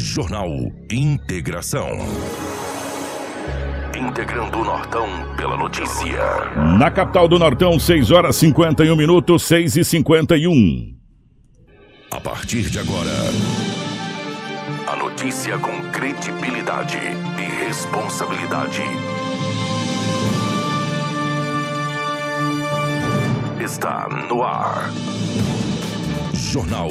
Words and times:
Jornal 0.00 0.48
Integração. 0.90 1.86
Integrando 3.94 4.58
o 4.58 4.64
Nortão 4.64 5.06
pela 5.36 5.56
notícia. 5.58 6.18
Na 6.78 6.90
capital 6.90 7.28
do 7.28 7.38
Nortão, 7.38 7.78
6 7.78 8.10
horas 8.10 8.36
51 8.36 8.96
minutos, 8.96 9.42
6 9.42 9.76
e 9.76 9.84
51. 9.84 10.96
A 12.10 12.18
partir 12.18 12.62
de 12.70 12.78
agora, 12.78 13.10
a 14.86 14.96
notícia 14.96 15.58
com 15.58 15.82
credibilidade 15.90 16.96
e 16.96 17.66
responsabilidade. 17.66 18.82
Está 23.62 24.08
no 24.28 24.42
ar. 24.42 24.90
Jornal 26.32 26.90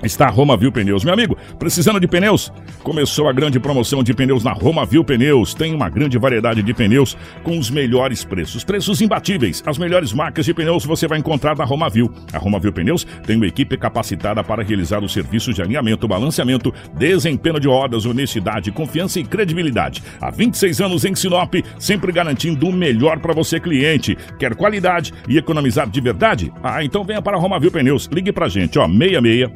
está 0.03 0.27
a 0.27 0.29
Roma 0.29 0.57
Viu 0.57 0.71
Pneus. 0.71 1.03
Meu 1.03 1.13
amigo, 1.13 1.37
precisando 1.59 1.99
de 1.99 2.07
pneus? 2.07 2.51
Começou 2.83 3.27
a 3.27 3.33
grande 3.33 3.59
promoção 3.59 4.03
de 4.03 4.13
pneus 4.13 4.43
na 4.43 4.51
Roma 4.51 4.85
Viu 4.85 5.03
Pneus. 5.03 5.53
Tem 5.53 5.73
uma 5.73 5.89
grande 5.89 6.17
variedade 6.17 6.63
de 6.63 6.73
pneus 6.73 7.15
com 7.43 7.57
os 7.57 7.69
melhores 7.69 8.23
preços. 8.23 8.63
Preços 8.63 9.01
imbatíveis. 9.01 9.63
As 9.65 9.77
melhores 9.77 10.13
marcas 10.13 10.45
de 10.45 10.53
pneus 10.53 10.85
você 10.85 11.07
vai 11.07 11.19
encontrar 11.19 11.55
na 11.55 11.63
Roma 11.63 11.89
Viu. 11.89 12.11
A 12.33 12.37
Roma 12.37 12.59
Viu 12.59 12.73
Pneus 12.73 13.05
tem 13.25 13.35
uma 13.35 13.47
equipe 13.47 13.77
capacitada 13.77 14.43
para 14.43 14.63
realizar 14.63 15.03
os 15.03 15.13
serviços 15.13 15.55
de 15.55 15.61
alinhamento, 15.61 16.07
balanceamento, 16.07 16.73
desempenho 16.93 17.59
de 17.59 17.67
rodas, 17.67 18.05
honestidade, 18.05 18.71
confiança 18.71 19.19
e 19.19 19.23
credibilidade. 19.23 20.03
Há 20.19 20.31
26 20.31 20.81
anos 20.81 21.05
em 21.05 21.15
Sinop, 21.15 21.53
sempre 21.77 22.11
garantindo 22.11 22.67
o 22.67 22.73
melhor 22.73 23.19
para 23.19 23.33
você, 23.33 23.59
cliente. 23.59 24.17
Quer 24.39 24.55
qualidade 24.55 25.13
e 25.27 25.37
economizar 25.37 25.89
de 25.89 26.01
verdade? 26.01 26.51
Ah, 26.63 26.83
então 26.83 27.03
venha 27.03 27.21
para 27.21 27.37
a 27.37 27.39
Roma 27.39 27.59
Viu 27.59 27.71
Pneus. 27.71 28.09
Ligue 28.11 28.31
pra 28.31 28.47
gente, 28.47 28.79
ó, 28.79 28.87
66 28.87 29.51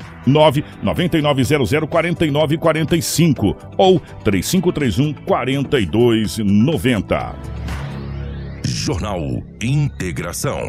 9900 0.83 1.89
4945 1.89 3.55
ou 3.77 3.99
3531 4.23 5.13
4290. 5.25 7.35
Jornal 8.65 9.21
Integração. 9.61 10.59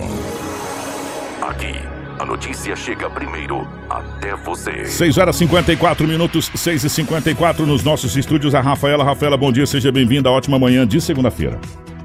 Aqui, 1.43 1.75
a 2.19 2.25
notícia 2.25 2.75
chega 2.75 3.11
primeiro 3.11 3.67
até 3.91 4.35
você. 4.37 4.87
6 4.87 5.19
horas 5.19 5.37
54 5.37 6.07
minutos, 6.07 6.51
6 6.55 6.85
e 6.85 6.91
54 6.91 7.67
nos 7.67 7.85
nossos 7.85 8.17
estúdios. 8.17 8.55
A 8.55 8.61
Rafaela. 8.61 9.05
Rafaela, 9.05 9.37
bom 9.37 9.53
dia, 9.53 9.67
seja 9.67 9.93
bem-vinda. 9.93 10.31
Ótima 10.31 10.59
manhã 10.59 10.87
de 10.87 11.01
segunda-feira. 11.01 11.61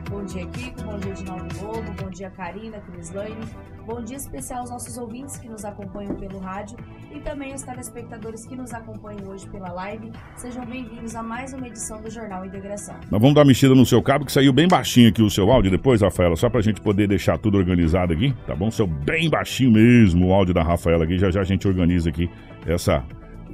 Bom 0.10 0.24
dia, 0.26 0.46
Kiko. 0.48 0.84
Bom 0.84 0.98
dia, 0.98 1.12
Edinaldo 1.12 1.46
Lobo. 1.62 1.92
Bom 2.02 2.10
dia, 2.10 2.30
Karina, 2.30 2.78
Crislane. 2.92 3.36
Bom 3.86 4.04
dia 4.04 4.18
especial 4.18 4.60
aos 4.60 4.70
nossos 4.70 4.96
ouvintes 4.96 5.38
que 5.38 5.50
nos 5.50 5.66
acompanham 5.66 6.16
pelo 6.16 6.38
rádio 6.38 6.78
e 7.12 7.20
também 7.20 7.52
aos 7.52 7.64
telespectadores 7.64 8.46
que 8.46 8.56
nos 8.56 8.74
acompanham 8.74 9.28
hoje 9.28 9.50
pela 9.50 9.72
live. 9.72 10.12
Sejam 10.36 10.64
bem-vindos 10.66 11.16
a 11.16 11.24
mais 11.24 11.52
uma 11.52 11.68
edição 11.68 12.00
do 12.00 12.10
Jornal 12.10 12.46
Integração. 12.46 12.96
Nós 13.10 13.20
vamos 13.20 13.34
dar 13.34 13.42
uma 13.42 13.48
mexida 13.48 13.74
no 13.74 13.86
seu 13.86 14.02
cabo, 14.02 14.26
que 14.26 14.32
saiu 14.32 14.54
bem 14.54 14.68
baixinho 14.68 15.10
aqui 15.10 15.24
o 15.24 15.30
seu 15.32 15.52
áudio 15.52 15.72
depois, 15.72 16.02
Rafaela, 16.02 16.36
só 16.36 16.48
pra 16.48 16.62
gente 16.62 16.80
poder 16.80 17.08
deixar 17.08 17.40
tudo 17.40 17.58
organizado 17.58 18.14
aqui, 18.14 18.34
tá 18.46 18.56
bom? 18.56 18.70
Saiu 18.70 18.88
bem 18.88 19.30
baixinho 19.30 19.72
mesmo 19.72 20.28
o 20.28 20.34
áudio 20.34 20.54
da 20.54 20.62
Rafaela 20.62 21.04
aqui, 21.04 21.18
já 21.18 21.32
já 21.32 21.42
a 21.42 21.46
gente 21.46 21.68
organiza 21.68 22.10
aqui 22.10 22.30
essa 22.68 23.04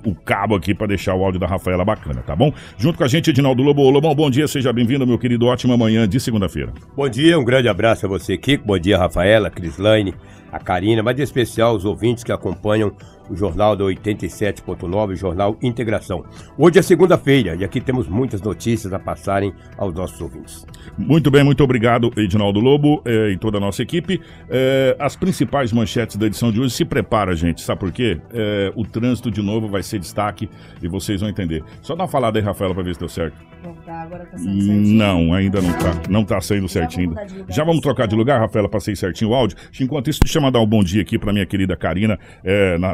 o 0.06 0.16
cabo 0.16 0.56
aqui 0.56 0.74
para 0.74 0.88
deixar 0.88 1.16
o 1.16 1.24
áudio 1.24 1.40
da 1.40 1.48
Rafaela 1.48 1.84
bacana, 1.84 2.22
tá 2.26 2.36
bom? 2.36 2.54
Junto 2.78 2.98
com 2.98 3.04
a 3.04 3.08
gente, 3.08 3.30
Edinaldo 3.30 3.64
Lobo. 3.64 3.90
Lobão, 3.90 4.14
bom 4.14 4.30
dia, 4.30 4.48
seja 4.48 4.72
bem-vindo, 4.74 5.06
meu 5.06 5.18
querido. 5.18 5.46
Ótima 5.46 5.78
manhã 5.78 6.08
de 6.08 6.20
segunda-feira. 6.20 6.74
Bom 6.96 7.08
dia, 7.10 7.38
um 7.40 7.44
grande 7.44 7.68
abraço 7.68 8.06
a 8.06 8.10
você, 8.10 8.38
Kiko. 8.38 8.66
Bom 8.66 8.78
dia, 8.78 8.98
Rafaela, 8.98 9.50
Crislaine, 9.50 10.14
a 10.52 10.60
Karina, 10.60 11.04
mas 11.04 11.20
em 11.20 11.24
especial 11.24 11.76
os 11.76 11.86
ouvintes 11.86 12.24
que 12.24 12.32
acompanham 12.32 12.92
o 13.30 13.36
Jornal 13.36 13.76
da 13.76 13.84
87.9, 13.86 15.14
o 15.14 15.16
Jornal 15.16 15.58
Integração. 15.62 16.24
Hoje 16.58 16.80
é 16.80 16.82
segunda-feira 16.82 17.56
e 17.56 17.64
aqui 17.64 17.82
temos 17.82 18.08
muitas 18.08 18.42
notícias 18.42 18.94
a 18.94 19.00
passarem 19.00 19.54
aos 19.78 19.94
nossos 19.94 20.20
ouvintes. 20.20 20.66
Muito 20.98 21.30
bem, 21.30 21.44
muito 21.44 21.64
obrigado, 21.64 22.12
Edinaldo 22.18 22.60
Lobo 22.60 23.02
eh, 23.06 23.32
e 23.32 23.38
toda 23.38 23.58
a 23.58 23.62
nossa 23.62 23.82
equipe. 23.82 24.22
Eh, 24.50 24.96
as 25.00 25.16
principais 25.16 25.72
manchetes 25.72 26.16
da 26.16 26.26
edição 26.26 26.52
de 26.52 26.60
hoje, 26.60 26.74
se 26.74 26.86
prepara, 26.86 27.36
gente, 27.36 27.62
sabe 27.62 27.80
por 27.80 27.92
quê? 27.92 28.20
Eh, 28.34 28.72
o 28.76 28.86
trânsito 28.86 29.30
de 29.30 29.42
novo 29.42 29.68
vai 29.68 29.84
ser 29.84 30.00
destaque 30.00 30.50
e 30.82 30.88
vocês 30.88 31.22
vão 31.22 31.30
entender. 31.30 31.64
Só 31.82 31.96
dá 31.96 32.04
uma 32.04 32.08
falada 32.08 32.40
aí, 32.40 32.44
Rafaela, 32.44 32.74
para 32.74 32.84
ver 32.84 32.94
se 32.94 33.00
deu 33.00 33.10
certo. 33.10 33.38
Bom, 33.64 33.76
tá, 33.86 34.02
agora 34.02 34.26
tá 34.26 34.38
saindo 34.38 34.62
certinho. 34.62 34.98
Não, 34.98 35.34
ainda 35.34 35.62
não 35.62 35.74
tá. 35.74 36.02
Não 36.10 36.24
tá 36.24 36.42
saindo 36.42 36.70
certinho. 36.70 37.16
de 37.26 37.34
lugar. 37.34 37.46
Já 37.50 37.64
vamos 37.64 37.82
trocar 37.82 38.08
de 38.08 38.16
lugar, 38.16 38.40
Rafaela, 38.40 38.70
pra 38.70 38.80
sair 38.80 38.96
certinho 38.96 39.32
o 39.32 39.36
áudio. 39.36 39.58
Enquanto 39.80 40.10
isso, 40.10 40.20
deixa 40.22 40.38
eu 40.38 40.42
mandar 40.42 40.60
um 40.60 40.66
bom 40.66 40.84
dia 40.84 41.02
aqui 41.02 41.18
pra 41.18 41.34
minha 41.34 41.46
querida 41.46 41.76
Karina, 41.76 42.20
é, 42.44 42.78
na, 42.78 42.94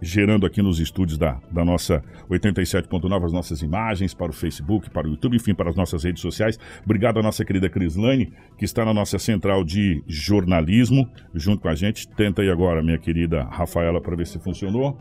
gerando 0.00 0.44
aqui 0.44 0.60
nos 0.60 0.78
estúdios 0.78 1.18
da, 1.18 1.40
da 1.50 1.64
nossa 1.64 2.02
87.9 2.30 3.24
as 3.24 3.32
nossas 3.32 3.62
imagens 3.62 4.14
para 4.14 4.30
o 4.30 4.34
Facebook, 4.34 4.90
para 4.90 5.06
o 5.06 5.10
YouTube, 5.10 5.36
enfim, 5.36 5.54
para 5.54 5.70
as 5.70 5.76
nossas 5.76 6.04
redes 6.04 6.20
sociais. 6.20 6.58
Obrigado 6.84 7.18
à 7.18 7.22
nossa 7.22 7.44
querida 7.44 7.68
Crislane, 7.68 8.32
que 8.58 8.64
está 8.64 8.84
na 8.84 8.92
nossa 8.92 9.18
central 9.18 9.64
de 9.64 10.02
jornalismo, 10.06 11.08
junto 11.34 11.62
com 11.62 11.68
a 11.68 11.74
gente. 11.74 12.08
Tenta 12.08 12.42
aí 12.42 12.50
agora, 12.50 12.82
minha 12.82 12.98
querida 12.98 13.44
Rafaela, 13.44 14.00
para 14.00 14.16
ver 14.16 14.26
se 14.26 14.38
funcionou. 14.38 14.98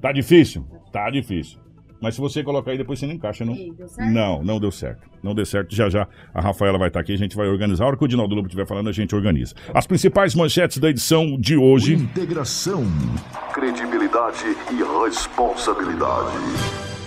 Tá 0.00 0.12
difícil? 0.12 0.64
Tá 0.92 1.10
difícil. 1.10 1.65
Mas 2.00 2.14
se 2.14 2.20
você 2.20 2.42
colocar 2.42 2.70
aí, 2.70 2.78
depois 2.78 2.98
você 2.98 3.06
não 3.06 3.14
encaixa, 3.14 3.44
não? 3.44 3.54
E 3.54 3.72
certo? 3.88 4.12
Não, 4.12 4.42
não 4.42 4.60
deu 4.60 4.70
certo. 4.70 5.08
Não 5.22 5.34
deu 5.34 5.46
certo. 5.46 5.74
Já 5.74 5.88
já 5.88 6.06
a 6.34 6.40
Rafaela 6.40 6.78
vai 6.78 6.88
estar 6.88 7.00
aqui, 7.00 7.12
a 7.12 7.18
gente 7.18 7.36
vai 7.36 7.48
organizar. 7.48 7.84
A 7.84 7.88
hora 7.88 7.96
que 7.96 8.04
o 8.04 8.08
Dinaldo 8.08 8.34
Lobo 8.34 8.48
estiver 8.48 8.66
falando, 8.66 8.88
a 8.88 8.92
gente 8.92 9.14
organiza. 9.14 9.54
As 9.72 9.86
principais 9.86 10.34
manchetes 10.34 10.78
da 10.78 10.90
edição 10.90 11.36
de 11.38 11.56
hoje. 11.56 11.94
Integração. 11.94 12.84
Credibilidade 13.52 14.44
e 14.70 15.04
responsabilidade. 15.04 16.36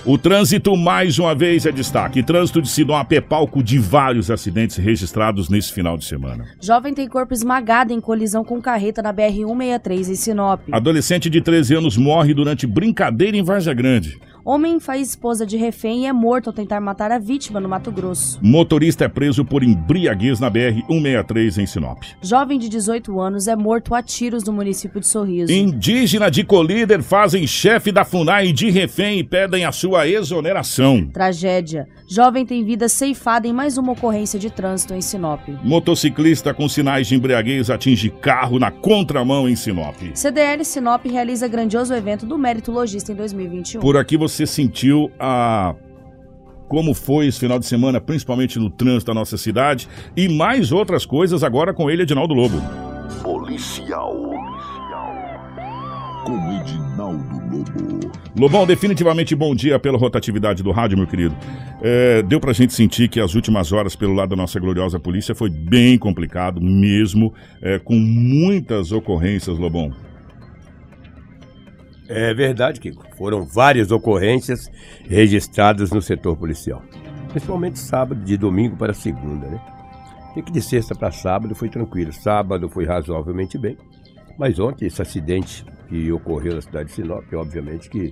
O 0.05 0.17
trânsito, 0.17 0.75
mais 0.77 1.19
uma 1.19 1.35
vez, 1.35 1.65
é 1.65 1.71
destaque. 1.71 2.23
Trânsito 2.23 2.61
de 2.61 2.69
Sinop 2.69 3.11
é 3.11 3.19
palco 3.19 3.61
de 3.61 3.77
vários 3.77 4.31
acidentes 4.31 4.77
registrados 4.77 5.49
nesse 5.49 5.73
final 5.73 5.97
de 5.97 6.05
semana. 6.05 6.45
Jovem 6.59 6.93
tem 6.93 7.07
corpo 7.07 7.33
esmagado 7.33 7.91
em 7.91 7.99
colisão 7.99 8.43
com 8.43 8.61
carreta 8.61 9.01
na 9.01 9.13
BR-163 9.13 10.09
em 10.09 10.15
Sinop. 10.15 10.61
Adolescente 10.71 11.29
de 11.29 11.41
13 11.41 11.75
anos 11.75 11.97
morre 11.97 12.33
durante 12.33 12.65
brincadeira 12.65 13.35
em 13.35 13.43
Varja 13.43 13.73
Grande. 13.73 14.17
Homem 14.45 14.79
faz 14.79 15.09
esposa 15.09 15.45
de 15.45 15.57
refém 15.57 16.03
e 16.03 16.05
é 16.05 16.13
morto 16.13 16.47
ao 16.47 16.53
tentar 16.53 16.79
matar 16.79 17.11
a 17.11 17.19
vítima 17.19 17.59
no 17.59 17.67
Mato 17.67 17.91
Grosso. 17.91 18.39
Motorista 18.41 19.05
é 19.05 19.07
preso 19.07 19.43
por 19.43 19.63
embriaguez 19.63 20.39
na 20.39 20.49
BR-163 20.49 21.61
em 21.61 21.65
Sinop. 21.65 22.03
Jovem 22.21 22.57
de 22.57 22.69
18 22.69 23.19
anos 23.19 23.47
é 23.47 23.55
morto 23.55 23.93
a 23.93 24.01
tiros 24.01 24.43
no 24.45 24.53
município 24.53 25.01
de 25.01 25.07
Sorriso. 25.07 25.51
Indígena 25.51 26.31
de 26.31 26.43
Colíder 26.43 27.03
fazem 27.03 27.45
chefe 27.45 27.91
da 27.91 28.05
FUNAI 28.05 28.53
de 28.53 28.69
refém 28.69 29.19
e 29.19 29.23
pedem 29.23 29.65
a 29.65 29.71
sua 29.71 30.07
exoneração. 30.07 31.05
Tragédia. 31.11 31.87
Jovem 32.07 32.45
tem 32.45 32.63
vida 32.63 32.87
ceifada 32.87 33.47
em 33.47 33.53
mais 33.53 33.77
uma 33.77 33.91
ocorrência 33.91 34.39
de 34.39 34.49
trânsito 34.49 34.93
em 34.93 35.01
Sinop. 35.01 35.41
Motociclista 35.63 36.53
com 36.53 36.67
sinais 36.69 37.07
de 37.07 37.15
embriaguez 37.15 37.69
atinge 37.69 38.09
carro 38.09 38.57
na 38.57 38.71
contramão 38.71 39.49
em 39.49 39.55
Sinop. 39.55 39.95
CDL 40.13 40.63
Sinop 40.63 41.05
realiza 41.05 41.47
grandioso 41.47 41.93
evento 41.93 42.25
do 42.25 42.37
Mérito 42.37 42.71
Logista 42.71 43.11
em 43.11 43.15
2021. 43.15 43.81
Por 43.81 43.97
aqui 43.97 44.17
você 44.17 44.28
sentiu 44.29 45.11
a 45.19 45.75
como 46.69 46.93
foi 46.93 47.25
esse 47.25 47.39
final 47.39 47.57
de 47.57 47.65
semana, 47.65 47.99
principalmente 47.99 48.59
no 48.59 48.69
trânsito 48.69 49.07
da 49.07 49.15
nossa 49.15 49.37
cidade 49.37 49.87
e 50.15 50.29
mais 50.29 50.71
outras 50.71 51.05
coisas 51.05 51.43
agora 51.43 51.73
com 51.73 51.89
ele, 51.89 52.03
Edinaldo 52.03 52.33
Lobo. 52.33 52.61
Policial. 53.23 54.15
Com 56.23 56.61
Edinaldo 56.61 57.57
Lobo. 57.57 58.11
Lobão, 58.37 58.65
definitivamente 58.65 59.35
bom 59.35 59.55
dia 59.55 59.79
pela 59.79 59.97
rotatividade 59.97 60.61
do 60.61 60.71
rádio, 60.71 60.97
meu 60.97 61.07
querido. 61.07 61.35
É, 61.81 62.21
deu 62.21 62.39
pra 62.39 62.53
gente 62.53 62.73
sentir 62.73 63.09
que 63.09 63.19
as 63.19 63.33
últimas 63.33 63.71
horas, 63.71 63.95
pelo 63.95 64.13
lado 64.13 64.29
da 64.29 64.35
nossa 64.35 64.59
gloriosa 64.59 64.99
polícia, 64.99 65.33
foi 65.33 65.49
bem 65.49 65.97
complicado 65.97 66.61
mesmo, 66.61 67.33
é, 67.61 67.79
com 67.79 67.95
muitas 67.95 68.91
ocorrências, 68.91 69.57
Lobão. 69.57 69.91
É 72.09 72.33
verdade, 72.33 72.79
Kiko. 72.79 73.05
Foram 73.15 73.45
várias 73.45 73.91
ocorrências 73.91 74.67
registradas 75.07 75.91
no 75.91 76.01
setor 76.01 76.35
policial. 76.35 76.81
Principalmente 77.29 77.77
sábado, 77.77 78.25
de 78.25 78.35
domingo 78.35 78.75
para 78.75 78.95
segunda, 78.95 79.47
né? 79.47 79.61
Tem 80.33 80.41
que 80.41 80.51
de 80.51 80.61
sexta 80.61 80.95
para 80.95 81.11
sábado 81.11 81.53
foi 81.53 81.69
tranquilo. 81.69 82.11
Sábado 82.11 82.67
foi 82.67 82.85
razoavelmente 82.85 83.59
bem. 83.59 83.77
Mas 84.39 84.57
ontem, 84.57 84.87
esse 84.87 84.99
acidente 84.99 85.63
que 85.87 86.11
ocorreu 86.11 86.55
na 86.55 86.61
cidade 86.61 86.89
de 86.89 86.95
Sinop, 86.95 87.31
obviamente 87.33 87.89
que 87.89 88.11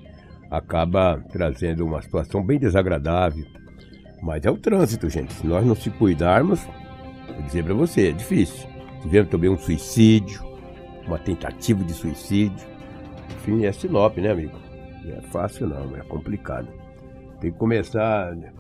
acaba 0.52 1.20
trazendo 1.32 1.84
uma 1.84 2.02
situação 2.02 2.46
bem 2.46 2.60
desagradável. 2.60 3.46
Mas 4.22 4.46
é 4.46 4.52
o 4.52 4.58
trânsito, 4.58 5.10
gente. 5.10 5.34
Se 5.34 5.48
nós 5.48 5.66
não 5.66 5.76
se 5.76 5.90
cuidarmos, 5.90 6.62
vou 7.28 7.42
dizer 7.44 7.64
para 7.64 7.74
você, 7.74 8.10
é 8.10 8.12
difícil. 8.12 8.70
Tivemos 9.02 9.32
também 9.32 9.50
um 9.50 9.58
suicídio, 9.58 10.40
uma 11.08 11.18
tentativa 11.18 11.84
de 11.84 11.94
suicídio. 11.94 12.77
Enfim, 13.48 13.66
é 13.66 13.72
Sinop, 13.72 14.18
né, 14.18 14.32
amigo? 14.32 14.58
Não 15.06 15.16
é 15.16 15.22
fácil 15.22 15.68
não, 15.68 15.96
é 15.96 16.02
complicado. 16.02 16.68
Tem 17.40 17.50
que 17.50 17.58
começar. 17.58 18.36
Tem 18.36 18.52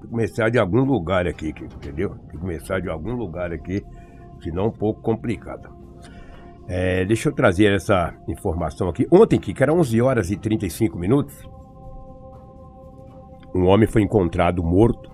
que 0.00 0.08
começar 0.08 0.48
de 0.48 0.58
algum 0.58 0.84
lugar 0.84 1.26
aqui, 1.26 1.48
entendeu? 1.48 2.10
Tem 2.10 2.30
que 2.30 2.38
começar 2.38 2.80
de 2.80 2.88
algum 2.88 3.12
lugar 3.12 3.52
aqui, 3.52 3.84
senão 4.42 4.68
um 4.68 4.72
pouco 4.72 5.02
complicado. 5.02 5.68
É, 6.66 7.04
deixa 7.04 7.28
eu 7.28 7.34
trazer 7.34 7.74
essa 7.74 8.14
informação 8.26 8.88
aqui. 8.88 9.06
Ontem, 9.10 9.38
Kiko, 9.38 9.62
era 9.62 9.74
11 9.74 10.00
horas 10.00 10.30
e 10.30 10.36
35 10.36 10.98
minutos. 10.98 11.34
Um 13.54 13.66
homem 13.66 13.86
foi 13.86 14.00
encontrado 14.00 14.62
morto 14.62 15.10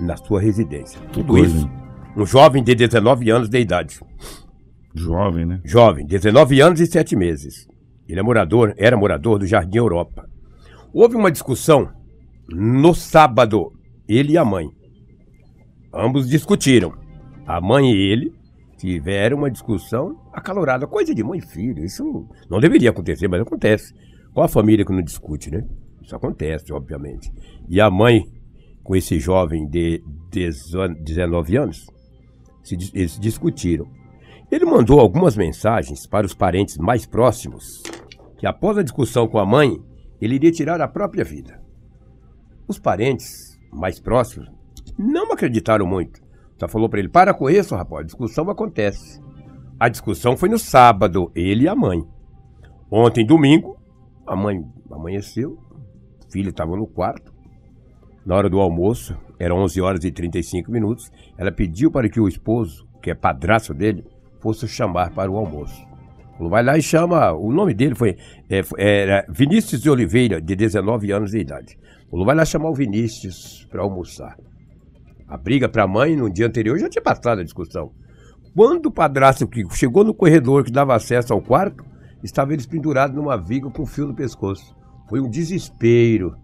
na 0.00 0.16
sua 0.16 0.40
residência. 0.40 1.00
Tudo 1.12 1.38
isso. 1.38 1.70
Um 2.16 2.26
jovem 2.26 2.64
de 2.64 2.74
19 2.74 3.30
anos 3.30 3.48
de 3.48 3.60
idade. 3.60 4.00
Jovem, 4.94 5.46
né? 5.46 5.60
Jovem, 5.64 6.06
19 6.06 6.60
anos 6.60 6.80
e 6.80 6.86
7 6.86 7.16
meses. 7.16 7.66
Ele 8.08 8.20
é 8.20 8.22
morador, 8.22 8.74
era 8.76 8.96
morador 8.96 9.38
do 9.38 9.46
Jardim 9.46 9.78
Europa. 9.78 10.28
Houve 10.92 11.16
uma 11.16 11.30
discussão 11.30 11.90
no 12.48 12.94
sábado, 12.94 13.72
ele 14.06 14.32
e 14.32 14.38
a 14.38 14.44
mãe. 14.44 14.68
Ambos 15.94 16.28
discutiram. 16.28 16.92
A 17.46 17.60
mãe 17.60 17.90
e 17.90 17.96
ele 17.96 18.34
tiveram 18.76 19.38
uma 19.38 19.50
discussão 19.50 20.20
acalorada, 20.32 20.86
coisa 20.86 21.14
de 21.14 21.22
mãe 21.22 21.38
e 21.38 21.46
filho. 21.46 21.84
Isso 21.84 22.26
não 22.50 22.60
deveria 22.60 22.90
acontecer, 22.90 23.28
mas 23.28 23.40
acontece. 23.40 23.94
Qual 24.34 24.44
a 24.44 24.48
família 24.48 24.84
que 24.84 24.92
não 24.92 25.02
discute, 25.02 25.50
né? 25.50 25.64
Isso 26.02 26.14
acontece, 26.16 26.72
obviamente. 26.72 27.30
E 27.68 27.80
a 27.80 27.90
mãe, 27.90 28.24
com 28.82 28.96
esse 28.96 29.18
jovem 29.18 29.68
de 29.68 30.02
19 30.30 31.56
anos, 31.56 31.86
eles 32.92 33.18
discutiram. 33.18 33.86
Ele 34.52 34.66
mandou 34.66 35.00
algumas 35.00 35.34
mensagens 35.34 36.06
para 36.06 36.26
os 36.26 36.34
parentes 36.34 36.76
mais 36.76 37.06
próximos, 37.06 37.82
que 38.36 38.46
após 38.46 38.76
a 38.76 38.82
discussão 38.82 39.26
com 39.26 39.38
a 39.38 39.46
mãe, 39.46 39.82
ele 40.20 40.34
iria 40.34 40.52
tirar 40.52 40.78
a 40.82 40.86
própria 40.86 41.24
vida. 41.24 41.58
Os 42.68 42.78
parentes 42.78 43.58
mais 43.72 43.98
próximos 43.98 44.52
não 44.98 45.32
acreditaram 45.32 45.86
muito. 45.86 46.20
Só 46.60 46.68
falou 46.68 46.90
para 46.90 46.98
ele: 46.98 47.08
para 47.08 47.32
com 47.32 47.48
isso, 47.48 47.74
rapaz, 47.74 48.02
a 48.02 48.04
discussão 48.04 48.50
acontece. 48.50 49.22
A 49.80 49.88
discussão 49.88 50.36
foi 50.36 50.50
no 50.50 50.58
sábado, 50.58 51.32
ele 51.34 51.64
e 51.64 51.68
a 51.68 51.74
mãe. 51.74 52.06
Ontem, 52.90 53.24
domingo, 53.24 53.80
a 54.26 54.36
mãe 54.36 54.62
amanheceu, 54.90 55.52
o 55.52 56.30
filho 56.30 56.50
estava 56.50 56.76
no 56.76 56.86
quarto. 56.86 57.32
Na 58.26 58.36
hora 58.36 58.50
do 58.50 58.60
almoço, 58.60 59.16
eram 59.38 59.56
11 59.60 59.80
horas 59.80 60.04
e 60.04 60.12
35 60.12 60.70
minutos, 60.70 61.10
ela 61.38 61.50
pediu 61.50 61.90
para 61.90 62.06
que 62.10 62.20
o 62.20 62.28
esposo, 62.28 62.86
que 63.00 63.10
é 63.10 63.14
padrasto 63.14 63.72
dele, 63.72 64.04
fosse 64.42 64.66
chamar 64.66 65.10
para 65.10 65.30
o 65.30 65.36
almoço. 65.36 65.80
Falou, 66.36 66.50
vai 66.50 66.62
lá 66.62 66.76
e 66.76 66.82
chama. 66.82 67.32
O 67.32 67.52
nome 67.52 67.72
dele 67.72 67.94
foi 67.94 68.16
é, 68.50 68.62
era 68.76 69.24
Vinícius 69.28 69.80
de 69.80 69.88
Oliveira, 69.88 70.40
de 70.40 70.56
19 70.56 71.12
anos 71.12 71.30
de 71.30 71.38
idade. 71.38 71.78
Falou, 72.10 72.26
vai 72.26 72.34
lá 72.34 72.44
chamar 72.44 72.68
o 72.70 72.74
Vinícius 72.74 73.66
para 73.70 73.80
almoçar. 73.82 74.36
A 75.28 75.36
briga 75.36 75.68
para 75.68 75.84
a 75.84 75.88
mãe 75.88 76.16
no 76.16 76.28
dia 76.28 76.46
anterior 76.46 76.78
já 76.78 76.88
tinha 76.88 77.02
passado 77.02 77.40
a 77.40 77.44
discussão. 77.44 77.92
Quando 78.54 78.86
o 78.86 78.92
padrasto 78.92 79.46
que 79.46 79.64
chegou 79.74 80.04
no 80.04 80.12
corredor 80.12 80.64
que 80.64 80.70
dava 80.70 80.94
acesso 80.94 81.32
ao 81.32 81.40
quarto, 81.40 81.84
estava 82.22 82.52
eles 82.52 82.66
pendurados 82.66 83.16
numa 83.16 83.36
viga 83.36 83.70
com 83.70 83.86
fio 83.86 84.08
no 84.08 84.14
pescoço. 84.14 84.76
Foi 85.08 85.20
um 85.20 85.30
desespero 85.30 86.36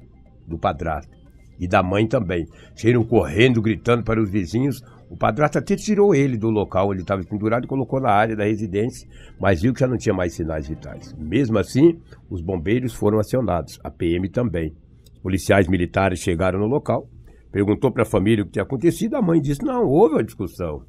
do 0.46 0.58
padrasto 0.58 1.18
e 1.58 1.66
da 1.66 1.82
mãe 1.82 2.06
também. 2.06 2.46
Saíram 2.74 3.04
correndo, 3.04 3.60
gritando 3.60 4.04
para 4.04 4.22
os 4.22 4.30
vizinhos. 4.30 4.80
O 5.10 5.16
padrasto 5.16 5.58
até 5.58 5.74
tirou 5.74 6.14
ele 6.14 6.36
do 6.36 6.50
local 6.50 6.90
onde 6.90 7.00
estava 7.00 7.22
pendurado 7.24 7.64
e 7.64 7.68
colocou 7.68 7.98
na 8.00 8.10
área 8.10 8.36
da 8.36 8.44
residência, 8.44 9.08
mas 9.40 9.62
viu 9.62 9.72
que 9.72 9.80
já 9.80 9.86
não 9.86 9.96
tinha 9.96 10.14
mais 10.14 10.34
sinais 10.34 10.68
vitais. 10.68 11.14
Mesmo 11.18 11.58
assim, 11.58 11.98
os 12.28 12.42
bombeiros 12.42 12.92
foram 12.92 13.18
acionados, 13.18 13.80
a 13.82 13.90
PM 13.90 14.28
também. 14.28 14.74
Policiais 15.22 15.66
militares 15.66 16.18
chegaram 16.18 16.58
no 16.58 16.66
local, 16.66 17.08
perguntou 17.50 17.90
para 17.90 18.02
a 18.02 18.06
família 18.06 18.42
o 18.42 18.46
que 18.46 18.52
tinha 18.52 18.62
acontecido, 18.62 19.14
a 19.16 19.22
mãe 19.22 19.40
disse: 19.40 19.64
não, 19.64 19.84
houve 19.86 20.14
uma 20.16 20.24
discussão. 20.24 20.82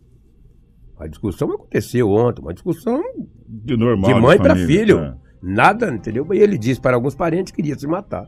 A 1.00 1.08
discussão 1.08 1.50
aconteceu 1.54 2.10
ontem, 2.10 2.42
uma 2.42 2.54
discussão 2.54 3.02
De 3.48 3.78
normal. 3.78 4.14
de 4.14 4.20
mãe 4.22 4.38
para 4.38 4.56
filho. 4.56 5.00
é. 5.00 5.16
Nada, 5.42 5.90
entendeu? 5.90 6.28
E 6.34 6.38
ele 6.40 6.58
disse 6.58 6.82
para 6.82 6.98
alguns 6.98 7.16
parentes 7.16 7.52
que 7.54 7.62
queria 7.62 7.80
se 7.80 7.88
matar. 7.88 8.28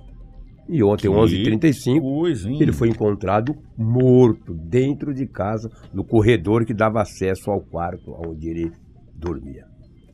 E 0.74 0.82
ontem, 0.82 1.02
Que 1.02 1.08
11h35, 1.10 2.00
Coisa, 2.00 2.50
hein? 2.50 2.58
ele 2.62 2.72
foi 2.72 2.88
encontrado 2.88 3.54
morto 3.78 4.54
dentro 4.54 5.14
de 5.14 5.28
casa, 5.28 5.70
no 5.94 6.04
corredor 6.04 6.64
que 6.66 6.74
dava 6.74 7.02
acesso 7.02 7.52
ao 7.52 7.60
quarto 7.60 8.16
onde 8.26 8.48
ele 8.50 8.72
dormia. 9.14 9.66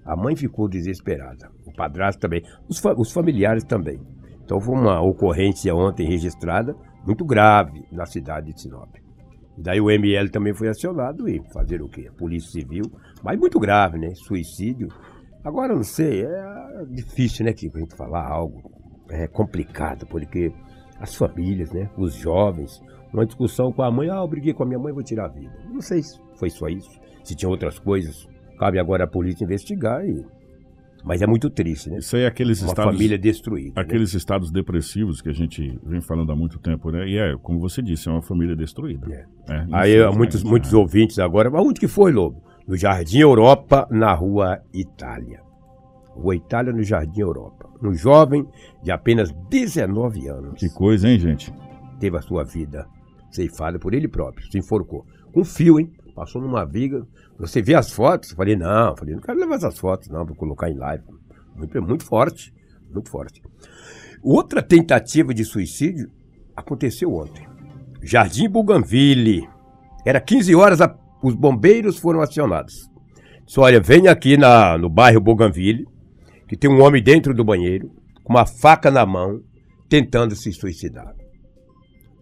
A 0.03 0.15
mãe 0.15 0.35
ficou 0.35 0.67
desesperada, 0.67 1.49
o 1.65 1.71
padrasto 1.73 2.19
também, 2.19 2.41
os, 2.67 2.79
fa- 2.79 2.95
os 2.97 3.11
familiares 3.11 3.63
também. 3.63 3.99
Então 4.43 4.59
foi 4.59 4.73
uma 4.73 4.99
ocorrência 5.01 5.75
ontem 5.75 6.07
registrada, 6.07 6.75
muito 7.05 7.23
grave, 7.23 7.83
na 7.91 8.05
cidade 8.05 8.51
de 8.51 8.61
Sinop. 8.61 8.95
E 9.57 9.61
daí 9.61 9.79
o 9.79 9.91
ML 9.91 10.29
também 10.29 10.53
foi 10.53 10.69
acionado 10.69 11.27
e 11.29 11.39
fazer 11.53 11.81
o 11.81 11.89
quê? 11.89 12.09
Polícia 12.17 12.51
Civil, 12.61 12.83
mas 13.23 13.37
muito 13.37 13.59
grave, 13.59 13.97
né? 13.99 14.13
Suicídio. 14.15 14.87
Agora, 15.43 15.75
não 15.75 15.83
sei, 15.83 16.23
é 16.25 16.85
difícil, 16.89 17.45
né, 17.45 17.53
Kiko, 17.53 17.77
a 17.77 17.79
gente 17.81 17.95
falar 17.95 18.25
algo. 18.27 18.71
É 19.09 19.27
complicado, 19.27 20.05
porque 20.07 20.51
as 20.99 21.15
famílias, 21.15 21.71
né? 21.71 21.89
Os 21.97 22.13
jovens, 22.15 22.81
uma 23.13 23.25
discussão 23.25 23.71
com 23.71 23.81
a 23.83 23.91
mãe, 23.91 24.09
ah, 24.09 24.17
eu 24.17 24.27
briguei 24.27 24.53
com 24.53 24.63
a 24.63 24.65
minha 24.65 24.79
mãe, 24.79 24.93
vou 24.93 25.03
tirar 25.03 25.25
a 25.25 25.29
vida. 25.29 25.53
Não 25.71 25.81
sei 25.81 26.01
se 26.03 26.19
foi 26.35 26.49
só 26.49 26.67
isso, 26.67 26.99
se 27.23 27.35
tinha 27.35 27.49
outras 27.49 27.79
coisas. 27.79 28.27
Cabe 28.59 28.79
agora 28.79 29.03
a 29.03 29.07
polícia 29.07 29.43
investigar 29.43 30.03
e... 30.05 30.25
Mas 31.03 31.21
é 31.21 31.27
muito 31.27 31.49
triste, 31.49 31.89
né? 31.89 31.99
Isso 31.99 32.15
aí 32.17 32.23
é 32.23 32.27
aqueles 32.27 32.61
Uma 32.61 32.69
estados. 32.69 32.91
família 32.91 33.17
destruída. 33.17 33.73
né? 33.75 33.81
Aqueles 33.81 34.13
estados 34.13 34.51
depressivos 34.51 35.21
que 35.21 35.29
a 35.29 35.33
gente 35.33 35.79
vem 35.85 36.01
falando 36.01 36.31
há 36.31 36.35
muito 36.35 36.59
tempo, 36.59 36.89
né? 36.91 37.07
E 37.07 37.17
é, 37.17 37.37
como 37.37 37.59
você 37.59 37.81
disse, 37.81 38.09
é 38.09 38.11
uma 38.11 38.21
família 38.21 38.55
destruída. 38.55 39.07
É. 39.09 39.53
É, 39.53 39.67
Aí 39.71 39.91
infelizmente, 39.91 40.17
muitos, 40.17 40.43
né? 40.43 40.49
muitos 40.49 40.73
ouvintes 40.73 41.19
agora, 41.19 41.49
mas 41.49 41.63
onde 41.65 41.79
que 41.79 41.87
foi, 41.87 42.11
Lobo? 42.11 42.41
No 42.67 42.75
Jardim 42.75 43.19
Europa, 43.19 43.87
na 43.89 44.11
rua 44.13 44.59
Itália. 44.73 45.39
Rua 46.09 46.35
Itália, 46.35 46.73
no 46.73 46.83
Jardim 46.83 47.21
Europa. 47.21 47.56
Um 47.81 47.93
jovem 47.93 48.47
de 48.83 48.91
apenas 48.91 49.31
19 49.49 50.27
anos. 50.27 50.59
Que 50.59 50.69
coisa, 50.69 51.07
hein, 51.07 51.19
gente? 51.19 51.53
Teve 51.99 52.17
a 52.17 52.21
sua 52.21 52.43
vida 52.43 52.87
ceifada 53.31 53.77
por 53.77 53.93
ele 53.93 54.07
próprio, 54.07 54.49
se 54.49 54.57
enforcou. 54.57 55.05
Com 55.31 55.43
fio, 55.43 55.79
hein? 55.79 55.91
Passou 56.15 56.41
numa 56.41 56.65
viga. 56.65 57.05
Você 57.37 57.61
vê 57.61 57.75
as 57.75 57.91
fotos? 57.91 58.31
Falei, 58.31 58.55
não, 58.55 58.95
falei, 58.95 59.13
não 59.13 59.21
quero 59.21 59.39
levar 59.39 59.55
essas 59.55 59.77
fotos, 59.77 60.09
não, 60.09 60.25
para 60.25 60.35
colocar 60.35 60.69
em 60.69 60.75
live. 60.75 61.03
Muito, 61.55 61.81
muito 61.81 62.03
forte, 62.03 62.53
muito 62.91 63.09
forte. 63.09 63.41
Outra 64.23 64.63
tentativa 64.63 65.33
de 65.33 65.45
suicídio 65.45 66.09
aconteceu 66.55 67.13
ontem. 67.13 67.47
Jardim 68.01 68.49
Bougainville. 68.49 69.47
Era 70.05 70.19
15 70.19 70.55
horas, 70.55 70.81
a, 70.81 70.95
os 71.21 71.35
bombeiros 71.35 71.99
foram 71.99 72.21
acionados. 72.21 72.89
Disse, 73.45 73.59
olha, 73.59 73.79
vem 73.79 74.07
aqui 74.07 74.37
na, 74.37 74.77
no 74.77 74.89
bairro 74.89 75.21
Bougainville, 75.21 75.87
que 76.47 76.55
tem 76.57 76.69
um 76.69 76.81
homem 76.81 77.01
dentro 77.03 77.33
do 77.33 77.43
banheiro, 77.43 77.89
com 78.23 78.33
uma 78.33 78.45
faca 78.45 78.89
na 78.91 79.05
mão, 79.05 79.39
tentando 79.89 80.35
se 80.35 80.51
suicidar. 80.51 81.13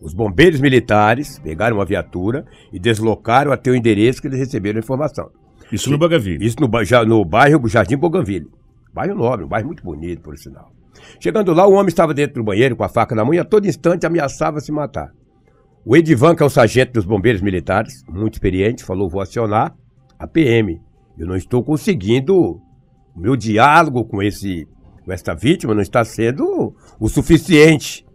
Os 0.01 0.13
bombeiros 0.13 0.59
militares 0.59 1.39
pegaram 1.39 1.77
uma 1.77 1.85
viatura 1.85 2.45
e 2.71 2.79
deslocaram 2.79 3.51
até 3.51 3.71
o 3.71 3.75
endereço 3.75 4.21
que 4.21 4.27
eles 4.27 4.39
receberam 4.39 4.77
a 4.77 4.83
informação. 4.83 5.29
Isso 5.71 5.89
no 5.89 5.97
Bougainville. 5.97 6.45
Isso 6.45 6.57
no, 6.59 6.83
já- 6.83 7.03
no 7.05 7.23
bairro 7.25 7.67
Jardim 7.67 7.97
Bougainville. 7.97 8.47
Bairro 8.93 9.15
nobre, 9.15 9.45
um 9.45 9.47
bairro 9.47 9.67
muito 9.67 9.83
bonito, 9.83 10.21
por 10.21 10.37
sinal. 10.37 10.69
Chegando 11.19 11.53
lá, 11.53 11.65
o 11.67 11.73
homem 11.73 11.87
estava 11.87 12.13
dentro 12.13 12.35
do 12.35 12.43
banheiro 12.43 12.75
com 12.75 12.83
a 12.83 12.89
faca 12.89 13.15
na 13.15 13.23
mão 13.23 13.33
e 13.33 13.39
a 13.39 13.43
todo 13.45 13.67
instante 13.67 14.05
ameaçava 14.05 14.59
se 14.59 14.71
matar. 14.71 15.09
O 15.83 15.95
Edivan, 15.95 16.35
que 16.35 16.43
é 16.43 16.45
o 16.45 16.49
sargento 16.49 16.93
dos 16.93 17.05
bombeiros 17.05 17.41
militares, 17.41 18.03
muito 18.07 18.33
experiente, 18.35 18.83
falou: 18.83 19.09
vou 19.09 19.21
acionar 19.21 19.73
a 20.19 20.27
PM. 20.27 20.79
Eu 21.17 21.27
não 21.27 21.35
estou 21.35 21.63
conseguindo. 21.63 22.59
O 23.15 23.19
meu 23.19 23.35
diálogo 23.35 24.03
com, 24.03 24.21
esse, 24.21 24.67
com 25.03 25.11
esta 25.11 25.33
vítima 25.33 25.73
não 25.73 25.81
está 25.81 26.03
sendo 26.03 26.75
o 26.99 27.07
suficiente 27.07 28.05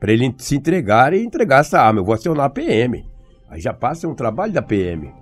para 0.00 0.12
ele 0.12 0.34
se 0.38 0.56
entregar 0.56 1.12
e 1.12 1.22
entregar 1.22 1.60
essa 1.60 1.80
arma. 1.80 2.00
Eu 2.00 2.04
vou 2.04 2.14
acionar 2.14 2.46
a 2.46 2.50
PM. 2.50 3.04
Aí 3.50 3.60
já 3.60 3.74
passa 3.74 4.08
um 4.08 4.14
trabalho 4.14 4.52
da 4.52 4.62
PM. 4.62 5.12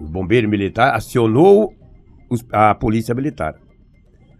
O 0.00 0.04
bombeiro 0.04 0.48
militar 0.48 0.94
acionou 0.94 1.72
a 2.52 2.74
polícia 2.74 3.14
militar. 3.14 3.54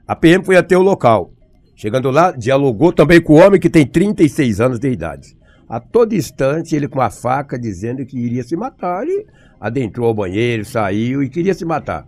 A 0.06 0.16
PM 0.16 0.44
foi 0.44 0.56
até 0.56 0.76
o 0.76 0.82
local. 0.82 1.32
Chegando 1.76 2.10
lá, 2.10 2.30
dialogou 2.32 2.92
também 2.92 3.20
com 3.20 3.34
o 3.34 3.44
homem 3.44 3.60
que 3.60 3.70
tem 3.70 3.86
36 3.86 4.60
anos 4.60 4.78
de 4.78 4.90
idade. 4.90 5.36
A 5.68 5.80
todo 5.80 6.14
instante, 6.14 6.76
ele 6.76 6.88
com 6.88 7.00
a 7.00 7.10
faca 7.10 7.58
dizendo 7.58 8.04
que 8.04 8.18
iria 8.18 8.42
se 8.42 8.56
matar. 8.56 9.02
Ele 9.02 9.26
adentrou 9.60 10.08
ao 10.08 10.14
banheiro, 10.14 10.64
saiu 10.64 11.22
e 11.22 11.28
queria 11.28 11.54
se 11.54 11.64
matar. 11.64 12.06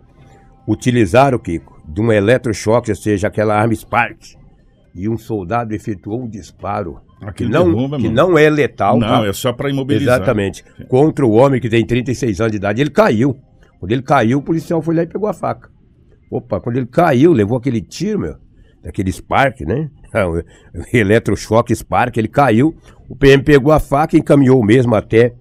Utilizaram, 0.67 1.39
Kiko, 1.39 1.81
de 1.87 2.01
um 2.01 2.11
eletrochoque, 2.11 2.91
ou 2.91 2.95
seja, 2.95 3.27
aquela 3.27 3.55
arma 3.55 3.73
Spark. 3.73 4.35
E 4.93 5.07
um 5.07 5.17
soldado 5.17 5.73
efetuou 5.73 6.23
um 6.23 6.27
disparo. 6.27 6.99
Que 7.35 7.45
não, 7.45 7.71
derruba, 7.71 7.97
que 7.97 8.09
não 8.09 8.37
é 8.37 8.49
letal. 8.49 8.99
Não, 8.99 9.07
tá? 9.07 9.27
é 9.27 9.33
só 9.33 9.53
pra 9.53 9.69
imobilizar. 9.69 10.17
Exatamente. 10.17 10.63
Contra 10.87 11.25
o 11.25 11.31
homem 11.31 11.61
que 11.61 11.69
tem 11.69 11.85
36 11.85 12.41
anos 12.41 12.51
de 12.51 12.57
idade. 12.57 12.81
Ele 12.81 12.89
caiu. 12.89 13.37
Quando 13.79 13.91
ele 13.91 14.01
caiu, 14.01 14.39
o 14.39 14.41
policial 14.41 14.81
foi 14.81 14.95
lá 14.95 15.03
e 15.03 15.07
pegou 15.07 15.29
a 15.29 15.33
faca. 15.33 15.69
Opa, 16.29 16.59
quando 16.59 16.77
ele 16.77 16.85
caiu, 16.87 17.31
levou 17.31 17.57
aquele 17.57 17.81
tiro, 17.81 18.19
meu, 18.19 18.35
daquele 18.83 19.11
Spark, 19.11 19.61
né? 19.61 19.89
Eletrochoque 20.93 21.75
Spark, 21.75 22.17
ele 22.17 22.27
caiu. 22.27 22.75
O 23.07 23.15
PM 23.15 23.41
pegou 23.43 23.71
a 23.71 23.79
faca 23.79 24.15
e 24.15 24.19
encaminhou 24.19 24.63
mesmo 24.63 24.93
até 24.93 25.33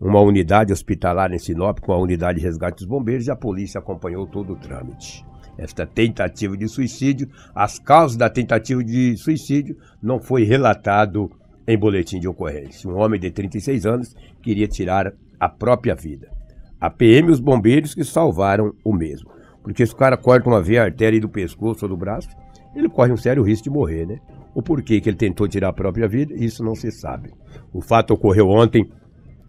uma 0.00 0.20
unidade 0.20 0.72
hospitalar 0.72 1.32
em 1.32 1.38
Sinop 1.38 1.78
com 1.80 1.92
a 1.92 1.98
unidade 1.98 2.38
de 2.38 2.44
resgate 2.44 2.78
dos 2.78 2.86
bombeiros 2.86 3.26
e 3.26 3.30
a 3.30 3.36
polícia 3.36 3.78
acompanhou 3.78 4.26
todo 4.26 4.52
o 4.52 4.56
trâmite. 4.56 5.24
Esta 5.56 5.86
tentativa 5.86 6.56
de 6.56 6.68
suicídio, 6.68 7.28
as 7.54 7.78
causas 7.78 8.16
da 8.16 8.28
tentativa 8.28 8.82
de 8.82 9.16
suicídio 9.16 9.76
não 10.02 10.18
foi 10.18 10.44
relatado 10.44 11.30
em 11.66 11.78
boletim 11.78 12.18
de 12.18 12.28
ocorrência. 12.28 12.90
Um 12.90 12.96
homem 12.96 13.20
de 13.20 13.30
36 13.30 13.86
anos 13.86 14.14
queria 14.42 14.66
tirar 14.66 15.12
a 15.38 15.48
própria 15.48 15.94
vida. 15.94 16.28
A 16.80 16.90
PM 16.90 17.28
e 17.28 17.32
os 17.32 17.40
bombeiros 17.40 17.94
que 17.94 18.04
salvaram 18.04 18.74
o 18.84 18.92
mesmo. 18.92 19.30
Porque 19.62 19.86
se 19.86 19.92
o 19.92 19.96
cara 19.96 20.16
corta 20.16 20.48
uma 20.48 20.60
veia 20.60 20.82
artéria 20.82 21.20
do 21.20 21.28
pescoço 21.28 21.84
ou 21.84 21.88
do 21.88 21.96
braço, 21.96 22.28
ele 22.74 22.88
corre 22.88 23.12
um 23.12 23.16
sério 23.16 23.42
risco 23.42 23.64
de 23.64 23.70
morrer, 23.70 24.06
né? 24.06 24.18
O 24.54 24.62
porquê 24.62 25.00
que 25.00 25.08
ele 25.08 25.16
tentou 25.16 25.48
tirar 25.48 25.68
a 25.68 25.72
própria 25.72 26.06
vida, 26.06 26.34
isso 26.34 26.62
não 26.62 26.74
se 26.74 26.90
sabe. 26.90 27.32
O 27.72 27.80
fato 27.80 28.12
ocorreu 28.12 28.48
ontem 28.48 28.88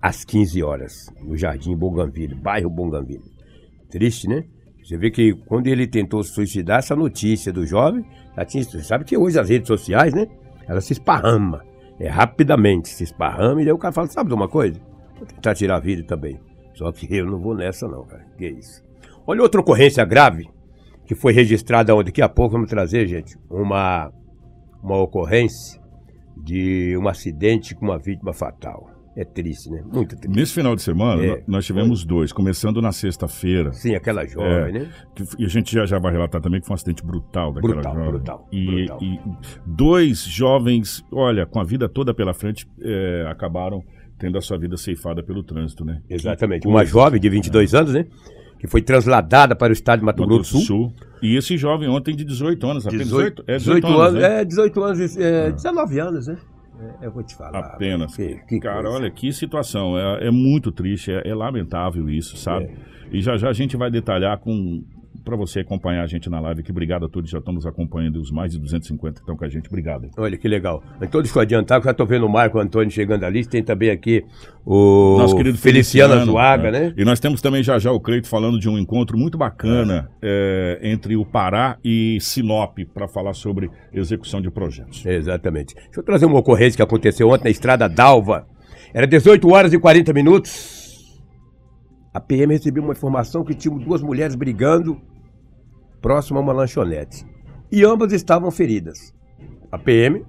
às 0.06 0.24
15 0.24 0.62
horas, 0.62 1.12
no 1.20 1.36
Jardim 1.36 1.76
Bougainville, 1.76 2.36
bairro 2.36 2.70
Bougainville. 2.70 3.24
Triste, 3.90 4.28
né? 4.28 4.44
Você 4.84 5.00
vê 5.00 5.10
que 5.10 5.34
quando 5.48 5.66
ele 5.66 5.88
tentou 5.88 6.24
suicidar, 6.24 6.78
essa 6.78 6.96
notícia 6.96 7.52
do 7.52 7.66
jovem, 7.66 8.06
já 8.38 8.46
tinha, 8.46 8.64
você 8.64 8.84
sabe 8.84 9.04
que 9.04 9.18
hoje 9.18 9.40
as 9.40 9.50
redes 9.50 9.68
sociais, 9.68 10.14
né? 10.14 10.28
Ela 10.68 10.80
se 10.80 10.94
esparrama. 10.94 11.66
É 12.00 12.08
rapidamente, 12.08 12.90
se 12.90 13.04
esparrama 13.04 13.64
e 13.64 13.66
daí 13.66 13.74
o 13.74 13.80
cara 13.80 13.92
fala, 13.92 14.08
sabe 14.08 14.30
de 14.30 14.36
uma 14.36 14.48
coisa? 14.48 14.80
Vou 15.18 15.26
tentar 15.26 15.56
tirar 15.56 15.78
a 15.78 15.80
vida 15.80 16.04
também. 16.04 16.40
Só 16.76 16.92
que 16.92 17.08
eu 17.10 17.26
não 17.26 17.40
vou 17.40 17.56
nessa 17.56 17.88
não, 17.88 18.06
cara. 18.06 18.28
Que 18.38 18.48
isso. 18.48 18.84
Olha 19.26 19.42
outra 19.42 19.60
ocorrência 19.60 20.06
grave 20.06 20.48
que 21.08 21.16
foi 21.16 21.34
registrada 21.34 21.96
ontem. 21.96 22.12
Daqui 22.12 22.22
a 22.22 22.30
pouco 22.30 22.52
vamos 22.52 22.70
trazer, 22.70 23.08
gente, 23.08 23.36
uma, 23.50 24.14
uma 24.84 25.02
ocorrência 25.02 25.82
de 26.38 26.96
um 26.96 27.08
acidente 27.08 27.74
com 27.74 27.86
uma 27.86 27.98
vítima 27.98 28.34
fatal. 28.34 28.95
É 29.16 29.24
triste, 29.24 29.70
né? 29.72 29.82
Muito 29.92 30.16
triste. 30.18 30.36
Nesse 30.38 30.54
final 30.54 30.76
de 30.76 30.82
semana, 30.82 31.24
É. 31.26 31.44
nós 31.48 31.66
tivemos 31.66 32.04
dois, 32.04 32.34
começando 32.34 32.82
na 32.82 32.92
sexta-feira. 32.92 33.72
Sim, 33.72 33.96
aquela 33.96 34.26
jovem, 34.26 34.50
É, 34.52 34.72
né? 34.74 34.90
e 35.40 35.46
a 35.46 35.48
gente 35.48 35.74
já, 35.74 35.86
já 35.86 35.98
vai 36.00 36.12
relatar 36.12 36.42
também 36.42 36.60
que 36.60 36.68
foi 36.68 36.74
um 36.74 36.76
acidente 36.76 37.02
brutal 37.06 37.54
daquela 37.54 37.76
Brutal, 37.76 37.94
jovem. 37.96 38.10
brutal, 38.12 38.48
E, 38.52 38.66
brutal. 38.86 39.00
e 39.02 39.20
dois 39.66 40.20
jovens, 40.20 41.04
olha, 41.12 41.46
com 41.46 41.60
a 41.60 41.64
vida 41.64 41.88
toda 41.88 42.14
pela 42.14 42.34
frente, 42.34 42.68
é, 42.82 43.26
acabaram 43.30 43.82
tendo 44.20 44.38
a 44.38 44.42
sua 44.42 44.58
vida 44.58 44.76
ceifada 44.78 45.24
pelo 45.24 45.44
trânsito, 45.44 45.86
né? 45.86 46.02
Exatamente. 46.10 46.68
Uma 46.68 46.84
jovem 46.86 47.20
de 47.20 47.30
22 47.30 47.74
anos, 47.74 47.94
né? 47.94 48.06
Que 48.60 48.68
foi 48.68 48.82
trasladada 48.82 49.56
para 49.56 49.70
o 49.72 49.74
estado 49.74 50.00
de 50.00 50.06
Mato, 50.06 50.22
Mato 50.24 50.34
Grosso 50.34 50.54
do 50.58 50.60
Sul. 50.60 50.90
Sul. 50.90 50.94
E 51.22 51.36
esse 51.38 51.58
jovem 51.58 51.88
ontem 51.90 52.16
de 52.16 52.24
18 52.26 52.66
anos, 52.68 52.88
apenas 52.88 53.06
18, 53.08 53.44
18, 53.46 53.52
é 53.52 53.58
18 53.58 53.88
anos, 53.88 54.14
né? 54.22 54.42
é 54.42 54.46
18 54.46 54.84
anos, 54.84 55.18
é, 55.18 55.52
19 55.52 56.00
anos, 56.00 56.28
né? 56.28 56.38
É, 56.80 57.06
eu 57.06 57.12
vou 57.12 57.24
te 57.24 57.36
falar. 57.36 57.60
Apenas. 57.60 58.16
Que, 58.16 58.36
que 58.48 58.60
Cara, 58.60 58.84
coisa. 58.84 58.98
olha 58.98 59.12
que 59.12 59.32
situação. 59.32 59.98
É, 59.98 60.28
é 60.28 60.32
muito 60.32 60.72
triste, 60.72 61.12
é, 61.12 61.28
é 61.28 61.34
lamentável 61.36 62.10
isso, 62.10 62.38
sabe? 62.38 62.70
E 63.12 63.22
já 63.22 63.38
já 63.38 63.50
a 63.50 63.54
gente 63.54 63.78
vai 63.78 63.90
detalhar 63.92 64.38
com 64.40 64.84
para 65.26 65.36
você 65.36 65.62
acompanhar 65.62 66.04
a 66.04 66.08
gente 66.08 66.30
na 66.30 66.40
live 66.40 66.62
aqui. 66.62 66.72
Obrigado 66.72 67.06
a 67.06 67.10
todos 67.10 67.30
já 67.30 67.40
estão 67.40 67.54
nos 67.54 67.66
acompanhando, 67.66 68.22
os 68.22 68.32
mais 68.32 68.52
de 68.54 68.60
250 68.60 69.16
que 69.16 69.20
estão 69.22 69.36
com 69.36 69.44
a 69.44 69.50
gente. 69.50 69.68
Obrigado. 69.68 70.10
Olha 70.18 70.38
que 70.38 70.48
legal. 70.48 70.84
Então, 71.02 71.22
deixa 71.22 71.38
eu 71.38 71.42
adiantar, 71.42 71.80
que 71.80 71.88
já 71.88 71.94
tô 71.94 72.06
vendo 72.06 72.26
o 72.26 72.30
Marco 72.30 72.60
Antônio 72.60 72.92
chegando 72.92 73.24
ali. 73.24 73.46
Tem 73.46 73.64
também 73.64 73.90
aqui 73.90 74.24
o 74.66 75.18
Nosso 75.18 75.36
querido 75.36 75.58
Feliciano 75.58 76.14
Feliciano, 76.14 76.32
Zuaga, 76.32 76.68
é. 76.68 76.72
né? 76.72 76.94
E 76.96 77.04
nós 77.04 77.20
temos 77.20 77.42
também 77.42 77.64
já 77.64 77.80
já 77.80 77.92
o 77.92 78.00
Cleito 78.00 78.28
falando 78.28 78.60
de 78.60 78.70
um 78.70 78.78
encontro 78.78 79.18
muito 79.18 79.38
bacana 79.38 80.10
é, 80.22 80.80
entre 80.84 81.16
o 81.16 81.26
Pará 81.26 81.78
e 81.84 82.18
Sinop 82.22 82.78
para 82.94 83.08
falar 83.08 83.34
sobre 83.34 83.70
execução 83.92 84.42
de 84.42 84.52
projetos. 84.52 85.06
Exatamente. 85.06 85.76
Deixa 85.76 86.00
eu 86.00 86.04
trazer 86.04 86.26
uma 86.26 86.40
ocorrência 86.40 86.78
que 86.78 86.84
aconteceu 86.84 87.30
ontem 87.30 87.46
na 87.46 87.50
estrada 87.50 87.90
Dalva. 87.90 88.48
Era 88.94 89.08
18 89.08 89.52
horas 89.52 89.74
e 89.74 89.80
40 89.80 90.14
minutos. 90.14 91.22
A 92.14 92.20
PM 92.20 92.54
recebeu 92.54 92.82
uma 92.82 92.94
informação 92.94 93.44
que 93.44 93.54
tinha 93.54 93.76
duas 93.78 94.02
mulheres 94.02 94.36
brigando 94.36 95.02
próximo 96.06 96.38
a 96.38 96.42
uma 96.44 96.54
lanchonete. 96.54 97.26
E 97.72 97.84
ambas 97.84 98.14
estavam 98.14 98.52
feridas. 98.52 99.12
A 99.72 99.78
PM 99.80 100.24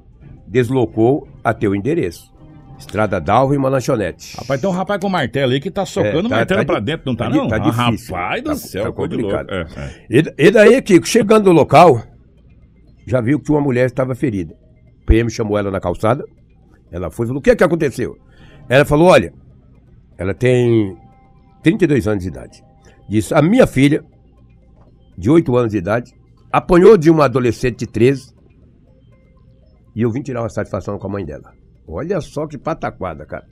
deslocou 0.48 1.28
até 1.44 1.68
o 1.68 1.74
endereço. 1.74 2.32
Estrada 2.78 3.20
Dalva 3.20 3.54
e 3.54 3.58
uma 3.58 3.68
lanchonete. 3.68 4.34
Rapaz, 4.38 4.58
tem 4.58 4.70
um 4.70 4.72
rapaz 4.72 4.98
com 5.00 5.08
martelo 5.10 5.52
aí 5.52 5.60
que 5.60 5.70
tá 5.70 5.84
socando 5.84 6.28
É, 6.28 6.30
tá- 6.30 6.36
martelo 6.36 6.60
tá 6.60 6.72
pra 6.72 6.80
dentro, 6.80 7.02
não 7.06 7.14
tá, 7.14 7.28
tá 7.28 7.36
não? 7.36 7.46
tá 7.48 7.56
Ah, 7.56 7.58
difícil. 7.58 8.14
Rapaz 8.14 8.42
do 8.42 8.48
Tá- 8.50 8.56
céu, 8.56 8.84
tá 8.84 8.92
complicado. 8.92 9.50
É, 9.50 9.60
é. 9.76 10.06
E, 10.08 10.46
e 10.46 10.50
daí, 10.50 10.80
Kiko, 10.80 11.06
chegando 11.06 11.44
no 11.46 11.52
local, 11.52 12.02
já 13.06 13.20
viu 13.20 13.38
que 13.38 13.50
uma 13.50 13.60
mulher 13.60 13.84
estava 13.86 14.14
ferida. 14.14 14.54
O 15.02 15.06
PM 15.06 15.30
chamou 15.30 15.58
ela 15.58 15.70
na 15.70 15.78
calçada. 15.80 16.24
Ela 16.90 17.10
foi 17.10 17.26
e 17.26 17.28
falou: 17.28 17.40
O 17.40 17.42
que 17.42 17.50
é 17.50 17.56
que 17.56 17.64
aconteceu? 17.64 18.16
Ela 18.68 18.84
falou: 18.86 19.08
Olha, 19.08 19.32
ela 20.16 20.32
tem 20.32 20.96
32 21.62 22.08
anos 22.08 22.22
de 22.24 22.28
idade. 22.30 22.62
Disse: 23.08 23.34
A 23.34 23.40
minha 23.42 23.66
filha, 23.66 24.02
de 25.16 25.30
8 25.30 25.56
anos 25.56 25.72
de 25.72 25.78
idade, 25.78 26.12
apanhou 26.52 26.96
de 26.96 27.10
uma 27.10 27.24
adolescente 27.24 27.78
de 27.80 27.86
13 27.86 28.34
e 29.94 30.02
eu 30.02 30.10
vim 30.10 30.22
tirar 30.22 30.42
uma 30.42 30.48
satisfação 30.48 30.98
com 30.98 31.06
a 31.06 31.10
mãe 31.10 31.24
dela. 31.24 31.52
Olha 31.88 32.20
só 32.20 32.46
que 32.46 32.58
pataquada, 32.58 33.24
cara. 33.24 33.46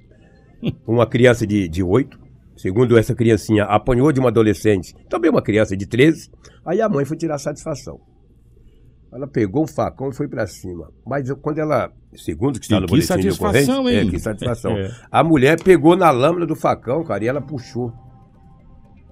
Uma 0.86 1.06
criança 1.06 1.46
de, 1.46 1.68
de 1.68 1.82
8, 1.82 2.18
segundo 2.56 2.96
essa 2.98 3.14
criancinha, 3.14 3.64
apanhou 3.64 4.10
de 4.12 4.18
uma 4.20 4.28
adolescente, 4.30 4.94
também 5.08 5.30
uma 5.30 5.42
criança 5.42 5.76
de 5.76 5.86
13, 5.86 6.30
aí 6.66 6.80
a 6.80 6.88
mãe 6.88 7.04
foi 7.04 7.16
tirar 7.16 7.38
satisfação. 7.38 8.00
Ela 9.12 9.28
pegou 9.28 9.62
um 9.62 9.66
facão 9.66 10.08
e 10.10 10.14
foi 10.14 10.26
pra 10.26 10.46
cima. 10.46 10.90
Mas 11.06 11.28
eu- 11.28 11.36
quando 11.36 11.58
ela, 11.58 11.92
segundo 12.16 12.58
que 12.58 12.64
está 12.64 12.80
no 12.80 12.86
boletim 12.86 13.06
de 13.18 13.28
ocorrência? 13.30 13.72
É, 14.00 14.04
que 14.10 14.18
satisfação. 14.18 14.72
É. 14.76 14.90
A 15.10 15.22
mulher 15.22 15.62
pegou 15.62 15.94
na 15.96 16.10
lâmina 16.10 16.44
do 16.46 16.56
facão, 16.56 17.04
cara, 17.04 17.22
e 17.24 17.28
ela 17.28 17.40
puxou. 17.40 17.92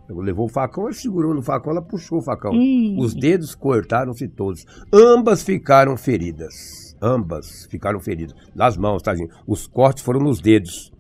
Levou 0.09 0.47
o 0.47 0.49
facão, 0.49 0.85
ela 0.85 0.93
segurou 0.93 1.33
no 1.33 1.43
facão, 1.43 1.73
ela 1.73 1.83
puxou 1.83 2.19
o 2.19 2.23
facão. 2.23 2.53
Hum. 2.53 2.97
Os 2.99 3.15
dedos 3.15 3.55
cortaram-se 3.55 4.29
todos. 4.29 4.67
Ambas 4.93 5.43
ficaram 5.43 5.97
feridas. 5.97 6.97
Ambas 7.01 7.67
ficaram 7.71 7.99
feridas. 7.99 8.35
Nas 8.55 8.77
mãos, 8.77 9.03
tá, 9.03 9.15
gente? 9.15 9.33
Os 9.47 9.67
cortes 9.67 10.03
foram 10.03 10.21
nos 10.21 10.41
dedos. 10.41 10.93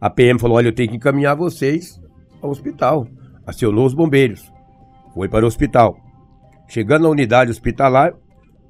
A 0.00 0.08
PM 0.08 0.38
falou: 0.38 0.56
olha, 0.56 0.68
eu 0.68 0.74
tenho 0.74 0.90
que 0.90 0.96
encaminhar 0.96 1.36
vocês 1.36 2.00
ao 2.40 2.50
hospital. 2.50 3.06
Acionou 3.46 3.86
os 3.86 3.94
bombeiros. 3.94 4.50
Foi 5.14 5.28
para 5.28 5.44
o 5.44 5.48
hospital. 5.48 5.96
Chegando 6.68 7.02
na 7.02 7.08
unidade 7.08 7.50
hospitalar, 7.50 8.14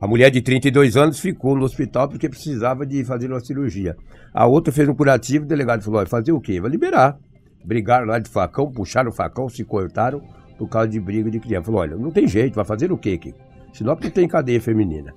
a 0.00 0.06
mulher 0.06 0.30
de 0.30 0.40
32 0.40 0.97
anos 0.97 1.20
ficou 1.20 1.54
no 1.54 1.64
hospital 1.64 2.09
porque 2.09 2.28
precisava 2.28 2.87
de 2.87 3.04
fazer 3.04 3.30
uma 3.30 3.40
cirurgia. 3.40 3.94
A 4.32 4.47
outra 4.47 4.73
fez 4.73 4.88
um 4.88 4.94
curativo, 4.94 5.44
o 5.44 5.49
delegado 5.49 5.82
falou: 5.82 6.00
olha, 6.00 6.09
fazer 6.09 6.32
o 6.32 6.40
quê? 6.40 6.61
Vai 6.61 6.70
liberar. 6.70 7.18
Brigaram 7.64 8.07
lá 8.07 8.19
de 8.19 8.29
facão, 8.29 8.71
puxaram 8.71 9.11
o 9.11 9.12
facão, 9.12 9.49
se 9.49 9.64
cortaram 9.64 10.23
por 10.59 10.69
causa 10.69 10.88
de 10.88 11.00
briga 11.00 11.31
de 11.31 11.38
criança. 11.40 11.67
Falou: 11.67 11.81
olha, 11.81 11.97
não 11.97 12.11
tem 12.11 12.26
jeito, 12.26 12.55
vai 12.55 12.64
fazer 12.64 12.90
o 12.93 12.99
quê, 12.99 13.17
Kiko? 13.19 13.38
Senão 13.73 13.97
não 14.00 14.11
tem 14.11 14.26
cadeia 14.26 14.61
feminina. 14.61 15.14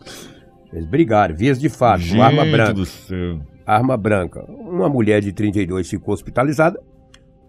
Eles 0.71 0.85
brigaram, 0.85 1.35
vias 1.35 1.59
de 1.59 1.69
fato, 1.69 2.03
com 2.07 2.21
arma 2.21 2.43
Gente 2.43 2.51
branca 2.51 2.73
do 2.73 2.85
céu. 2.85 3.39
arma 3.65 3.97
branca. 3.97 4.43
Uma 4.50 4.89
mulher 4.89 5.21
de 5.21 5.31
32 5.31 5.89
ficou 5.89 6.13
hospitalizada, 6.13 6.79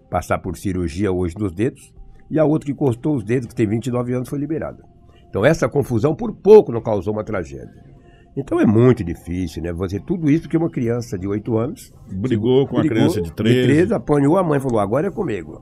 passar 0.09 0.37
por 0.39 0.57
cirurgia 0.57 1.11
hoje 1.11 1.35
nos 1.37 1.51
dedos, 1.51 1.93
e 2.29 2.37
a 2.39 2.45
outra 2.45 2.67
que 2.67 2.73
cortou 2.73 3.15
os 3.15 3.23
dedos, 3.23 3.47
que 3.47 3.55
tem 3.55 3.67
29 3.67 4.13
anos, 4.13 4.29
foi 4.29 4.39
liberada. 4.39 4.83
Então 5.29 5.43
essa 5.43 5.67
confusão 5.67 6.15
por 6.15 6.33
pouco 6.33 6.71
não 6.71 6.81
causou 6.81 7.13
uma 7.13 7.23
tragédia. 7.23 7.94
Então 8.37 8.59
é 8.59 8.65
muito 8.65 9.03
difícil, 9.03 9.63
né? 9.63 9.71
Você 9.73 9.99
tudo 9.99 10.29
isso 10.29 10.43
porque 10.43 10.57
uma 10.57 10.69
criança 10.69 11.17
de 11.17 11.27
8 11.27 11.57
anos 11.57 11.93
Brigou 12.11 12.67
com 12.67 12.77
a 12.77 12.79
brigou, 12.81 12.97
criança 12.97 13.21
de 13.21 13.31
13. 13.31 13.63
13, 13.63 13.93
apanhou 13.93 14.37
a 14.37 14.43
mãe, 14.43 14.59
falou: 14.59 14.79
"Agora 14.79 15.07
é 15.07 15.11
comigo". 15.11 15.61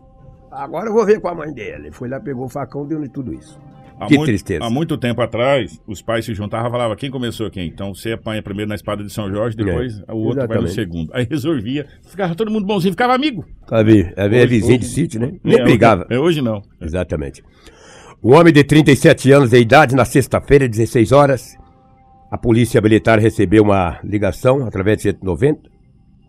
Agora 0.52 0.88
eu 0.90 0.94
vou 0.94 1.06
ver 1.06 1.20
com 1.20 1.28
a 1.28 1.36
mãe 1.36 1.52
dele. 1.54 1.92
Foi 1.92 2.08
lá, 2.08 2.20
pegou 2.20 2.46
o 2.46 2.50
facão, 2.50 2.86
deu 2.88 3.08
tudo 3.10 3.34
isso. 3.34 3.60
Há 4.00 4.08
que 4.08 4.16
muito, 4.16 4.26
tristeza. 4.30 4.64
Há 4.66 4.70
muito 4.72 4.98
tempo 4.98 5.22
atrás, 5.22 5.80
os 5.88 6.02
pais 6.02 6.26
se 6.26 6.34
juntavam 6.34 6.68
e 6.68 6.72
falavam 6.72 6.96
quem 6.96 7.12
começou 7.12 7.50
quem. 7.50 7.68
Então 7.68 7.94
você 7.94 8.14
apanha 8.14 8.42
primeiro 8.42 8.70
na 8.70 8.76
espada 8.76 9.04
de 9.04 9.12
São 9.14 9.30
Jorge, 9.32 9.56
depois 9.56 10.00
o 10.10 10.16
outro 10.18 10.48
vai 10.48 10.58
no 10.58 10.64
É, 10.64 10.66
exatamente. 10.66 10.74
segundo. 10.74 11.12
Aí 11.14 11.28
resolvia. 11.30 11.86
Ficava 12.08 12.34
todo 12.36 12.50
mundo 12.52 12.66
bonzinho, 12.66 12.92
ficava 12.94 13.14
amigo. 13.14 13.46
Sabe, 13.70 14.12
é, 14.18 14.24
é 14.26 14.28
Hoje- 14.28 14.48
vizinho 14.48 14.80
de 14.80 14.86
sítio, 14.86 15.20
né? 15.20 15.34
Nem 15.44 15.60
É, 15.60 15.64
brigava. 15.64 16.06
É, 16.10 16.18
hoje 16.20 16.42
não. 16.42 16.62
Exatamente. 16.82 17.44
O 18.22 18.32
homem 18.34 18.52
de 18.54 18.64
37 18.64 19.32
anos 19.32 19.52
de 19.52 19.60
idade, 19.60 19.96
na 19.96 20.06
sexta-feira, 20.06 20.68
16 20.68 21.12
horas, 21.12 21.56
a 22.34 22.38
polícia 22.40 22.82
militar 22.82 23.20
recebeu 23.20 23.62
uma 23.62 24.00
ligação 24.04 24.66
através 24.66 24.98
de 24.98 25.04
190 25.04 25.70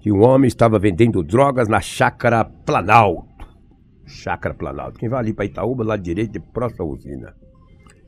que 0.02 0.12
um 0.12 0.22
homem 0.22 0.46
estava 0.46 0.78
vendendo 0.78 1.22
drogas 1.22 1.66
na 1.66 1.80
chácara 1.80 2.44
Planalto. 2.44 3.46
Chácara 4.04 4.54
Planalto. 4.54 4.98
Quem 4.98 5.08
vai 5.08 5.20
ali 5.20 5.32
para 5.32 5.46
Itaúba, 5.46 5.82
lá 5.82 5.96
direito, 5.96 6.32
de 6.32 6.40
próxima 6.40 6.84
usina. 6.84 7.34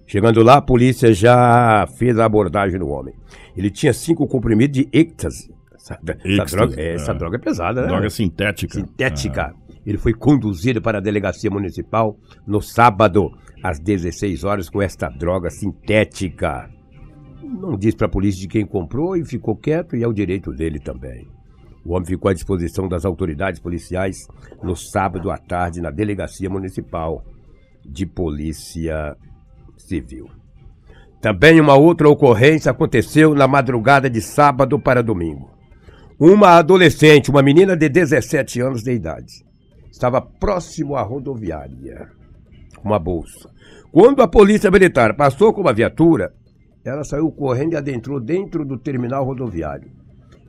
Chegando 0.06 0.42
lá, 0.42 0.58
a 0.58 0.60
polícia 0.60 1.10
já 1.14 1.86
fez 1.96 2.18
a 2.18 2.26
abordagem 2.26 2.78
no 2.78 2.88
homem. 2.88 3.14
Ele 3.56 3.70
tinha 3.70 3.94
cinco 3.94 4.26
comprimidos 4.26 4.76
de 4.76 4.88
êxtase. 4.92 5.50
Essa, 5.74 5.98
essa 6.22 6.54
droga, 6.54 6.78
é, 6.78 6.94
essa 6.96 7.12
é. 7.12 7.14
droga 7.14 7.36
é 7.36 7.40
pesada, 7.40 7.80
né? 7.80 7.88
Droga 7.88 8.10
sintética. 8.10 8.74
sintética. 8.74 9.54
Ele 9.86 9.96
foi 9.96 10.12
conduzido 10.12 10.82
para 10.82 10.98
a 10.98 11.00
delegacia 11.00 11.50
municipal 11.50 12.14
no 12.46 12.60
sábado, 12.60 13.32
às 13.62 13.80
16 13.80 14.44
horas, 14.44 14.68
com 14.68 14.82
esta 14.82 15.08
droga 15.08 15.48
sintética. 15.48 16.75
Não 17.46 17.76
disse 17.76 17.96
para 17.96 18.06
a 18.06 18.10
polícia 18.10 18.40
de 18.40 18.48
quem 18.48 18.66
comprou 18.66 19.16
e 19.16 19.24
ficou 19.24 19.56
quieto, 19.56 19.96
e 19.96 20.02
é 20.02 20.08
o 20.08 20.12
direito 20.12 20.52
dele 20.52 20.80
também. 20.80 21.28
O 21.84 21.92
homem 21.92 22.06
ficou 22.06 22.28
à 22.28 22.34
disposição 22.34 22.88
das 22.88 23.04
autoridades 23.04 23.60
policiais 23.60 24.26
no 24.62 24.74
sábado 24.74 25.30
à 25.30 25.38
tarde 25.38 25.80
na 25.80 25.90
delegacia 25.90 26.50
municipal 26.50 27.24
de 27.84 28.04
polícia 28.04 29.16
civil. 29.76 30.28
Também 31.20 31.60
uma 31.60 31.76
outra 31.76 32.08
ocorrência 32.08 32.70
aconteceu 32.70 33.34
na 33.34 33.46
madrugada 33.46 34.10
de 34.10 34.20
sábado 34.20 34.80
para 34.80 35.02
domingo. 35.02 35.50
Uma 36.18 36.58
adolescente, 36.58 37.30
uma 37.30 37.42
menina 37.42 37.76
de 37.76 37.88
17 37.88 38.60
anos 38.60 38.82
de 38.82 38.92
idade, 38.92 39.44
estava 39.90 40.20
próximo 40.20 40.96
à 40.96 41.02
rodoviária, 41.02 42.08
com 42.76 42.88
uma 42.88 42.98
bolsa. 42.98 43.48
Quando 43.92 44.22
a 44.22 44.28
polícia 44.28 44.70
militar 44.70 45.14
passou 45.14 45.52
com 45.52 45.60
uma 45.60 45.72
viatura, 45.72 46.32
ela 46.88 47.04
saiu 47.04 47.30
correndo 47.30 47.72
e 47.72 47.76
adentrou 47.76 48.20
dentro 48.20 48.64
do 48.64 48.78
terminal 48.78 49.24
rodoviário. 49.24 49.90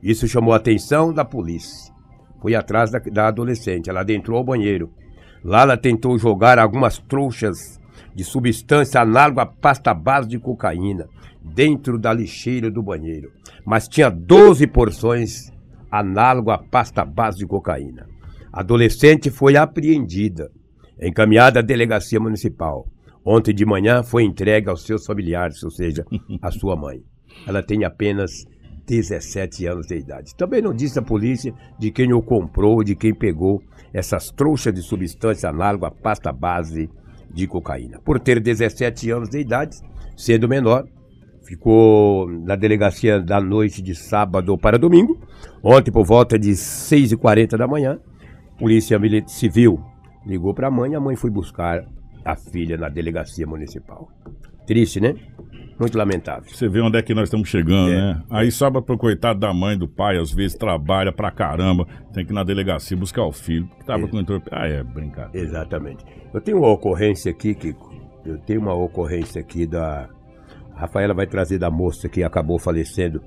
Isso 0.01 0.27
chamou 0.27 0.53
a 0.53 0.57
atenção 0.57 1.13
da 1.13 1.25
polícia. 1.25 1.93
Foi 2.41 2.53
atrás 2.55 2.91
da, 2.91 2.99
da 2.99 3.27
adolescente. 3.27 3.89
Ela 3.89 4.01
adentrou 4.01 4.37
ao 4.37 4.43
banheiro. 4.43 4.91
Lá 5.43 5.61
ela 5.61 5.77
tentou 5.77 6.17
jogar 6.17 6.59
algumas 6.59 6.99
trouxas 6.99 7.79
de 8.13 8.23
substância 8.23 9.01
análoga 9.01 9.43
à 9.43 9.45
pasta 9.45 9.93
base 9.93 10.27
de 10.27 10.39
cocaína 10.39 11.07
dentro 11.43 11.97
da 11.97 12.13
lixeira 12.13 12.69
do 12.69 12.83
banheiro. 12.83 13.31
Mas 13.65 13.87
tinha 13.87 14.09
12 14.09 14.67
porções 14.67 15.51
análogo 15.91 16.51
à 16.51 16.57
pasta 16.57 17.03
base 17.05 17.37
de 17.37 17.45
cocaína. 17.45 18.07
A 18.51 18.61
adolescente 18.61 19.29
foi 19.29 19.55
apreendida, 19.55 20.49
encaminhada 21.01 21.59
à 21.59 21.63
delegacia 21.63 22.19
municipal. 22.19 22.87
Ontem 23.29 23.53
de 23.53 23.65
manhã 23.65 24.01
foi 24.03 24.23
entregue 24.23 24.69
aos 24.69 24.83
seus 24.85 25.05
familiares, 25.05 25.61
ou 25.61 25.69
seja, 25.69 26.05
à 26.41 26.49
sua 26.49 26.77
mãe. 26.77 27.01
Ela 27.45 27.61
tem 27.61 27.83
apenas 27.83 28.45
17 28.87 29.65
anos 29.65 29.85
de 29.85 29.97
idade. 29.97 30.33
Também 30.37 30.61
não 30.61 30.73
disse 30.73 30.97
a 30.97 31.01
polícia 31.01 31.53
de 31.77 31.91
quem 31.91 32.13
o 32.13 32.21
comprou, 32.21 32.81
de 32.85 32.95
quem 32.95 33.13
pegou 33.13 33.61
essas 33.93 34.31
trouxas 34.31 34.73
de 34.73 34.81
substância 34.81 35.49
análoga 35.49 35.87
à 35.87 35.91
pasta 35.91 36.31
base 36.31 36.89
de 37.29 37.45
cocaína. 37.47 37.99
Por 37.99 38.17
ter 38.17 38.39
17 38.39 39.11
anos 39.11 39.27
de 39.27 39.39
idade, 39.41 39.75
sendo 40.15 40.47
menor, 40.47 40.87
ficou 41.43 42.29
na 42.29 42.55
delegacia 42.55 43.19
da 43.19 43.41
noite 43.41 43.81
de 43.81 43.93
sábado 43.93 44.57
para 44.57 44.79
domingo. 44.79 45.19
Ontem, 45.61 45.91
por 45.91 46.05
volta 46.05 46.39
de 46.39 46.51
6h40 46.51 47.57
da 47.57 47.67
manhã, 47.67 47.99
Polícia 48.57 48.97
Mili- 48.97 49.25
Civil 49.27 49.81
ligou 50.25 50.53
para 50.53 50.69
a 50.69 50.71
mãe 50.71 50.95
a 50.95 50.99
mãe 51.01 51.17
foi 51.17 51.29
buscar 51.29 51.85
a 52.31 52.35
filha 52.35 52.77
na 52.77 52.89
delegacia 52.89 53.45
municipal. 53.47 54.09
Triste, 54.65 54.99
né? 54.99 55.15
Muito 55.79 55.97
lamentável. 55.97 56.43
Você 56.49 56.67
vê 56.67 56.81
onde 56.81 56.97
é 56.97 57.01
que 57.01 57.13
nós 57.13 57.25
estamos 57.25 57.47
chegando, 57.47 57.91
É. 57.91 57.95
né? 57.95 58.23
Aí 58.31 58.51
sobra 58.51 58.81
pro 58.81 58.97
coitado 58.97 59.39
da 59.39 59.53
mãe, 59.53 59.77
do 59.77 59.87
pai, 59.87 60.17
às 60.17 60.31
vezes 60.31 60.57
trabalha 60.57 61.11
pra 61.11 61.29
caramba, 61.31 61.87
tem 62.13 62.25
que 62.25 62.31
ir 62.31 62.35
na 62.35 62.43
delegacia 62.43 62.97
buscar 62.97 63.23
o 63.23 63.31
filho, 63.31 63.67
que 63.79 63.85
tava 63.85 64.05
É. 64.05 64.07
com 64.07 64.19
entrop... 64.19 64.43
Ah, 64.51 64.67
é 64.67 64.83
brincadeira. 64.83 65.47
Exatamente. 65.47 66.03
Eu 66.33 66.41
tenho 66.41 66.57
uma 66.57 66.69
ocorrência 66.71 67.31
aqui, 67.31 67.53
Kiko. 67.53 67.95
Eu 68.25 68.37
tenho 68.39 68.59
uma 68.59 68.73
ocorrência 68.73 69.39
aqui 69.39 69.65
da. 69.65 70.09
A 70.75 70.81
Rafaela 70.81 71.13
vai 71.13 71.25
trazer 71.27 71.57
da 71.59 71.71
moça 71.71 72.09
que 72.09 72.23
acabou 72.23 72.59
falecendo 72.59 73.21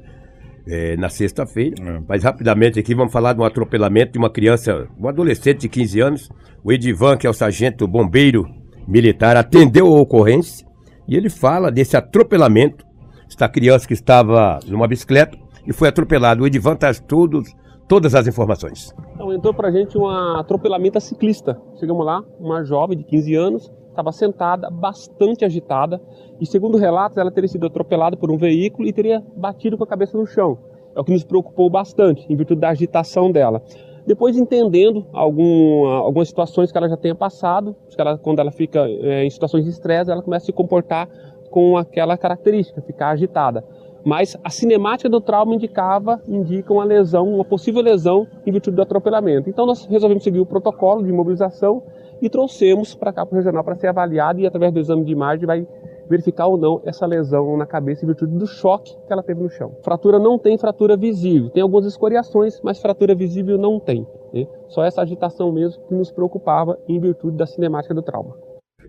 eh, 0.67 0.95
na 0.97 1.09
sexta-feira. 1.09 1.75
É. 1.83 2.03
Mas 2.07 2.23
rapidamente 2.23 2.79
aqui 2.79 2.95
vamos 2.95 3.13
falar 3.13 3.33
de 3.33 3.41
um 3.41 3.45
atropelamento 3.45 4.13
de 4.13 4.19
uma 4.19 4.29
criança, 4.29 4.87
um 4.99 5.09
adolescente 5.09 5.61
de 5.63 5.69
15 5.71 6.01
anos. 6.01 6.29
O 6.63 6.71
Edivan, 6.71 7.17
que 7.17 7.27
é 7.27 7.31
o 7.31 7.33
sargento 7.33 7.89
bombeiro 7.89 8.47
militar, 8.91 9.37
atendeu 9.37 9.87
a 9.87 10.01
ocorrência 10.01 10.67
e 11.07 11.17
ele 11.17 11.31
fala 11.31 11.71
desse 11.71 11.97
atropelamento. 11.97 12.85
Esta 13.29 13.49
criança 13.49 13.87
que 13.87 13.95
estava 13.95 14.59
numa 14.67 14.89
bicicleta 14.89 15.39
e 15.67 15.73
foi 15.73 15.89
atropelado. 15.89 16.43
O 16.43 16.47
Edivan 16.47 16.75
traz 16.75 16.99
todos, 16.99 17.55
todas 17.89 18.15
as 18.15 18.27
informações. 18.27 18.93
Então 19.15 19.33
entrou 19.33 19.55
pra 19.55 19.71
gente 19.71 19.97
um 19.97 20.09
atropelamento 20.09 20.99
a 20.99 21.01
ciclista. 21.01 21.61
Chegamos 21.79 22.05
lá, 22.05 22.25
uma 22.39 22.65
jovem 22.65 22.99
de 22.99 23.05
15 23.05 23.35
anos, 23.35 23.73
estava 23.89 24.11
sentada, 24.13 24.69
bastante 24.71 25.45
agitada, 25.45 26.01
e 26.41 26.47
segundo 26.47 26.79
relatos, 26.79 27.19
ela 27.19 27.31
teria 27.31 27.49
sido 27.49 27.67
atropelada 27.67 28.17
por 28.17 28.31
um 28.31 28.39
veículo 28.39 28.89
e 28.89 28.93
teria 28.93 29.23
batido 29.37 29.77
com 29.77 29.85
a 29.85 29.87
cabeça 29.87 30.17
no 30.17 30.27
chão. 30.27 30.59
É 30.97 31.01
o 31.01 31.05
que 31.05 31.13
nos 31.13 31.23
preocupou 31.23 31.71
bastante, 31.71 32.27
em 32.29 32.37
virtude 32.37 32.61
da 32.61 32.71
agitação 32.71 33.31
dela. 33.31 33.63
Depois, 34.11 34.37
entendendo 34.37 35.07
algum, 35.13 35.87
algumas 35.87 36.27
situações 36.27 36.73
que 36.73 36.77
ela 36.77 36.89
já 36.89 36.97
tenha 36.97 37.15
passado, 37.15 37.77
que 37.89 38.01
ela, 38.01 38.19
quando 38.19 38.41
ela 38.41 38.51
fica 38.51 38.81
eh, 38.81 39.25
em 39.25 39.31
situações 39.31 39.63
de 39.63 39.71
estresse, 39.71 40.11
ela 40.11 40.21
começa 40.21 40.43
a 40.43 40.47
se 40.47 40.53
comportar 40.53 41.09
com 41.49 41.77
aquela 41.77 42.19
característica, 42.19 42.83
ficar 42.83 43.11
agitada. 43.11 43.65
Mas 44.05 44.37
a 44.43 44.51
cinemática 44.51 45.09
do 45.09 45.21
trauma 45.21 45.55
indicava, 45.55 46.21
indica 46.27 46.73
uma 46.73 46.83
lesão, 46.83 47.35
uma 47.35 47.45
possível 47.45 47.81
lesão 47.81 48.27
em 48.45 48.51
virtude 48.51 48.75
do 48.75 48.83
atropelamento. 48.83 49.49
Então 49.49 49.65
nós 49.65 49.87
resolvemos 49.87 50.25
seguir 50.25 50.41
o 50.41 50.47
protocolo 50.47 51.05
de 51.05 51.09
imobilização 51.09 51.81
e 52.21 52.29
trouxemos 52.29 52.97
para 52.97 53.13
cá 53.13 53.25
para 53.25 53.37
o 53.37 53.37
regional 53.37 53.63
para 53.63 53.77
ser 53.77 53.87
avaliado 53.87 54.41
e 54.41 54.47
através 54.47 54.73
do 54.73 54.81
exame 54.81 55.05
de 55.05 55.13
imagem 55.13 55.47
vai 55.47 55.65
verificar 56.11 56.49
ou 56.49 56.59
não 56.59 56.83
essa 56.85 57.07
lesão 57.07 57.57
na 57.57 57.65
cabeça 57.65 58.05
em 58.05 58.09
virtude 58.09 58.37
do 58.37 58.47
choque 58.47 58.93
que 59.07 59.13
ela 59.13 59.23
teve 59.23 59.41
no 59.41 59.49
chão. 59.49 59.77
Fratura 59.85 60.19
não 60.19 60.37
tem 60.37 60.59
fratura 60.59 60.97
visível, 60.97 61.51
tem 61.51 61.63
algumas 61.63 61.87
escoriações, 61.87 62.61
mas 62.63 62.81
fratura 62.81 63.15
visível 63.15 63.57
não 63.57 63.79
tem. 63.79 64.05
né? 64.35 64.47
Só 64.69 64.85
essa 64.85 65.03
agitação 65.03 65.53
mesmo 65.53 65.81
que 65.87 65.95
nos 65.95 66.11
preocupava 66.11 66.77
em 66.89 66.99
virtude 66.99 67.37
da 67.37 67.47
cinemática 67.47 67.95
do 67.95 68.03
trauma. 68.03 68.35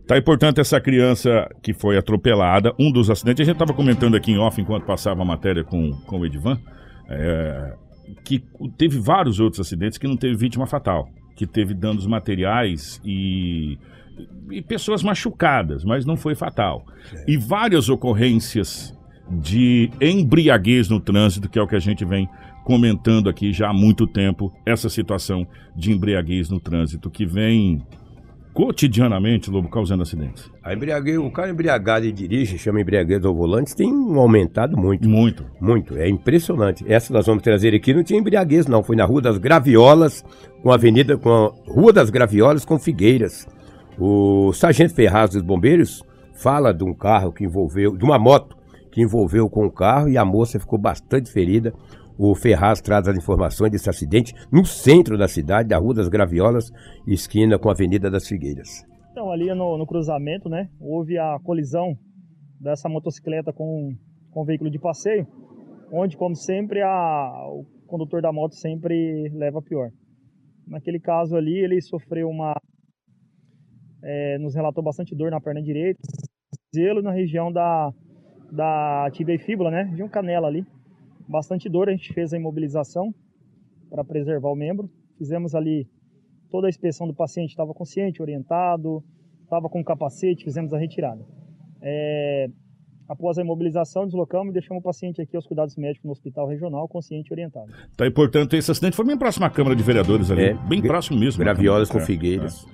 Tá 0.08 0.16
aí, 0.16 0.22
portanto, 0.22 0.60
essa 0.60 0.82
criança 0.82 1.48
que 1.62 1.74
foi 1.74 1.96
atropelada, 1.96 2.74
um 2.80 2.92
dos 2.92 3.10
acidentes, 3.10 3.42
a 3.42 3.46
gente 3.46 3.62
estava 3.62 3.74
comentando 3.74 4.16
aqui 4.16 4.32
em 4.32 4.40
off 4.40 4.60
enquanto 4.60 4.86
passava 4.86 5.22
a 5.22 5.26
matéria 5.26 5.64
com, 5.64 5.92
com 6.08 6.20
o 6.20 6.26
Edivan, 6.26 6.58
é, 7.08 7.74
que 8.26 8.44
teve 8.78 9.00
vários 9.00 9.40
outros 9.40 9.60
acidentes 9.60 10.00
que 10.00 10.08
não 10.08 10.18
teve 10.18 10.36
vítima 10.36 10.66
fatal, 10.66 11.08
que 11.36 11.46
teve 11.46 11.76
danos 11.76 12.08
materiais 12.08 13.00
e 13.06 13.78
e 14.50 14.62
pessoas 14.62 15.04
machucadas, 15.04 15.84
mas 15.84 16.06
não 16.06 16.18
foi 16.18 16.36
fatal. 16.36 16.86
E 17.28 17.38
várias 17.38 17.90
ocorrências 17.90 18.98
de 19.30 19.90
embriaguez 20.02 20.90
no 20.90 21.00
trânsito, 21.00 21.50
que 21.50 21.58
é 21.58 21.62
o 21.62 21.68
que 21.68 21.76
a 21.76 21.80
gente 21.80 22.04
vem 22.04 22.30
comentando 22.64 23.30
aqui 23.30 23.52
já 23.52 23.70
há 23.70 23.74
muito 23.74 24.06
tempo, 24.06 24.54
essa 24.66 24.90
situação 24.90 25.48
de 25.76 25.92
embriaguez 25.92 26.50
no 26.50 26.60
trânsito 26.60 27.10
que 27.10 27.26
vem 27.26 27.82
cotidianamente, 28.54 29.50
Lobo, 29.50 29.70
causando 29.70 30.04
acidentes. 30.04 30.50
A 30.64 30.74
embriaguez, 30.74 31.18
o 31.18 31.32
cara 31.32 31.50
embriagado 31.50 32.06
e 32.06 32.12
dirige, 32.12 32.58
chama 32.58 32.82
embriaguez 32.82 33.24
ao 33.24 33.34
volante, 33.34 33.76
tem 33.76 33.90
aumentado 33.90 34.78
muito. 34.78 35.08
Muito. 35.08 35.46
Muito, 35.60 35.98
é 35.98 36.10
impressionante. 36.10 36.84
Essa 36.88 37.14
nós 37.14 37.26
vamos 37.26 37.44
trazer 37.44 37.74
aqui 37.74 37.94
não 37.94 38.04
tinha 38.04 38.20
embriaguez, 38.20 38.68
não. 38.68 38.84
Foi 38.84 38.96
na 38.96 39.06
Rua 39.06 39.22
das 39.22 39.38
Graviolas, 39.38 40.24
com 40.62 40.72
a 40.72 40.76
Avenida, 40.76 41.18
com 41.18 41.30
a 41.30 41.72
Rua 41.72 41.94
das 41.94 42.10
Graviolas 42.10 42.66
com 42.66 42.78
Figueiras. 42.78 43.48
O 44.04 44.52
sargento 44.52 44.96
Ferraz 44.96 45.30
dos 45.30 45.44
Bombeiros 45.44 46.04
fala 46.34 46.74
de 46.74 46.84
um 46.84 46.92
carro 46.92 47.32
que 47.32 47.44
envolveu, 47.44 47.96
de 47.96 48.04
uma 48.04 48.18
moto 48.18 48.58
que 48.92 49.00
envolveu 49.00 49.48
com 49.48 49.64
o 49.64 49.72
carro 49.72 50.10
e 50.10 50.18
a 50.18 50.26
moça 50.26 50.60
ficou 50.60 50.80
bastante 50.80 51.32
ferida. 51.32 51.72
O 52.18 52.34
Ferraz 52.34 52.82
traz 52.82 53.08
as 53.08 53.16
informações 53.16 53.70
desse 53.70 53.92
acidente 53.92 54.34
no 54.52 54.66
centro 54.66 55.20
da 55.20 55.28
cidade, 55.28 55.70
da 55.70 55.78
Rua 55.78 55.94
das 55.94 56.10
Graviolas, 56.10 56.72
esquina 57.06 57.60
com 57.60 57.70
a 57.70 57.74
Avenida 57.74 58.10
das 58.10 58.28
Figueiras. 58.28 58.84
Então, 59.12 59.32
ali 59.32 59.54
no, 59.54 59.78
no 59.78 59.86
cruzamento, 59.86 60.50
né, 60.50 60.68
houve 60.80 61.20
a 61.20 61.38
colisão 61.44 61.96
dessa 62.60 62.90
motocicleta 62.90 63.54
com, 63.54 63.96
com 64.32 64.42
o 64.42 64.46
veículo 64.46 64.72
de 64.72 64.80
passeio, 64.80 65.28
onde, 65.94 66.18
como 66.18 66.36
sempre, 66.36 66.82
a, 66.82 67.46
o 67.50 67.68
condutor 67.86 68.20
da 68.20 68.34
moto 68.34 68.56
sempre 68.56 69.30
leva 69.30 69.62
pior. 69.62 69.92
Naquele 70.68 71.00
caso 71.00 71.36
ali, 71.36 71.56
ele 71.56 71.80
sofreu 71.82 72.30
uma. 72.30 72.60
É, 74.04 74.38
nos 74.40 74.56
relatou 74.56 74.84
bastante 74.84 75.16
dor 75.16 75.32
na 75.32 75.40
perna 75.40 75.62
direita, 75.62 76.02
zelo 76.76 77.02
na 77.02 77.12
região 77.12 77.52
da, 77.52 77.94
da 78.52 79.10
tibia 79.12 79.36
e 79.36 79.40
fíbula, 79.40 79.70
né? 79.70 79.84
De 79.96 80.04
um 80.04 80.10
canela 80.10 80.48
ali. 80.48 80.66
Bastante 81.28 81.70
dor, 81.70 81.88
a 81.88 81.92
gente 81.92 82.14
fez 82.14 82.34
a 82.34 82.38
imobilização 82.38 83.14
para 83.90 84.04
preservar 84.04 84.50
o 84.50 84.56
membro. 84.56 84.90
Fizemos 85.18 85.54
ali 85.54 85.88
toda 86.50 86.68
a 86.68 86.70
inspeção 86.70 87.08
do 87.08 87.14
paciente, 87.14 87.52
estava 87.52 87.74
consciente, 87.74 88.22
orientado, 88.22 89.04
estava 89.44 89.70
com 89.70 89.84
capacete, 89.84 90.44
fizemos 90.44 90.74
a 90.74 90.78
retirada. 90.78 91.24
É, 91.82 92.48
após 93.08 93.38
a 93.38 93.42
imobilização, 93.42 94.06
deslocamos 94.06 94.52
e 94.52 94.54
deixamos 94.54 94.82
o 94.82 94.84
paciente 94.84 95.22
aqui 95.22 95.36
aos 95.36 95.46
cuidados 95.46 95.76
médicos 95.76 96.06
no 96.06 96.12
hospital 96.12 96.48
regional, 96.48 96.88
consciente 96.88 97.30
e 97.30 97.34
orientado. 97.34 97.72
Tá, 97.96 98.06
e 98.06 98.12
portanto, 98.12 98.56
esse 98.56 98.72
acidente 98.72 98.96
foi 98.96 99.06
bem 99.06 99.18
próximo 99.18 99.46
à 99.46 99.50
Câmara 99.50 99.76
de 99.76 99.84
Vereadores 99.84 100.32
ali. 100.32 100.46
É, 100.46 100.54
bem 100.54 100.82
próximo 100.82 101.20
mesmo. 101.20 101.42
à 101.42 101.46
Graviolas 101.46 101.90
com 101.90 102.00
Câmara. 102.00 102.06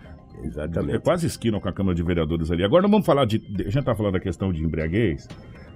É, 0.03 0.06
Figueiras. 0.41 0.57
É 0.57 0.63
Exatamente. 0.63 0.99
quase 0.99 1.27
esquina 1.27 1.59
com 1.59 1.67
a 1.69 1.73
Câmara 1.73 1.95
de 1.95 2.03
Vereadores 2.03 2.49
ali. 2.51 2.63
Agora 2.63 2.81
nós 2.83 2.91
vamos 2.91 3.05
falar 3.05 3.25
de- 3.25 3.41
A 3.59 3.63
gente 3.63 3.79
está 3.79 3.95
falando 3.95 4.13
da 4.13 4.19
questão 4.19 4.51
de 4.53 4.63
embriaguez. 4.63 5.27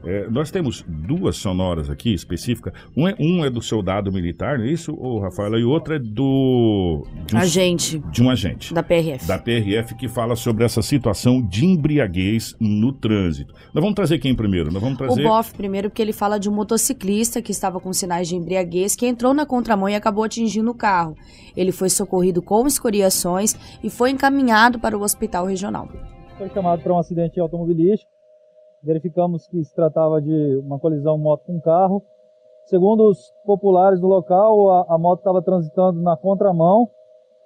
É, 0.03 0.27
nós 0.29 0.49
temos 0.49 0.83
duas 0.87 1.37
sonoras 1.37 1.89
aqui 1.89 2.13
específicas. 2.13 2.73
Um 2.95 3.07
é, 3.07 3.15
um 3.19 3.45
é 3.45 3.49
do 3.49 3.61
soldado 3.61 4.11
militar, 4.11 4.57
não 4.57 4.65
é 4.65 4.69
isso, 4.71 4.93
ô, 4.93 5.19
Rafaela? 5.19 5.59
E 5.59 5.63
outra 5.63 5.95
é 5.95 5.99
do. 5.99 7.05
De 7.25 7.35
um, 7.35 7.39
Agente 7.39 7.99
de 8.11 8.23
um 8.23 8.29
agente. 8.29 8.73
da 8.73 8.81
PRF. 8.81 9.27
Da 9.27 9.37
PRF 9.37 9.95
que 9.95 10.07
fala 10.07 10.35
sobre 10.35 10.63
essa 10.63 10.81
situação 10.81 11.41
de 11.41 11.65
embriaguez 11.65 12.55
no 12.59 12.91
trânsito. 12.91 13.53
Nós 13.73 13.81
vamos 13.81 13.95
trazer 13.95 14.19
quem 14.19 14.35
primeiro? 14.35 14.71
Nós 14.71 14.81
vamos 14.81 14.95
O 14.95 15.03
trazer. 15.03 15.23
BOF 15.23 15.53
primeiro, 15.53 15.89
porque 15.89 16.01
ele 16.01 16.13
fala 16.13 16.39
de 16.39 16.49
um 16.49 16.53
motociclista 16.53 17.41
que 17.41 17.51
estava 17.51 17.79
com 17.79 17.93
sinais 17.93 18.27
de 18.27 18.35
embriaguez, 18.35 18.95
que 18.95 19.05
entrou 19.05 19.33
na 19.33 19.45
contramão 19.45 19.87
e 19.87 19.95
acabou 19.95 20.23
atingindo 20.23 20.71
o 20.71 20.75
carro. 20.75 21.15
Ele 21.55 21.71
foi 21.71 21.89
socorrido 21.89 22.41
com 22.41 22.65
escoriações 22.65 23.55
e 23.83 23.89
foi 23.89 24.11
encaminhado 24.11 24.79
para 24.79 24.97
o 24.97 25.01
hospital 25.01 25.45
regional. 25.45 25.89
Foi 26.37 26.49
chamado 26.49 26.81
para 26.81 26.93
um 26.93 26.97
acidente 26.97 27.39
automobilístico. 27.39 28.20
Verificamos 28.83 29.47
que 29.47 29.63
se 29.63 29.73
tratava 29.75 30.21
de 30.21 30.57
uma 30.65 30.79
colisão 30.79 31.17
moto 31.17 31.45
com 31.45 31.59
carro. 31.59 32.03
Segundo 32.65 33.09
os 33.09 33.31
populares 33.45 33.99
do 33.99 34.07
local, 34.07 34.69
a, 34.69 34.95
a 34.95 34.97
moto 34.97 35.19
estava 35.19 35.41
transitando 35.41 36.01
na 36.01 36.17
contramão 36.17 36.89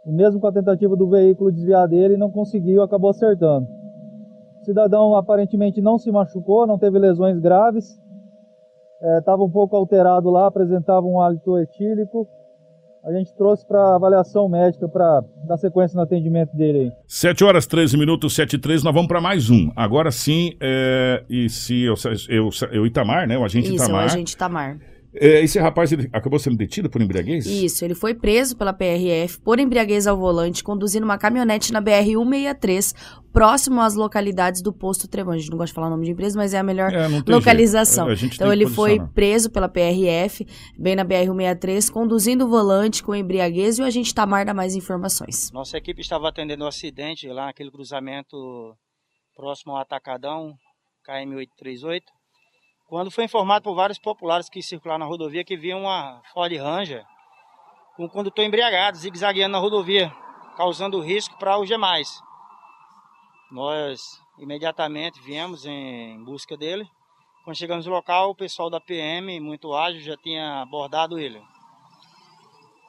e 0.05 0.11
mesmo 0.11 0.39
com 0.39 0.47
a 0.47 0.51
tentativa 0.51 0.95
do 0.95 1.07
veículo 1.07 1.51
desviar 1.51 1.87
dele, 1.87 2.15
não 2.15 2.29
conseguiu, 2.29 2.83
acabou 2.83 3.09
acertando. 3.09 3.67
O 4.61 4.65
cidadão 4.65 5.15
aparentemente 5.15 5.81
não 5.81 5.97
se 5.97 6.11
machucou, 6.11 6.67
não 6.67 6.77
teve 6.77 6.99
lesões 6.99 7.39
graves. 7.39 7.99
Estava 9.01 9.43
um 9.43 9.49
pouco 9.49 9.75
alterado 9.75 10.29
lá, 10.29 10.47
apresentava 10.47 11.05
um 11.05 11.19
hálito 11.19 11.57
etílico. 11.57 12.27
A 13.05 13.11
gente 13.11 13.31
trouxe 13.37 13.63
para 13.67 13.95
avaliação 13.95 14.49
médica 14.49 14.87
para 14.87 15.23
dar 15.47 15.57
sequência 15.57 15.95
no 15.95 16.01
atendimento 16.01 16.57
dele 16.57 16.79
aí. 16.79 16.91
7 17.07 17.43
horas 17.43 17.67
13 17.67 17.97
minutos, 17.97 18.33
7 18.33 18.55
e 18.55 18.59
13, 18.59 18.83
nós 18.83 18.93
vamos 18.95 19.07
para 19.07 19.21
mais 19.21 19.47
um. 19.51 19.71
Agora 19.75 20.09
sim, 20.09 20.53
é, 20.59 21.23
e 21.29 21.47
se 21.47 21.83
eu, 21.83 21.93
eu, 22.27 22.49
eu 22.71 22.85
Itamar, 22.87 23.27
né? 23.27 23.37
O 23.37 23.45
agente 23.45 23.67
Isso, 23.67 23.83
Itamar. 23.83 24.01
o 24.01 24.05
agente 24.05 24.35
Tamar. 24.35 24.77
É, 25.15 25.41
esse 25.43 25.57
rapaz 25.59 25.91
ele 25.91 26.09
acabou 26.13 26.37
sendo 26.39 26.57
detido 26.57 26.89
por 26.89 27.01
embriaguez? 27.01 27.45
Isso, 27.45 27.83
ele 27.85 27.95
foi 27.95 28.13
preso 28.13 28.55
pela 28.57 28.73
PRF 28.73 29.39
por 29.41 29.59
embriaguez 29.59 30.07
ao 30.07 30.17
volante, 30.17 30.63
conduzindo 30.63 31.03
uma 31.03 31.17
caminhonete 31.17 31.71
na 31.71 31.81
BR-163, 31.81 32.93
próximo 33.31 33.81
às 33.81 33.95
localidades 33.95 34.61
do 34.61 34.71
posto 34.73 35.07
Trevão. 35.07 35.33
A 35.33 35.37
gente 35.37 35.49
não 35.49 35.57
gosta 35.57 35.71
de 35.71 35.73
falar 35.75 35.87
o 35.87 35.89
nome 35.91 36.05
de 36.05 36.11
empresa, 36.11 36.37
mas 36.37 36.53
é 36.53 36.59
a 36.59 36.63
melhor 36.63 36.91
É, 36.93 37.07
localização. 37.27 38.05
jeito. 38.07 38.17
A 38.17 38.21
gente 38.21 38.35
Então 38.35 38.51
ele 38.51 38.67
foi 38.67 38.99
preso 39.13 39.49
pela 39.49 39.67
PRF, 39.69 40.45
bem 40.77 40.95
na 40.95 41.05
BR-163, 41.05 41.91
conduzindo 41.91 42.45
o 42.45 42.49
volante 42.49 43.03
com 43.03 43.13
embriaguez 43.15 43.77
e 43.79 43.81
o 43.81 43.85
agente 43.85 44.13
Tamar 44.13 44.45
dá 44.45 44.53
mais 44.53 44.75
informações. 44.75 45.51
Nossa 45.51 45.77
equipe 45.77 46.01
estava 46.01 46.29
atendendo 46.29 46.63
um 46.63 46.67
acidente 46.67 47.27
lá 47.27 47.47
naquele 47.47 47.71
cruzamento 47.71 48.37
próximo 49.35 49.73
ao 49.73 49.79
Atacadão, 49.79 50.53
KM838, 51.07 52.01
quando 52.87 53.11
foi 53.11 53.23
informado 53.23 53.63
por 53.63 53.75
vários 53.75 53.99
populares 53.99 54.49
que 54.49 54.61
circularam 54.61 54.99
na 54.99 55.05
rodovia 55.05 55.43
que 55.43 55.57
viam 55.57 55.81
uma 55.81 56.21
Ford 56.33 56.53
Ranger 56.55 57.05
com 57.95 58.05
o 58.05 58.09
condutor 58.09 58.43
embriagado, 58.43 58.97
zigue-zagueando 58.97 59.53
na 59.53 59.57
rodovia, 59.57 60.13
causando 60.57 60.99
risco 60.99 61.37
para 61.37 61.57
os 61.57 61.67
demais. 61.67 62.21
Nós 63.49 64.21
imediatamente 64.37 65.21
viemos 65.21 65.65
em 65.65 66.21
busca 66.23 66.57
dele. 66.57 66.85
Quando 67.43 67.57
chegamos 67.57 67.85
no 67.85 67.93
local, 67.93 68.31
o 68.31 68.35
pessoal 68.35 68.69
da 68.69 68.81
PM, 68.81 69.39
muito 69.39 69.73
ágil, 69.73 70.01
já 70.01 70.17
tinha 70.17 70.61
abordado 70.61 71.17
ele. 71.17 71.41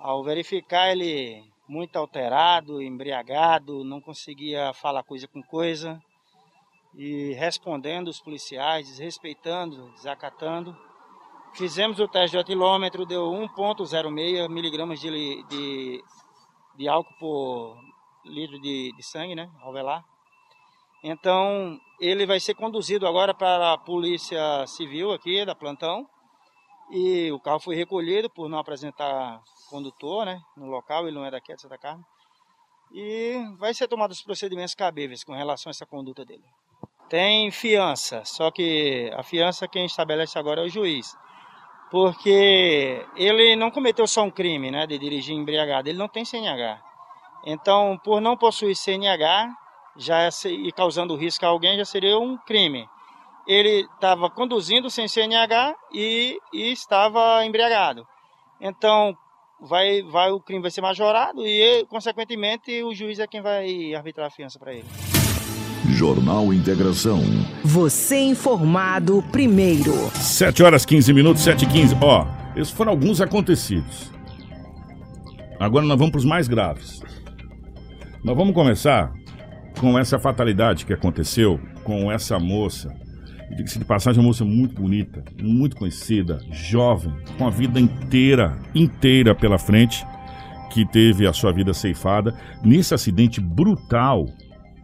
Ao 0.01 0.25
verificar 0.25 0.91
ele 0.91 1.45
muito 1.69 1.97
alterado, 1.97 2.83
embriagado, 2.83 3.85
não 3.85 4.01
conseguia 4.01 4.73
falar 4.73 5.03
coisa 5.03 5.29
com 5.29 5.43
coisa, 5.43 6.03
e 6.97 7.35
respondendo 7.35 8.09
os 8.09 8.21
policiais, 8.21 8.89
desrespeitando, 8.89 9.93
desacatando. 9.93 10.75
Fizemos 11.53 12.01
o 12.01 12.09
teste 12.09 12.37
de 12.37 12.41
etilômetro, 12.41 13.05
deu 13.05 13.27
1,06 13.31 14.49
miligramas 14.49 14.99
de, 14.99 15.45
de, 15.45 16.05
de 16.77 16.89
álcool 16.89 17.15
por 17.19 17.79
litro 18.25 18.59
de, 18.59 18.93
de 18.97 19.03
sangue, 19.03 19.35
né, 19.35 19.51
alveolar. 19.61 20.03
Então, 21.05 21.79
ele 22.01 22.27
vai 22.27 22.41
ser 22.41 22.55
conduzido 22.55 23.07
agora 23.07 23.35
para 23.35 23.75
a 23.75 23.79
Polícia 23.79 24.67
Civil 24.67 25.13
aqui, 25.13 25.45
da 25.45 25.55
plantão, 25.55 26.09
e 26.91 27.31
o 27.31 27.39
carro 27.39 27.61
foi 27.61 27.77
recolhido 27.77 28.31
por 28.31 28.49
não 28.49 28.59
apresentar 28.59 29.41
condutor, 29.69 30.25
né, 30.25 30.41
no 30.57 30.67
local, 30.67 31.07
ele 31.07 31.17
não 31.17 31.27
é 31.27 31.31
daqui, 31.31 31.53
é 31.53 31.57
de 31.57 31.63
Santa 31.63 31.79
Carmen. 31.79 32.05
E 32.93 33.37
vai 33.59 33.75
ser 33.75 33.87
tomados 33.87 34.19
os 34.19 34.25
procedimentos 34.25 34.75
cabíveis 34.75 35.23
com 35.25 35.33
relação 35.33 35.69
a 35.71 35.73
essa 35.73 35.85
conduta 35.85 36.25
dele. 36.25 36.45
Tem 37.09 37.51
fiança, 37.51 38.25
só 38.25 38.51
que 38.51 39.11
a 39.15 39.23
fiança 39.23 39.69
quem 39.69 39.87
estabelece 39.87 40.39
agora 40.39 40.63
é 40.63 40.65
o 40.65 40.69
juiz. 40.69 41.17
Porque 41.91 43.07
ele 43.15 43.55
não 43.55 43.71
cometeu 43.71 44.07
só 44.09 44.23
um 44.23 44.31
crime, 44.31 44.73
né, 44.73 44.87
de 44.87 44.99
dirigir 44.99 45.37
embriagado, 45.37 45.89
ele 45.89 45.99
não 45.99 46.09
tem 46.09 46.25
CNH. 46.25 46.83
Então, 47.45 47.97
por 48.03 48.21
não 48.21 48.37
possuir 48.37 48.75
CNH, 48.75 49.55
já 49.97 50.23
é 50.23 50.29
e 50.49 50.73
causando 50.73 51.15
risco 51.15 51.45
a 51.45 51.49
alguém, 51.49 51.79
já 51.79 51.85
seria 51.85 52.19
um 52.19 52.37
crime. 52.37 52.89
Ele 53.47 53.87
estava 53.95 54.29
conduzindo 54.29 54.91
sem 54.91 55.07
CNH 55.07 55.77
e, 55.93 56.41
e 56.53 56.73
estava 56.73 57.45
embriagado. 57.45 58.05
Então, 58.61 59.17
vai, 59.61 60.03
vai, 60.03 60.33
o 60.33 60.41
crime 60.41 60.63
vai 60.63 60.73
ser 60.73 60.81
majorado 60.81 61.47
e, 61.47 61.87
consequentemente, 61.87 62.83
o 62.83 62.93
juiz 62.93 63.21
é 63.21 63.27
quem 63.29 63.41
vai 63.41 63.95
arbitrar 63.95 64.27
a 64.27 64.31
fiança 64.31 64.59
para 64.59 64.75
ele. 64.75 65.16
Jornal 65.91 66.53
Integração. 66.53 67.23
Você 67.65 68.19
informado 68.19 69.23
primeiro. 69.31 69.93
7 70.15 70.63
horas 70.63 70.85
15 70.85 71.13
minutos, 71.13 71.43
7 71.43 71.65
e 71.65 71.69
15. 71.69 71.97
Ó, 72.01 72.27
esses 72.57 72.73
foram 72.73 72.93
alguns 72.93 73.21
acontecidos. 73.21 74.11
Agora 75.59 75.87
nós 75.87 75.99
vamos 75.99 76.11
para 76.13 76.19
os 76.19 76.25
mais 76.25 76.49
graves. 76.49 77.01
Nós 78.23 78.37
vamos 78.37 78.55
começar 78.55 79.13
com 79.81 79.99
essa 79.99 80.19
fatalidade 80.19 80.85
que 80.85 80.93
aconteceu 80.93 81.61
com 81.85 82.11
essa 82.11 82.39
moça. 82.39 82.93
Diga-se 83.51 83.79
de 83.79 83.85
passagem, 83.85 84.21
uma 84.21 84.27
moça 84.27 84.45
muito 84.45 84.81
bonita, 84.81 85.25
muito 85.41 85.77
conhecida, 85.77 86.41
jovem, 86.51 87.15
com 87.39 87.47
a 87.47 87.51
vida 87.51 87.79
inteira, 87.79 88.59
inteira 88.75 89.35
pela 89.35 89.57
frente, 89.57 90.05
que 90.71 90.85
teve 90.85 91.27
a 91.27 91.33
sua 91.33 91.53
vida 91.53 91.73
ceifada 91.73 92.35
nesse 92.63 92.93
acidente 92.93 93.41
brutal 93.41 94.27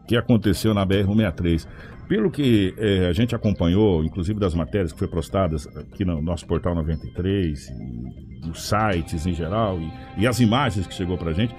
que 0.07 0.17
aconteceu 0.17 0.75
na 0.75 0.87
BR-163. 0.87 1.67
Pelo 2.09 2.31
que 2.31 2.75
eh, 2.77 3.07
a 3.09 3.12
gente 3.12 3.35
acompanhou, 3.35 4.05
inclusive 4.05 4.38
das 4.38 4.55
matérias 4.55 4.93
que 4.93 4.99
foi 4.99 5.09
postadas 5.09 5.67
aqui 5.69 6.05
no 6.05 6.21
nosso 6.21 6.47
portal 6.47 6.75
93, 6.75 7.69
e 7.71 8.47
nos 8.47 8.69
sites 8.69 9.27
em 9.27 9.33
geral, 9.33 9.79
e, 9.79 10.23
e 10.23 10.27
as 10.27 10.41
imagens 10.41 10.87
que 10.87 10.93
chegou 10.93 11.17
pra 11.17 11.33
gente, 11.33 11.55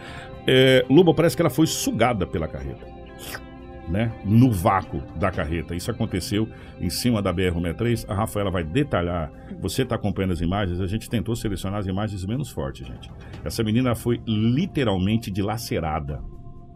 eh, 0.45 0.85
Lobo 0.89 1.13
parece 1.13 1.35
que 1.35 1.41
ela 1.41 1.49
foi 1.49 1.65
sugada 1.65 2.27
pela 2.27 2.47
carreta. 2.47 2.93
Né, 3.89 4.13
no 4.23 4.49
vácuo 4.49 5.03
da 5.17 5.29
carreta. 5.29 5.75
Isso 5.75 5.91
aconteceu 5.91 6.47
em 6.79 6.89
cima 6.89 7.21
da 7.21 7.33
BR-163. 7.33 8.05
A 8.07 8.13
Rafaela 8.13 8.49
vai 8.49 8.63
detalhar. 8.63 9.29
Você 9.59 9.81
está 9.81 9.95
acompanhando 9.95 10.31
as 10.31 10.39
imagens. 10.39 10.79
A 10.79 10.87
gente 10.87 11.09
tentou 11.09 11.35
selecionar 11.35 11.81
as 11.81 11.85
imagens 11.85 12.23
menos 12.25 12.49
fortes, 12.49 12.87
gente. 12.87 13.11
Essa 13.43 13.61
menina 13.61 13.93
foi 13.93 14.21
literalmente 14.25 15.29
dilacerada 15.29 16.21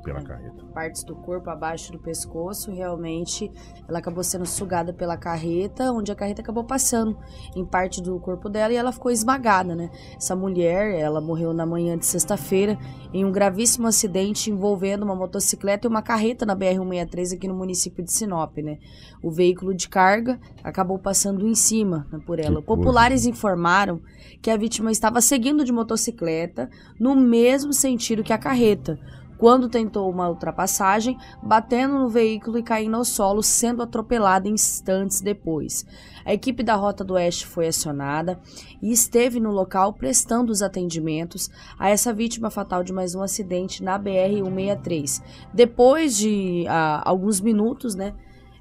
pela 0.08 0.22
carreta. 0.22 0.64
Partes 0.74 1.04
do 1.04 1.14
corpo 1.14 1.50
abaixo 1.50 1.92
do 1.92 2.00
pescoço, 2.00 2.72
realmente 2.72 3.52
ela 3.86 4.00
acabou 4.00 4.24
sendo 4.24 4.46
sugada 4.46 4.94
pela 4.94 5.18
carreta, 5.18 5.92
onde 5.92 6.10
a 6.14 6.16
carreta 6.16 6.42
acabou 6.42 6.64
passando 6.64 7.18
em 7.54 7.66
parte 7.66 8.02
do 8.02 8.18
corpo 8.18 8.48
dela 8.48 8.72
e 8.72 8.78
ela 8.78 8.94
ficou 8.94 9.12
esmagada, 9.12 9.76
né? 9.76 9.90
Essa 10.16 10.34
mulher, 10.34 10.98
ela 10.98 11.20
morreu 11.20 11.54
na 11.54 11.66
manhã 11.66 11.98
de 11.98 12.06
sexta-feira 12.06 12.80
em 13.14 13.26
um 13.26 13.32
gravíssimo 13.34 13.86
acidente 13.86 14.50
envolvendo 14.50 15.04
uma 15.04 15.16
motocicleta 15.16 15.86
e 15.86 15.90
uma 15.90 16.02
carreta 16.02 16.46
na 16.46 16.56
BR-163 16.56 17.36
aqui 17.36 17.48
no 17.48 17.56
município 17.56 18.02
de 18.02 18.14
Sinop, 18.14 18.58
né? 18.60 18.78
O 19.22 19.30
veículo 19.30 19.74
de 19.74 19.90
carga 19.90 20.40
acabou 20.64 20.98
passando 20.98 21.46
em 21.46 21.56
cima 21.56 22.08
né, 22.10 22.20
por 22.26 22.40
ela. 22.40 22.62
Populares 22.62 23.26
informaram 23.26 24.00
que 24.42 24.50
a 24.50 24.56
vítima 24.56 24.90
estava 24.90 25.20
seguindo 25.20 25.66
de 25.66 25.74
motocicleta 25.74 26.70
no 26.98 27.14
mesmo 27.14 27.74
sentido 27.74 28.24
que 28.24 28.32
a 28.32 28.38
carreta, 28.38 28.98
quando 29.38 29.70
tentou 29.70 30.10
uma 30.10 30.28
ultrapassagem, 30.30 31.18
batendo 31.42 32.00
no 32.00 32.10
veículo 32.10 32.58
e 32.58 32.64
caindo 32.64 32.96
ao 32.96 33.06
solo, 33.06 33.44
sendo 33.44 33.84
atropelada 33.84 34.48
instantes 34.48 35.22
depois. 35.22 35.86
A 36.26 36.34
equipe 36.34 36.64
da 36.64 36.76
Rota 36.76 37.04
do 37.04 37.14
Oeste 37.14 37.48
foi 37.48 37.68
acionada 37.68 38.40
e 38.82 38.92
esteve 38.92 39.40
no 39.40 39.52
local 39.52 39.94
prestando 39.94 40.52
os 40.52 40.62
atendimentos 40.62 41.50
a 41.80 41.90
essa 41.90 42.14
vítima 42.14 42.50
fatal 42.50 42.84
de 42.84 42.92
mais 42.92 43.16
um 43.16 43.22
acidente 43.22 43.82
na 43.82 43.98
BR-163. 43.98 45.22
Depois 45.54 46.18
de 46.18 46.66
ah, 46.68 47.02
alguns 47.06 47.40
minutos, 47.40 47.96
né? 47.96 48.14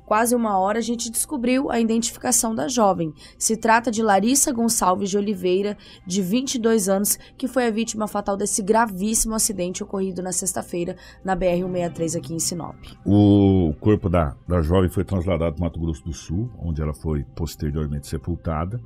Quase 0.07 0.37
uma 0.37 0.57
hora 0.57 0.79
a 0.79 0.83
gente 0.83 1.11
descobriu 1.11 1.69
a 1.69 1.81
identificação 1.81 2.55
da 2.55 2.69
jovem. 2.69 3.13
Se 3.37 3.57
trata 3.57 3.91
de 3.91 4.05
Larissa 4.05 4.53
Gonçalves 4.53 5.11
de 5.11 5.19
Oliveira, 5.19 5.77
de 6.07 6.23
22 6.23 6.89
anos, 6.89 7.19
que 7.37 7.49
foi 7.49 7.67
a 7.67 7.71
vítima 7.73 8.07
fatal 8.07 8.37
desse 8.37 8.63
gravíssimo 8.63 9.35
acidente 9.35 9.83
ocorrido 9.83 10.23
na 10.23 10.31
sexta-feira 10.31 10.97
na 11.25 11.37
BR-163 11.37 12.19
aqui 12.19 12.33
em 12.33 12.39
Sinop. 12.39 12.77
O 13.05 13.75
corpo 13.81 14.09
da, 14.09 14.37
da 14.47 14.63
jovem 14.63 14.89
foi 14.89 15.05
trasladado 15.05 15.57
para 15.57 15.65
Mato 15.65 15.81
Grosso 15.81 16.05
do 16.05 16.13
Sul, 16.13 16.49
onde 16.63 16.81
ela 16.81 16.95
foi 16.95 17.25
posteriormente 17.35 18.07
sepultada, 18.07 18.81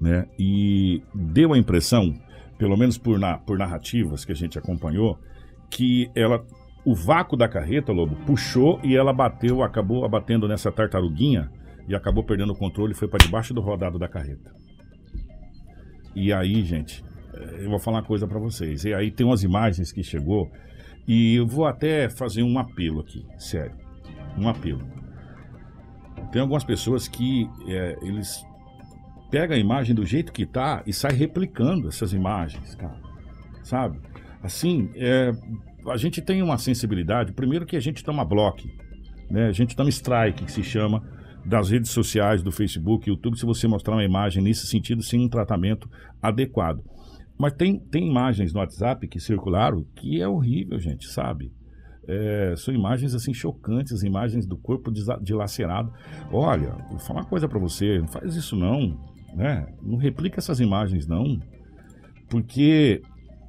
né? 0.00 0.26
E 0.38 1.02
deu 1.14 1.52
a 1.52 1.58
impressão, 1.58 2.18
pelo 2.56 2.74
menos 2.74 2.96
por, 2.96 3.18
na, 3.18 3.36
por 3.36 3.58
narrativas 3.58 4.24
que 4.24 4.32
a 4.32 4.36
gente 4.36 4.58
acompanhou, 4.58 5.18
que 5.68 6.10
ela 6.14 6.42
o 6.84 6.94
vácuo 6.94 7.36
da 7.36 7.48
carreta, 7.48 7.92
Lobo, 7.92 8.14
puxou 8.26 8.78
e 8.82 8.94
ela 8.94 9.12
bateu, 9.12 9.62
acabou 9.62 10.04
abatendo 10.04 10.46
nessa 10.46 10.70
tartaruguinha 10.70 11.50
e 11.88 11.94
acabou 11.94 12.22
perdendo 12.22 12.52
o 12.52 12.56
controle 12.56 12.92
e 12.92 12.96
foi 12.96 13.08
para 13.08 13.24
debaixo 13.24 13.54
do 13.54 13.60
rodado 13.60 13.98
da 13.98 14.08
carreta. 14.08 14.52
E 16.14 16.32
aí, 16.32 16.62
gente, 16.62 17.04
eh, 17.32 17.64
eu 17.64 17.70
vou 17.70 17.78
falar 17.78 17.98
uma 17.98 18.04
coisa 18.04 18.26
para 18.26 18.38
vocês. 18.38 18.84
E 18.84 18.92
aí 18.92 19.10
tem 19.10 19.26
umas 19.26 19.42
imagens 19.42 19.90
que 19.92 20.02
chegou 20.02 20.50
e 21.06 21.34
eu 21.36 21.46
vou 21.46 21.66
até 21.66 22.08
fazer 22.08 22.42
um 22.42 22.58
apelo 22.58 23.00
aqui, 23.00 23.26
sério, 23.38 23.76
um 24.38 24.48
apelo. 24.48 24.82
Tem 26.30 26.40
algumas 26.40 26.64
pessoas 26.64 27.08
que 27.08 27.48
é, 27.66 27.98
eles 28.02 28.44
pegam 29.30 29.56
a 29.56 29.58
imagem 29.58 29.94
do 29.94 30.04
jeito 30.04 30.32
que 30.32 30.46
tá 30.46 30.82
e 30.86 30.92
sai 30.92 31.12
replicando 31.12 31.88
essas 31.88 32.12
imagens, 32.12 32.74
cara, 32.74 33.00
sabe? 33.62 33.98
Assim, 34.42 34.90
é, 34.94 35.32
a 35.88 35.96
gente 35.96 36.22
tem 36.22 36.42
uma 36.42 36.58
sensibilidade, 36.58 37.32
primeiro 37.32 37.66
que 37.66 37.76
a 37.76 37.80
gente 37.80 38.02
toma 38.02 38.24
bloco, 38.24 38.62
né? 39.30 39.48
A 39.48 39.52
gente 39.52 39.76
toma 39.76 39.88
strike, 39.88 40.44
que 40.44 40.52
se 40.52 40.62
chama, 40.62 41.02
das 41.44 41.70
redes 41.70 41.90
sociais, 41.90 42.42
do 42.42 42.50
Facebook, 42.50 43.08
YouTube, 43.08 43.38
se 43.38 43.44
você 43.44 43.68
mostrar 43.68 43.94
uma 43.94 44.04
imagem 44.04 44.42
nesse 44.42 44.66
sentido, 44.66 45.02
sem 45.02 45.20
um 45.20 45.28
tratamento 45.28 45.88
adequado. 46.22 46.82
Mas 47.38 47.52
tem, 47.52 47.78
tem 47.78 48.08
imagens 48.08 48.52
no 48.52 48.60
WhatsApp 48.60 49.06
que 49.08 49.20
circularam 49.20 49.84
que 49.96 50.20
é 50.20 50.28
horrível, 50.28 50.78
gente, 50.78 51.06
sabe? 51.08 51.52
É, 52.06 52.54
são 52.56 52.72
imagens 52.72 53.14
assim 53.14 53.34
chocantes, 53.34 54.02
imagens 54.02 54.46
do 54.46 54.56
corpo 54.56 54.92
dilacerado. 55.22 55.92
Olha, 56.30 56.76
vou 56.90 56.98
falar 56.98 57.20
uma 57.20 57.28
coisa 57.28 57.48
pra 57.48 57.58
você, 57.58 57.98
não 57.98 58.08
faz 58.08 58.36
isso 58.36 58.54
não, 58.54 58.98
né? 59.34 59.66
Não 59.82 59.96
replica 59.96 60.38
essas 60.38 60.60
imagens 60.60 61.06
não, 61.06 61.40
porque 62.28 63.02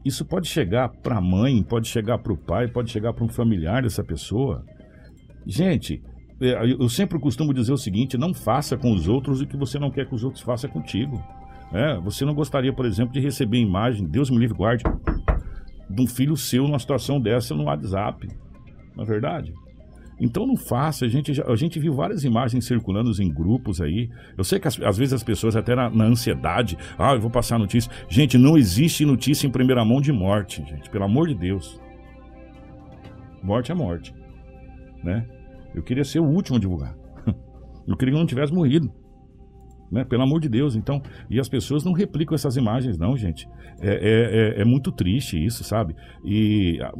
isso 0.06 0.24
pode 0.24 0.48
chegar 0.48 0.88
para 0.88 1.18
a 1.18 1.22
mãe, 1.22 1.64
pode 1.64 1.88
chegar 1.88 2.20
para 2.20 2.32
o 2.32 2.38
pai, 2.38 2.68
pode 2.68 2.92
chegar 2.92 3.12
para 3.12 3.26
um 3.26 3.28
familiar 3.28 3.82
dessa 3.82 4.04
pessoa. 4.04 4.64
Gente, 5.46 6.02
é, 6.40 6.72
eu 6.80 6.88
sempre 6.88 7.18
costumo 7.18 7.52
dizer 7.54 7.74
o 7.74 7.78
seguinte: 7.78 8.16
não 8.18 8.32
faça 8.32 8.78
com 8.78 8.94
os 8.94 9.08
outros 9.08 9.42
o 9.42 9.48
que 9.48 9.58
você 9.58 9.80
não 9.80 9.90
quer 9.90 10.06
que 10.08 10.14
os 10.14 10.24
outros 10.24 10.44
façam 10.44 10.70
contigo. 10.70 11.22
É, 11.74 12.00
você 12.00 12.24
não 12.24 12.36
gostaria, 12.36 12.72
por 12.72 12.86
exemplo, 12.86 13.14
de 13.14 13.20
receber 13.20 13.58
imagem, 13.58 14.06
Deus 14.06 14.30
me 14.30 14.38
livre 14.38 14.56
guarde, 14.56 14.84
de 15.90 16.02
um 16.02 16.06
filho 16.06 16.38
seu 16.38 16.64
numa 16.64 16.80
situação 16.80 17.20
dessa 17.20 17.56
no 17.56 17.64
WhatsApp. 17.64 18.30
Não 18.96 19.04
é 19.04 19.08
verdade? 19.08 19.54
Então 20.20 20.48
não 20.48 20.56
faça, 20.56 21.06
a 21.06 21.08
gente, 21.10 21.34
já- 21.34 21.44
a 21.46 21.56
gente 21.58 21.78
viu 21.78 21.94
várias 21.94 22.24
imagens 22.24 22.66
circulando 22.66 23.12
em 23.22 23.30
grupos 23.30 23.82
aí. 23.82 24.10
Eu 24.38 24.44
sei 24.46 24.60
que 24.60 24.68
as- 24.68 24.80
às 24.82 24.98
vezes 24.98 25.14
as 25.14 25.24
pessoas 25.24 25.56
até 25.56 25.76
na, 25.76 25.90
na 25.90 26.06
ansiedade, 26.06 26.78
ah, 26.98 27.14
eu 27.14 27.20
vou 27.20 27.30
passar 27.30 27.60
notícia. 27.60 27.92
Gente, 28.08 28.38
não 28.38 28.58
existe 28.58 29.06
notícia 29.06 29.46
em 29.46 29.52
primeira 29.52 29.84
mão 29.84 30.00
de 30.00 30.12
morte, 30.14 30.64
gente, 30.68 30.90
pelo 30.90 31.04
amor 31.04 31.28
de 31.28 31.36
Deus. 31.36 31.80
Morte 33.44 33.72
é 33.72 33.76
morte, 33.76 34.14
né? 35.04 35.26
Eu 35.74 35.84
queria 35.84 36.04
ser 36.06 36.20
o 36.20 36.26
último 36.26 36.58
a 36.58 36.60
divulgar. 36.60 36.96
Eu 37.88 37.96
queria 37.98 38.14
que 38.14 38.20
não 38.20 38.26
tivesse 38.26 38.54
morrido. 38.54 38.92
Né? 39.96 40.04
Pelo 40.04 40.24
amor 40.24 40.42
de 40.42 40.50
Deus, 40.50 40.76
então. 40.76 41.02
E 41.30 41.40
as 41.40 41.48
pessoas 41.48 41.86
não 41.86 41.94
replicam 41.94 42.36
essas 42.36 42.58
imagens, 42.58 42.98
não, 42.98 43.16
gente. 43.16 43.48
É, 43.80 43.94
é, 43.94 44.58
é- 44.58 44.62
é 44.62 44.66
muito 44.66 44.92
triste 44.92 45.42
isso, 45.42 45.64
sabe? 45.64 45.96
E, 46.26 46.78
a- 46.82 46.92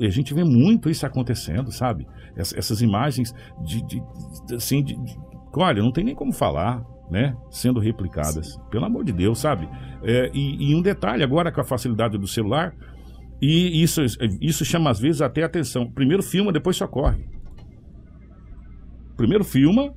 e 0.00 0.06
a 0.06 0.10
gente 0.10 0.32
vê 0.32 0.42
muito 0.44 0.88
isso 0.88 1.04
acontecendo, 1.04 1.70
sabe? 1.70 2.06
Ess- 2.34 2.54
essas 2.56 2.80
imagens 2.80 3.34
de, 3.62 3.82
de- 3.86 4.00
de- 4.46 4.54
assim, 4.54 4.82
de, 4.82 4.94
de- 4.94 5.16
olha, 5.54 5.82
não 5.82 5.92
tem 5.92 6.02
nem 6.04 6.14
como 6.14 6.32
falar, 6.32 6.82
né? 7.10 7.36
Sendo 7.50 7.78
replicadas. 7.80 8.56
Pelo 8.70 8.86
amor 8.86 9.04
de 9.04 9.12
Deus, 9.12 9.38
sabe? 9.38 9.68
É, 10.02 10.30
e, 10.32 10.70
e 10.70 10.74
um 10.74 10.80
detalhe 10.80 11.22
agora 11.22 11.52
com 11.52 11.60
a 11.60 11.64
facilidade 11.64 12.16
do 12.16 12.26
celular, 12.26 12.74
e 13.42 13.82
isso, 13.82 14.00
isso 14.40 14.64
chama 14.64 14.88
às 14.88 14.98
vezes 14.98 15.20
até 15.20 15.42
atenção. 15.42 15.90
Primeiro 15.92 16.22
filma, 16.22 16.50
depois 16.50 16.76
socorre. 16.76 17.26
Primeiro 19.18 19.44
filma 19.44 19.92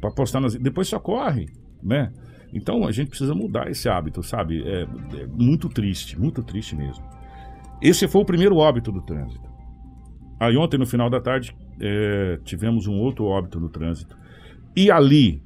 para 0.00 0.10
postar 0.12 0.40
nas, 0.40 0.54
depois 0.54 0.88
socorre, 0.88 1.44
né? 1.82 2.12
Então 2.52 2.86
a 2.86 2.92
gente 2.92 3.08
precisa 3.08 3.34
mudar 3.34 3.70
esse 3.70 3.88
hábito, 3.88 4.22
sabe? 4.22 4.62
É, 4.66 4.82
é 4.82 5.26
muito 5.26 5.68
triste, 5.68 6.18
muito 6.18 6.42
triste 6.42 6.74
mesmo. 6.74 7.04
Esse 7.80 8.06
foi 8.08 8.20
o 8.20 8.24
primeiro 8.24 8.56
óbito 8.56 8.90
do 8.92 9.00
trânsito. 9.00 9.48
Aí 10.38 10.56
ontem 10.56 10.78
no 10.78 10.86
final 10.86 11.08
da 11.08 11.20
tarde 11.20 11.54
é, 11.80 12.38
tivemos 12.44 12.86
um 12.86 12.98
outro 12.98 13.24
óbito 13.26 13.60
no 13.60 13.68
trânsito. 13.68 14.16
E 14.76 14.90
ali, 14.90 15.42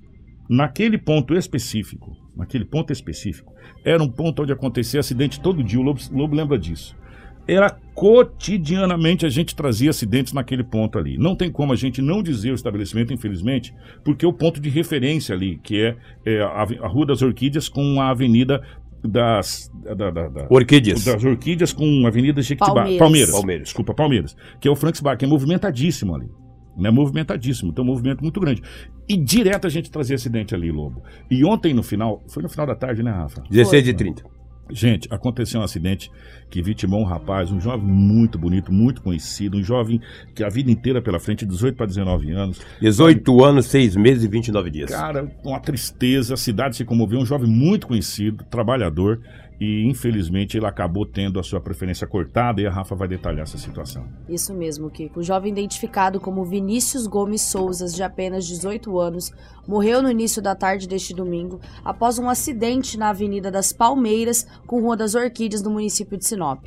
naquele 0.48 0.98
ponto 0.98 1.34
específico, 1.34 2.16
naquele 2.36 2.64
ponto 2.64 2.92
específico, 2.92 3.52
era 3.84 4.02
um 4.02 4.08
ponto 4.08 4.42
onde 4.42 4.52
acontecia 4.52 5.00
acidente 5.00 5.40
todo 5.40 5.62
dia. 5.62 5.78
O 5.78 5.82
Lobo, 5.82 6.00
Lobo 6.12 6.34
lembra 6.34 6.58
disso. 6.58 6.96
Era 7.46 7.76
cotidianamente 7.94 9.24
a 9.26 9.28
gente 9.28 9.54
trazia 9.54 9.90
acidentes 9.90 10.32
naquele 10.32 10.64
ponto 10.64 10.98
ali. 10.98 11.16
Não 11.18 11.36
tem 11.36 11.50
como 11.50 11.72
a 11.72 11.76
gente 11.76 12.00
não 12.02 12.22
dizer 12.22 12.50
o 12.50 12.54
estabelecimento, 12.54 13.12
infelizmente, 13.12 13.74
porque 14.04 14.24
o 14.26 14.32
ponto 14.32 14.60
de 14.60 14.68
referência 14.68 15.34
ali, 15.34 15.58
que 15.62 15.80
é, 15.82 15.96
é 16.24 16.40
a, 16.42 16.62
a 16.82 16.88
Rua 16.88 17.06
das 17.06 17.22
Orquídeas 17.22 17.68
com 17.68 18.00
a 18.00 18.08
Avenida 18.10 18.62
das. 19.02 19.70
Da, 19.84 20.10
da- 20.10 20.28
da- 20.28 20.46
Orquídeas. 20.48 21.04
Das 21.04 21.22
Orquídeas 21.22 21.72
com 21.72 22.04
a 22.04 22.08
Avenida 22.08 22.40
Jequitibá. 22.40 22.74
Palmeiras. 22.74 22.98
Palmeiras. 22.98 23.30
Palmeiras. 23.30 23.64
Desculpa, 23.68 23.94
Palmeiras. 23.94 24.36
Que 24.60 24.66
é 24.66 24.70
o 24.70 24.76
Franks 24.76 25.00
Bar, 25.00 25.16
que 25.16 25.24
é 25.24 25.28
movimentadíssimo 25.28 26.14
ali. 26.14 26.28
Né, 26.76 26.90
movimentadíssimo, 26.90 27.70
então 27.70 27.84
um 27.84 27.86
movimento 27.86 28.20
muito 28.20 28.40
grande. 28.40 28.60
E 29.08 29.16
direto 29.16 29.64
a 29.64 29.70
gente 29.70 29.88
trazia 29.92 30.16
acidente 30.16 30.56
ali, 30.56 30.72
Lobo. 30.72 31.00
E 31.30 31.44
ontem 31.44 31.72
no 31.72 31.84
final, 31.84 32.20
foi 32.26 32.42
no 32.42 32.48
final 32.48 32.66
da 32.66 32.74
tarde, 32.74 33.00
né, 33.00 33.12
Rafa? 33.12 33.44
16 33.48 33.84
de 33.84 33.94
30. 33.94 34.24
Gente, 34.70 35.08
aconteceu 35.10 35.60
um 35.60 35.62
acidente 35.62 36.10
que 36.48 36.62
vitimou 36.62 37.00
um 37.00 37.04
rapaz, 37.04 37.50
um 37.50 37.60
jovem 37.60 37.86
muito 37.86 38.38
bonito, 38.38 38.72
muito 38.72 39.02
conhecido, 39.02 39.58
um 39.58 39.62
jovem 39.62 40.00
que 40.34 40.42
a 40.42 40.48
vida 40.48 40.70
inteira 40.70 41.02
pela 41.02 41.20
frente, 41.20 41.44
18 41.44 41.76
para 41.76 41.86
19 41.86 42.30
anos. 42.32 42.60
18 42.80 43.44
anos, 43.44 43.66
6 43.66 43.96
meses 43.96 44.24
e 44.24 44.28
29 44.28 44.70
dias. 44.70 44.90
Cara, 44.90 45.26
com 45.42 45.50
uma 45.50 45.60
tristeza, 45.60 46.34
a 46.34 46.36
cidade 46.36 46.76
se 46.76 46.84
comoveu, 46.84 47.20
um 47.20 47.26
jovem 47.26 47.48
muito 47.48 47.86
conhecido, 47.86 48.42
trabalhador, 48.44 49.20
e 49.60 49.84
infelizmente 49.88 50.56
ele 50.56 50.66
acabou 50.66 51.06
tendo 51.06 51.38
a 51.38 51.42
sua 51.42 51.60
preferência 51.60 52.06
cortada 52.06 52.60
e 52.60 52.66
a 52.66 52.70
Rafa 52.70 52.94
vai 52.94 53.08
detalhar 53.08 53.42
essa 53.42 53.58
situação. 53.58 54.06
Isso 54.28 54.52
mesmo, 54.52 54.90
Kiko. 54.90 55.20
O 55.20 55.22
jovem 55.22 55.52
identificado 55.52 56.20
como 56.20 56.44
Vinícius 56.44 57.06
Gomes 57.06 57.42
Souza, 57.42 57.86
de 57.86 58.02
apenas 58.02 58.46
18 58.46 58.98
anos, 58.98 59.32
morreu 59.66 60.02
no 60.02 60.10
início 60.10 60.42
da 60.42 60.54
tarde 60.54 60.88
deste 60.88 61.14
domingo 61.14 61.60
após 61.84 62.18
um 62.18 62.28
acidente 62.28 62.98
na 62.98 63.10
Avenida 63.10 63.50
das 63.50 63.72
Palmeiras 63.72 64.46
com 64.66 64.80
Rua 64.80 64.96
das 64.96 65.14
Orquídeas 65.14 65.62
no 65.62 65.70
município 65.70 66.18
de 66.18 66.26
Sinop. 66.26 66.66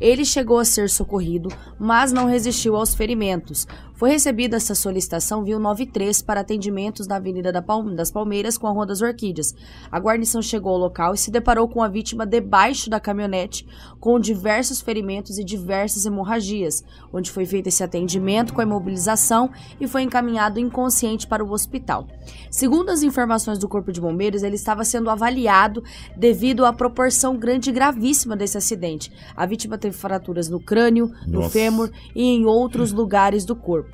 Ele 0.00 0.24
chegou 0.24 0.58
a 0.58 0.64
ser 0.64 0.88
socorrido, 0.88 1.48
mas 1.78 2.12
não 2.12 2.26
resistiu 2.26 2.76
aos 2.76 2.94
ferimentos. 2.94 3.66
Foi 3.98 4.10
recebida 4.10 4.56
essa 4.56 4.76
solicitação 4.76 5.42
via 5.42 5.58
93 5.58 6.22
para 6.22 6.42
atendimentos 6.42 7.08
na 7.08 7.16
Avenida 7.16 7.50
das 7.50 8.12
Palmeiras 8.12 8.56
com 8.56 8.68
a 8.68 8.70
Rua 8.70 8.86
das 8.86 9.02
Orquídeas. 9.02 9.52
A 9.90 9.98
guarnição 9.98 10.40
chegou 10.40 10.70
ao 10.70 10.78
local 10.78 11.14
e 11.14 11.18
se 11.18 11.32
deparou 11.32 11.66
com 11.66 11.82
a 11.82 11.88
vítima 11.88 12.24
debaixo 12.24 12.88
da 12.88 13.00
caminhonete, 13.00 13.66
com 13.98 14.20
diversos 14.20 14.80
ferimentos 14.80 15.36
e 15.36 15.42
diversas 15.42 16.06
hemorragias, 16.06 16.84
onde 17.12 17.32
foi 17.32 17.44
feito 17.44 17.66
esse 17.66 17.82
atendimento 17.82 18.54
com 18.54 18.60
a 18.60 18.64
imobilização 18.64 19.50
e 19.80 19.88
foi 19.88 20.02
encaminhado 20.02 20.60
inconsciente 20.60 21.26
para 21.26 21.44
o 21.44 21.50
hospital. 21.50 22.06
Segundo 22.52 22.90
as 22.90 23.02
informações 23.02 23.58
do 23.58 23.68
Corpo 23.68 23.90
de 23.90 24.00
Bombeiros, 24.00 24.44
ele 24.44 24.54
estava 24.54 24.84
sendo 24.84 25.10
avaliado 25.10 25.82
devido 26.16 26.64
à 26.64 26.72
proporção 26.72 27.36
grande 27.36 27.70
e 27.70 27.72
gravíssima 27.72 28.36
desse 28.36 28.56
acidente. 28.56 29.10
A 29.34 29.44
vítima 29.44 29.76
teve 29.76 29.96
fraturas 29.96 30.48
no 30.48 30.60
crânio, 30.60 31.10
no 31.26 31.40
Nossa. 31.40 31.50
fêmur 31.50 31.90
e 32.14 32.22
em 32.22 32.46
outros 32.46 32.92
lugares 32.92 33.44
do 33.44 33.56
corpo. 33.56 33.87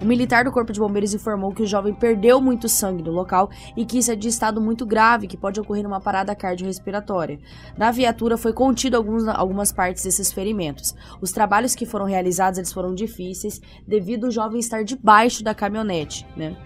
O 0.00 0.04
militar 0.04 0.44
do 0.44 0.52
Corpo 0.52 0.72
de 0.72 0.80
Bombeiros 0.80 1.14
informou 1.14 1.52
que 1.52 1.62
o 1.62 1.66
jovem 1.66 1.94
perdeu 1.94 2.40
muito 2.40 2.68
sangue 2.68 3.02
no 3.02 3.10
local 3.10 3.50
e 3.76 3.84
que 3.84 3.98
isso 3.98 4.10
é 4.10 4.16
de 4.16 4.28
estado 4.28 4.60
muito 4.60 4.84
grave, 4.84 5.26
que 5.26 5.36
pode 5.36 5.60
ocorrer 5.60 5.84
numa 5.84 6.00
parada 6.00 6.34
cardiorrespiratória. 6.34 7.38
Na 7.76 7.90
viatura 7.90 8.36
foi 8.36 8.52
contido 8.52 8.96
alguns, 8.96 9.26
algumas 9.28 9.72
partes 9.72 10.04
desses 10.04 10.32
ferimentos. 10.32 10.94
Os 11.20 11.30
trabalhos 11.30 11.74
que 11.74 11.86
foram 11.86 12.04
realizados 12.04 12.58
eles 12.58 12.72
foram 12.72 12.94
difíceis 12.94 13.60
devido 13.86 14.26
ao 14.26 14.30
jovem 14.30 14.58
estar 14.58 14.82
debaixo 14.84 15.44
da 15.44 15.54
caminhonete, 15.54 16.26
né? 16.36 16.56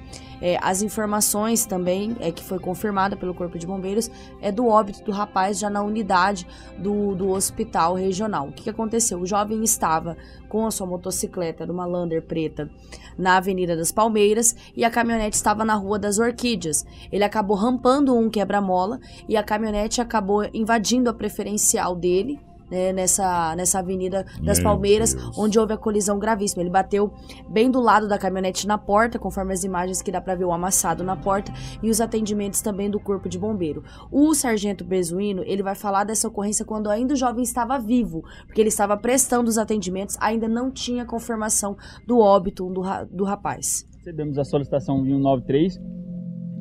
É, 0.40 0.58
as 0.62 0.82
informações 0.82 1.64
também, 1.64 2.16
é 2.20 2.30
que 2.30 2.44
foi 2.44 2.58
confirmada 2.58 3.16
pelo 3.16 3.34
Corpo 3.34 3.58
de 3.58 3.66
Bombeiros, 3.66 4.10
é 4.40 4.52
do 4.52 4.66
óbito 4.66 5.02
do 5.04 5.12
rapaz 5.12 5.58
já 5.58 5.70
na 5.70 5.82
unidade 5.82 6.46
do, 6.78 7.14
do 7.14 7.30
hospital 7.30 7.94
regional. 7.94 8.48
O 8.48 8.52
que, 8.52 8.64
que 8.64 8.70
aconteceu? 8.70 9.20
O 9.20 9.26
jovem 9.26 9.62
estava 9.64 10.16
com 10.48 10.66
a 10.66 10.70
sua 10.70 10.86
motocicleta 10.86 11.66
numa 11.66 11.86
Lander 11.86 12.22
preta 12.22 12.70
na 13.16 13.36
Avenida 13.36 13.76
das 13.76 13.90
Palmeiras 13.90 14.54
e 14.76 14.84
a 14.84 14.90
caminhonete 14.90 15.36
estava 15.36 15.64
na 15.64 15.74
Rua 15.74 15.98
das 15.98 16.18
Orquídeas. 16.18 16.84
Ele 17.10 17.24
acabou 17.24 17.56
rampando 17.56 18.16
um 18.16 18.28
quebra-mola 18.28 19.00
e 19.28 19.36
a 19.36 19.42
caminhonete 19.42 20.00
acabou 20.00 20.48
invadindo 20.52 21.08
a 21.10 21.14
preferencial 21.14 21.94
dele 21.94 22.38
né, 22.70 22.92
nessa, 22.92 23.54
nessa 23.56 23.78
Avenida 23.78 24.24
das 24.42 24.58
Meu 24.58 24.64
Palmeiras, 24.64 25.14
Deus. 25.14 25.38
onde 25.38 25.58
houve 25.58 25.72
a 25.72 25.76
colisão 25.76 26.18
gravíssima. 26.18 26.62
Ele 26.62 26.70
bateu 26.70 27.12
bem 27.48 27.70
do 27.70 27.80
lado 27.80 28.08
da 28.08 28.18
caminhonete 28.18 28.66
na 28.66 28.78
porta, 28.78 29.18
conforme 29.18 29.52
as 29.52 29.64
imagens 29.64 30.02
que 30.02 30.10
dá 30.10 30.20
para 30.20 30.34
ver 30.34 30.44
o 30.44 30.52
amassado 30.52 31.04
na 31.04 31.16
porta, 31.16 31.52
e 31.82 31.90
os 31.90 32.00
atendimentos 32.00 32.60
também 32.60 32.90
do 32.90 33.00
Corpo 33.00 33.28
de 33.28 33.38
Bombeiro. 33.38 33.82
O 34.10 34.34
sargento 34.34 34.84
Bezuino, 34.84 35.42
ele 35.44 35.62
vai 35.62 35.74
falar 35.74 36.04
dessa 36.04 36.28
ocorrência 36.28 36.64
quando 36.64 36.90
ainda 36.90 37.14
o 37.14 37.16
jovem 37.16 37.42
estava 37.42 37.78
vivo, 37.78 38.22
porque 38.46 38.60
ele 38.60 38.68
estava 38.68 38.96
prestando 38.96 39.48
os 39.48 39.58
atendimentos, 39.58 40.16
ainda 40.20 40.48
não 40.48 40.70
tinha 40.70 41.04
confirmação 41.04 41.76
do 42.06 42.18
óbito 42.18 42.68
do, 42.70 42.82
do 43.10 43.24
rapaz. 43.24 43.86
Recebemos 43.98 44.38
a 44.38 44.44
solicitação 44.44 45.02
de 45.02 45.10
193, 45.10 45.80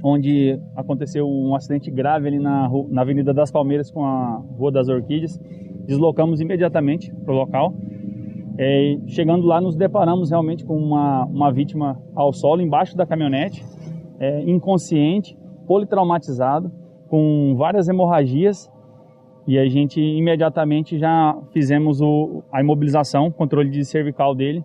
onde 0.04 0.60
aconteceu 0.76 1.28
um 1.28 1.56
acidente 1.56 1.90
grave 1.90 2.28
ali 2.28 2.40
na, 2.40 2.70
na 2.90 3.02
Avenida 3.02 3.34
das 3.34 3.52
Palmeiras 3.52 3.90
com 3.90 4.04
a 4.06 4.38
Rua 4.58 4.72
das 4.72 4.88
Orquídeas 4.88 5.40
deslocamos 5.86 6.42
imediatamente 6.42 7.14
para 7.24 7.34
o 7.34 7.38
local. 7.38 7.74
É, 8.58 8.98
chegando 9.08 9.46
lá, 9.46 9.60
nos 9.60 9.76
deparamos 9.76 10.30
realmente 10.30 10.66
com 10.66 10.78
uma, 10.78 11.26
uma 11.26 11.52
vítima 11.52 12.02
ao 12.16 12.32
solo, 12.32 12.62
embaixo 12.62 12.96
da 12.96 13.06
caminhonete, 13.06 13.66
é, 14.20 14.42
inconsciente, 14.50 15.38
politraumatizado, 15.68 16.72
com 17.10 17.54
várias 17.58 17.88
hemorragias. 17.88 18.72
E 19.48 19.60
a 19.60 19.68
gente 19.68 20.02
imediatamente 20.02 20.98
já 20.98 21.38
fizemos 21.52 22.02
o, 22.02 22.44
a 22.52 22.62
imobilização, 22.62 23.30
controle 23.30 23.70
de 23.70 23.86
cervical 23.86 24.34
dele, 24.34 24.64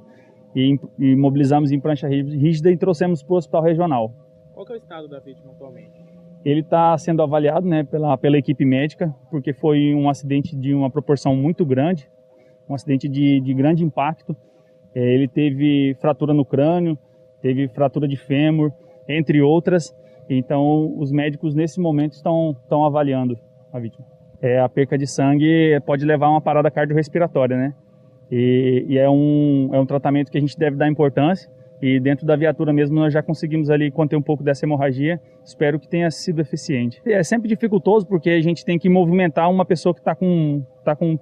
e, 0.55 0.79
imobilizamos 0.99 1.71
em 1.71 1.79
prancha 1.79 2.09
rígida 2.09 2.71
e 2.71 2.77
trouxemos 2.77 3.23
para 3.23 3.35
o 3.35 3.37
hospital 3.37 3.63
regional. 3.63 4.13
Qual 4.55 4.67
é 4.69 4.73
o 4.73 4.77
estado 4.77 5.09
da 5.09 5.19
vítima 5.19 5.53
atualmente? 5.53 6.00
Ele 6.45 6.61
está 6.61 6.97
sendo 6.97 7.23
avaliado 7.23 7.67
né, 7.67 7.85
pela, 7.85 8.17
pela 8.17 8.39
equipe 8.39 8.65
médica, 8.65 9.15
porque 9.31 9.53
foi 9.53 9.95
um 9.95 10.09
acidente 10.09 10.57
de 10.57 10.75
uma 10.75 10.91
proporção 10.91 11.37
muito 11.37 11.65
grande, 11.65 12.09
um 12.69 12.75
acidente 12.75 13.09
de, 13.09 13.41
de 13.41 13.53
grande 13.53 13.85
impacto. 13.85 14.35
É, 14.95 15.01
ele 15.15 15.29
teve 15.29 15.95
fratura 16.01 16.33
no 16.33 16.45
crânio, 16.45 16.99
teve 17.43 17.69
fratura 17.69 18.09
de 18.09 18.17
fêmur, 18.17 18.73
entre 19.09 19.43
outras. 19.43 19.95
Então, 20.29 20.95
os 20.97 21.13
médicos 21.13 21.55
nesse 21.55 21.79
momento 21.81 22.13
estão, 22.13 22.57
estão 22.63 22.85
avaliando 22.85 23.39
a 23.73 23.79
vítima. 23.79 24.07
É, 24.41 24.61
a 24.61 24.69
perca 24.69 24.97
de 24.97 25.07
sangue 25.07 25.79
pode 25.85 26.07
levar 26.07 26.27
a 26.27 26.31
uma 26.31 26.41
parada 26.41 26.71
cardiorrespiratória, 26.71 27.57
né? 27.57 27.75
E, 28.31 28.87
e 28.89 28.99
é, 28.99 29.11
um, 29.11 29.69
é 29.73 29.79
um 29.79 29.85
tratamento 29.85 30.31
que 30.31 30.39
a 30.39 30.41
gente 30.41 30.57
deve 30.57 30.77
dar 30.77 30.89
importância 30.89 31.51
e 31.83 31.99
dentro 31.99 32.27
da 32.27 32.37
viatura 32.37 32.73
mesmo 32.73 32.97
nós 32.97 33.13
já 33.13 33.23
conseguimos 33.23 33.71
ali 33.71 33.91
conter 33.91 34.17
um 34.17 34.23
pouco 34.23 34.43
dessa 34.43 34.67
hemorragia. 34.67 35.21
Espero 35.43 35.81
que 35.81 35.89
tenha 35.89 36.11
sido 36.11 36.41
eficiente. 36.41 37.01
É 37.07 37.23
sempre 37.23 37.49
dificultoso 37.49 38.07
porque 38.07 38.31
a 38.31 38.41
gente 38.41 38.65
tem 38.65 38.79
que 38.79 38.89
movimentar 38.89 39.51
uma 39.51 39.65
pessoa 39.65 39.95
que 39.95 40.01
está 40.01 40.15
com, 40.15 40.63
tá 40.85 40.95
com 40.95 41.19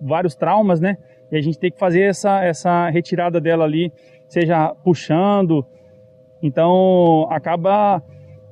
vários 0.00 0.34
traumas, 0.34 0.80
né? 0.80 0.96
E 1.30 1.36
a 1.36 1.40
gente 1.40 1.58
tem 1.58 1.70
que 1.70 1.78
fazer 1.78 2.02
essa, 2.02 2.42
essa 2.44 2.90
retirada 2.90 3.40
dela 3.40 3.64
ali, 3.64 3.92
seja 4.28 4.74
puxando. 4.82 5.64
Então 6.42 7.28
acaba 7.30 8.02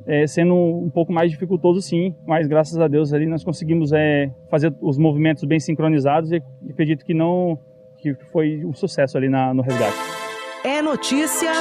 é, 0.07 0.27
sendo 0.29 0.55
um 0.55 0.91
pouco 0.91 1.13
mais 1.13 1.31
dificultoso 1.31 1.83
sim, 1.83 2.15
mas 2.25 2.47
graças 2.47 2.79
a 2.79 2.87
Deus 2.87 3.13
ali 3.13 3.27
nós 3.27 3.43
conseguimos 3.43 3.93
é, 3.93 4.31
fazer 4.49 4.73
os 4.81 4.97
movimentos 4.97 5.43
bem 5.45 5.59
sincronizados 5.59 6.31
e 6.31 6.41
acredito 6.71 7.05
que 7.05 7.15
não 7.15 7.59
que 7.97 8.15
foi 8.31 8.65
um 8.65 8.73
sucesso 8.73 9.19
ali 9.19 9.29
na, 9.29 9.53
no 9.53 9.61
resgate. 9.61 10.28
É 10.65 10.83
notícia. 10.83 11.53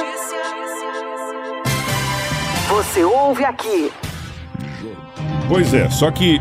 Você 2.68 3.04
ouve 3.04 3.44
aqui. 3.44 3.92
Pois 5.48 5.72
é, 5.72 5.88
só 5.88 6.10
que 6.10 6.40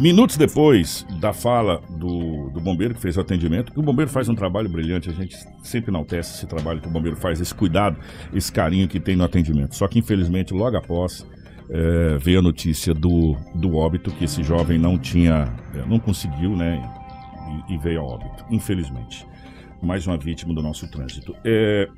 minutos 0.00 0.36
depois 0.36 1.04
da 1.18 1.32
fala 1.32 1.82
do, 1.90 2.48
do 2.50 2.60
bombeiro 2.60 2.94
que 2.94 3.00
fez 3.00 3.16
o 3.16 3.20
atendimento, 3.20 3.72
que 3.72 3.80
o 3.80 3.82
bombeiro 3.82 4.10
faz 4.10 4.28
um 4.28 4.34
trabalho 4.36 4.68
brilhante, 4.68 5.10
a 5.10 5.12
gente 5.12 5.36
sempre 5.64 5.90
enaltece 5.90 6.36
esse 6.36 6.46
trabalho 6.46 6.80
que 6.80 6.86
o 6.86 6.90
bombeiro 6.90 7.16
faz, 7.16 7.40
esse 7.40 7.54
cuidado, 7.54 7.98
esse 8.32 8.52
carinho 8.52 8.86
que 8.86 9.00
tem 9.00 9.16
no 9.16 9.24
atendimento. 9.24 9.74
Só 9.74 9.88
que 9.88 9.98
infelizmente 9.98 10.54
logo 10.54 10.76
após 10.76 11.26
é, 11.68 12.16
veio 12.18 12.38
a 12.38 12.42
notícia 12.42 12.94
do, 12.94 13.36
do 13.54 13.76
óbito 13.76 14.12
que 14.12 14.24
esse 14.24 14.44
jovem 14.44 14.78
não 14.78 14.96
tinha, 14.96 15.52
é, 15.74 15.84
não 15.86 15.98
conseguiu, 15.98 16.56
né? 16.56 16.80
E, 17.68 17.74
e 17.74 17.78
veio 17.78 18.00
a 18.00 18.04
óbito, 18.04 18.44
infelizmente 18.48 19.28
mais 19.82 20.06
uma 20.06 20.16
vítima 20.16 20.54
do 20.54 20.62
nosso 20.62 20.90
trânsito. 20.90 21.34
É, 21.44 21.88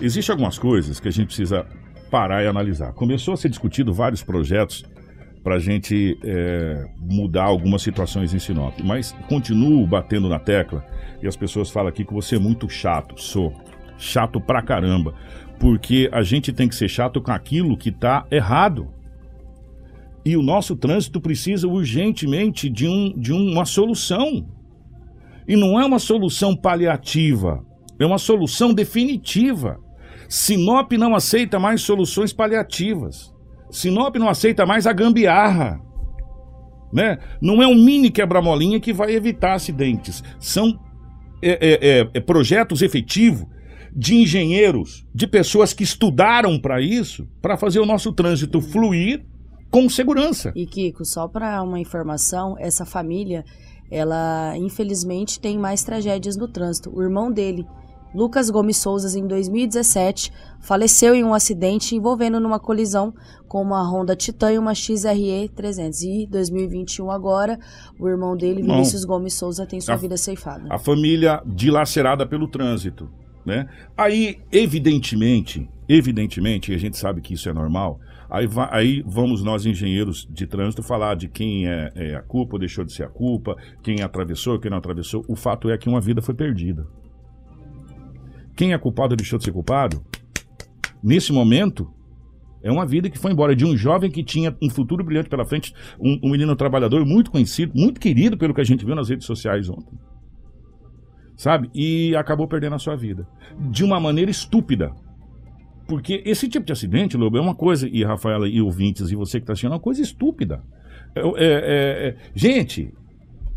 Existem 0.00 0.32
algumas 0.32 0.58
coisas 0.58 1.00
que 1.00 1.08
a 1.08 1.10
gente 1.10 1.26
precisa 1.26 1.66
parar 2.10 2.42
e 2.44 2.46
analisar. 2.46 2.92
Começou 2.92 3.34
a 3.34 3.36
ser 3.36 3.48
discutido 3.48 3.92
vários 3.92 4.22
projetos 4.22 4.84
para 5.42 5.56
a 5.56 5.58
gente 5.58 6.18
é, 6.22 6.86
mudar 6.98 7.44
algumas 7.44 7.82
situações 7.82 8.32
em 8.32 8.38
Sinop, 8.38 8.78
mas 8.84 9.12
continuo 9.28 9.86
batendo 9.86 10.28
na 10.28 10.38
tecla 10.38 10.84
e 11.22 11.26
as 11.26 11.36
pessoas 11.36 11.70
falam 11.70 11.88
aqui 11.88 12.04
que 12.04 12.14
você 12.14 12.36
é 12.36 12.38
muito 12.38 12.68
chato. 12.68 13.20
Sou 13.20 13.52
chato 13.96 14.40
pra 14.40 14.62
caramba, 14.62 15.14
porque 15.58 16.08
a 16.12 16.22
gente 16.22 16.52
tem 16.52 16.68
que 16.68 16.76
ser 16.76 16.88
chato 16.88 17.20
com 17.20 17.32
aquilo 17.32 17.76
que 17.76 17.88
está 17.88 18.24
errado. 18.30 18.88
E 20.24 20.36
o 20.36 20.42
nosso 20.42 20.76
trânsito 20.76 21.20
precisa 21.20 21.66
urgentemente 21.66 22.68
de, 22.68 22.86
um, 22.86 23.12
de 23.18 23.32
uma 23.32 23.64
solução. 23.64 24.46
E 25.48 25.56
não 25.56 25.80
é 25.80 25.84
uma 25.84 25.98
solução 25.98 26.54
paliativa, 26.54 27.64
é 27.98 28.04
uma 28.04 28.18
solução 28.18 28.74
definitiva. 28.74 29.80
Sinop 30.28 30.92
não 30.92 31.14
aceita 31.14 31.58
mais 31.58 31.80
soluções 31.80 32.34
paliativas. 32.34 33.32
Sinop 33.70 34.16
não 34.16 34.28
aceita 34.28 34.66
mais 34.66 34.86
a 34.86 34.92
gambiarra. 34.92 35.80
Né? 36.92 37.18
Não 37.40 37.62
é 37.62 37.66
um 37.66 37.74
mini 37.74 38.10
quebra-molinha 38.10 38.78
que 38.78 38.92
vai 38.92 39.14
evitar 39.14 39.54
acidentes. 39.54 40.22
São 40.38 40.78
é, 41.42 41.50
é, 41.50 42.00
é, 42.00 42.10
é 42.14 42.20
projetos 42.20 42.82
efetivos 42.82 43.46
de 43.94 44.16
engenheiros, 44.16 45.06
de 45.14 45.26
pessoas 45.26 45.72
que 45.72 45.82
estudaram 45.82 46.58
para 46.60 46.80
isso, 46.80 47.26
para 47.40 47.56
fazer 47.56 47.80
o 47.80 47.86
nosso 47.86 48.12
trânsito 48.12 48.60
fluir 48.60 49.24
com 49.70 49.88
segurança. 49.88 50.52
E 50.54 50.66
Kiko, 50.66 51.04
só 51.04 51.26
para 51.26 51.62
uma 51.62 51.80
informação, 51.80 52.54
essa 52.58 52.84
família 52.84 53.44
ela 53.90 54.54
infelizmente 54.56 55.40
tem 55.40 55.58
mais 55.58 55.82
tragédias 55.82 56.36
no 56.36 56.48
trânsito. 56.48 56.90
O 56.94 57.02
irmão 57.02 57.30
dele 57.32 57.66
Lucas 58.14 58.48
Gomes 58.48 58.78
Souza, 58.78 59.18
em 59.18 59.26
2017, 59.26 60.32
faleceu 60.60 61.14
em 61.14 61.22
um 61.22 61.34
acidente 61.34 61.94
envolvendo 61.94 62.40
numa 62.40 62.58
colisão 62.58 63.12
com 63.46 63.60
uma 63.60 63.82
Honda 63.82 64.16
Titan 64.16 64.52
e 64.52 64.58
uma 64.58 64.74
XRE 64.74 65.50
300. 65.54 66.02
E 66.02 66.26
2021 66.26 67.10
agora, 67.10 67.58
o 68.00 68.08
irmão 68.08 68.34
dele. 68.34 68.62
Vinícius 68.62 69.04
Gomes 69.04 69.34
Souza, 69.34 69.66
tem 69.66 69.78
sua 69.80 69.94
A- 69.94 69.98
vida 69.98 70.16
ceifada. 70.16 70.64
A 70.70 70.78
família 70.78 71.42
dilacerada 71.46 72.26
pelo 72.26 72.48
trânsito, 72.48 73.10
né? 73.44 73.68
Aí, 73.94 74.38
evidentemente, 74.50 75.68
evidentemente, 75.88 76.72
e 76.72 76.74
a 76.74 76.78
gente 76.78 76.96
sabe 76.96 77.20
que 77.20 77.34
isso 77.34 77.48
é 77.48 77.52
normal, 77.52 78.00
aí, 78.30 78.46
aí 78.70 79.02
vamos 79.06 79.42
nós, 79.42 79.64
engenheiros 79.66 80.26
de 80.30 80.46
trânsito, 80.46 80.82
falar 80.82 81.14
de 81.14 81.28
quem 81.28 81.66
é, 81.66 81.92
é 81.94 82.14
a 82.14 82.22
culpa 82.22 82.54
ou 82.54 82.58
deixou 82.58 82.84
de 82.84 82.92
ser 82.92 83.04
a 83.04 83.08
culpa, 83.08 83.56
quem 83.82 84.02
atravessou, 84.02 84.58
quem 84.58 84.70
não 84.70 84.78
atravessou. 84.78 85.24
O 85.28 85.36
fato 85.36 85.70
é 85.70 85.78
que 85.78 85.88
uma 85.88 86.00
vida 86.00 86.22
foi 86.22 86.34
perdida. 86.34 86.86
Quem 88.56 88.72
é 88.72 88.78
culpado 88.78 89.12
ou 89.12 89.16
deixou 89.16 89.38
de 89.38 89.44
ser 89.44 89.52
culpado, 89.52 90.02
nesse 91.02 91.32
momento, 91.32 91.92
é 92.62 92.70
uma 92.70 92.84
vida 92.84 93.08
que 93.08 93.18
foi 93.18 93.32
embora 93.32 93.54
de 93.54 93.64
um 93.64 93.76
jovem 93.76 94.10
que 94.10 94.24
tinha 94.24 94.56
um 94.60 94.68
futuro 94.68 95.04
brilhante 95.04 95.28
pela 95.28 95.44
frente, 95.44 95.72
um, 96.00 96.18
um 96.24 96.30
menino 96.30 96.56
trabalhador 96.56 97.04
muito 97.06 97.30
conhecido, 97.30 97.72
muito 97.74 98.00
querido 98.00 98.36
pelo 98.36 98.52
que 98.52 98.60
a 98.60 98.64
gente 98.64 98.84
viu 98.84 98.94
nas 98.94 99.08
redes 99.08 99.26
sociais 99.26 99.68
ontem. 99.68 99.96
Sabe? 101.36 101.70
E 101.72 102.16
acabou 102.16 102.48
perdendo 102.48 102.74
a 102.74 102.80
sua 102.80 102.96
vida. 102.96 103.28
De 103.70 103.84
uma 103.84 104.00
maneira 104.00 104.30
estúpida. 104.30 104.92
Porque 105.88 106.22
esse 106.26 106.46
tipo 106.46 106.66
de 106.66 106.72
acidente, 106.72 107.16
Lobo, 107.16 107.38
é 107.38 107.40
uma 107.40 107.54
coisa, 107.54 107.88
e 107.90 108.04
Rafaela 108.04 108.46
e 108.46 108.60
ouvintes, 108.60 109.10
e 109.10 109.16
você 109.16 109.38
que 109.38 109.44
está 109.44 109.54
assistindo, 109.54 109.72
é 109.72 109.74
uma 109.74 109.80
coisa 109.80 110.02
estúpida. 110.02 110.62
É, 111.14 111.20
é, 111.20 111.24
é, 111.24 112.08
é, 112.08 112.16
gente, 112.34 112.92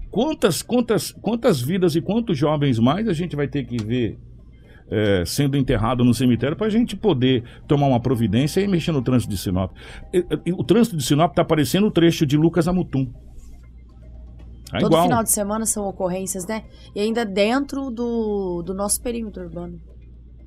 quantas, 0.10 0.62
quantas, 0.62 1.12
quantas 1.12 1.62
vidas 1.62 1.94
e 1.94 2.02
quantos 2.02 2.38
jovens 2.38 2.80
mais 2.80 3.10
a 3.10 3.14
gente 3.14 3.36
vai 3.36 3.50
ter 3.50 3.66
que 3.66 3.76
ver 3.84 4.18
é, 4.90 5.26
sendo 5.26 5.58
enterrado 5.58 6.06
no 6.06 6.14
cemitério 6.14 6.56
para 6.56 6.68
a 6.68 6.70
gente 6.70 6.96
poder 6.96 7.44
tomar 7.68 7.88
uma 7.88 8.00
providência 8.00 8.62
e 8.62 8.68
mexer 8.68 8.94
no 8.94 9.02
trânsito 9.02 9.30
de 9.30 9.38
Sinop. 9.38 9.74
O 10.58 10.64
trânsito 10.64 10.96
de 10.96 11.04
Sinop 11.04 11.32
está 11.32 11.44
parecendo 11.44 11.88
o 11.88 11.92
trecho 11.92 12.26
de 12.26 12.38
Lucas 12.38 12.66
Amutum. 12.66 13.12
É 14.74 14.80
Todo 14.80 14.92
igual. 14.92 15.04
final 15.04 15.22
de 15.22 15.32
semana 15.32 15.66
são 15.66 15.86
ocorrências, 15.86 16.48
né? 16.48 16.64
E 16.96 17.02
ainda 17.02 17.26
dentro 17.26 17.92
do, 17.92 18.64
do 18.66 18.74
nosso 18.74 19.02
perímetro 19.02 19.44
urbano. 19.44 19.82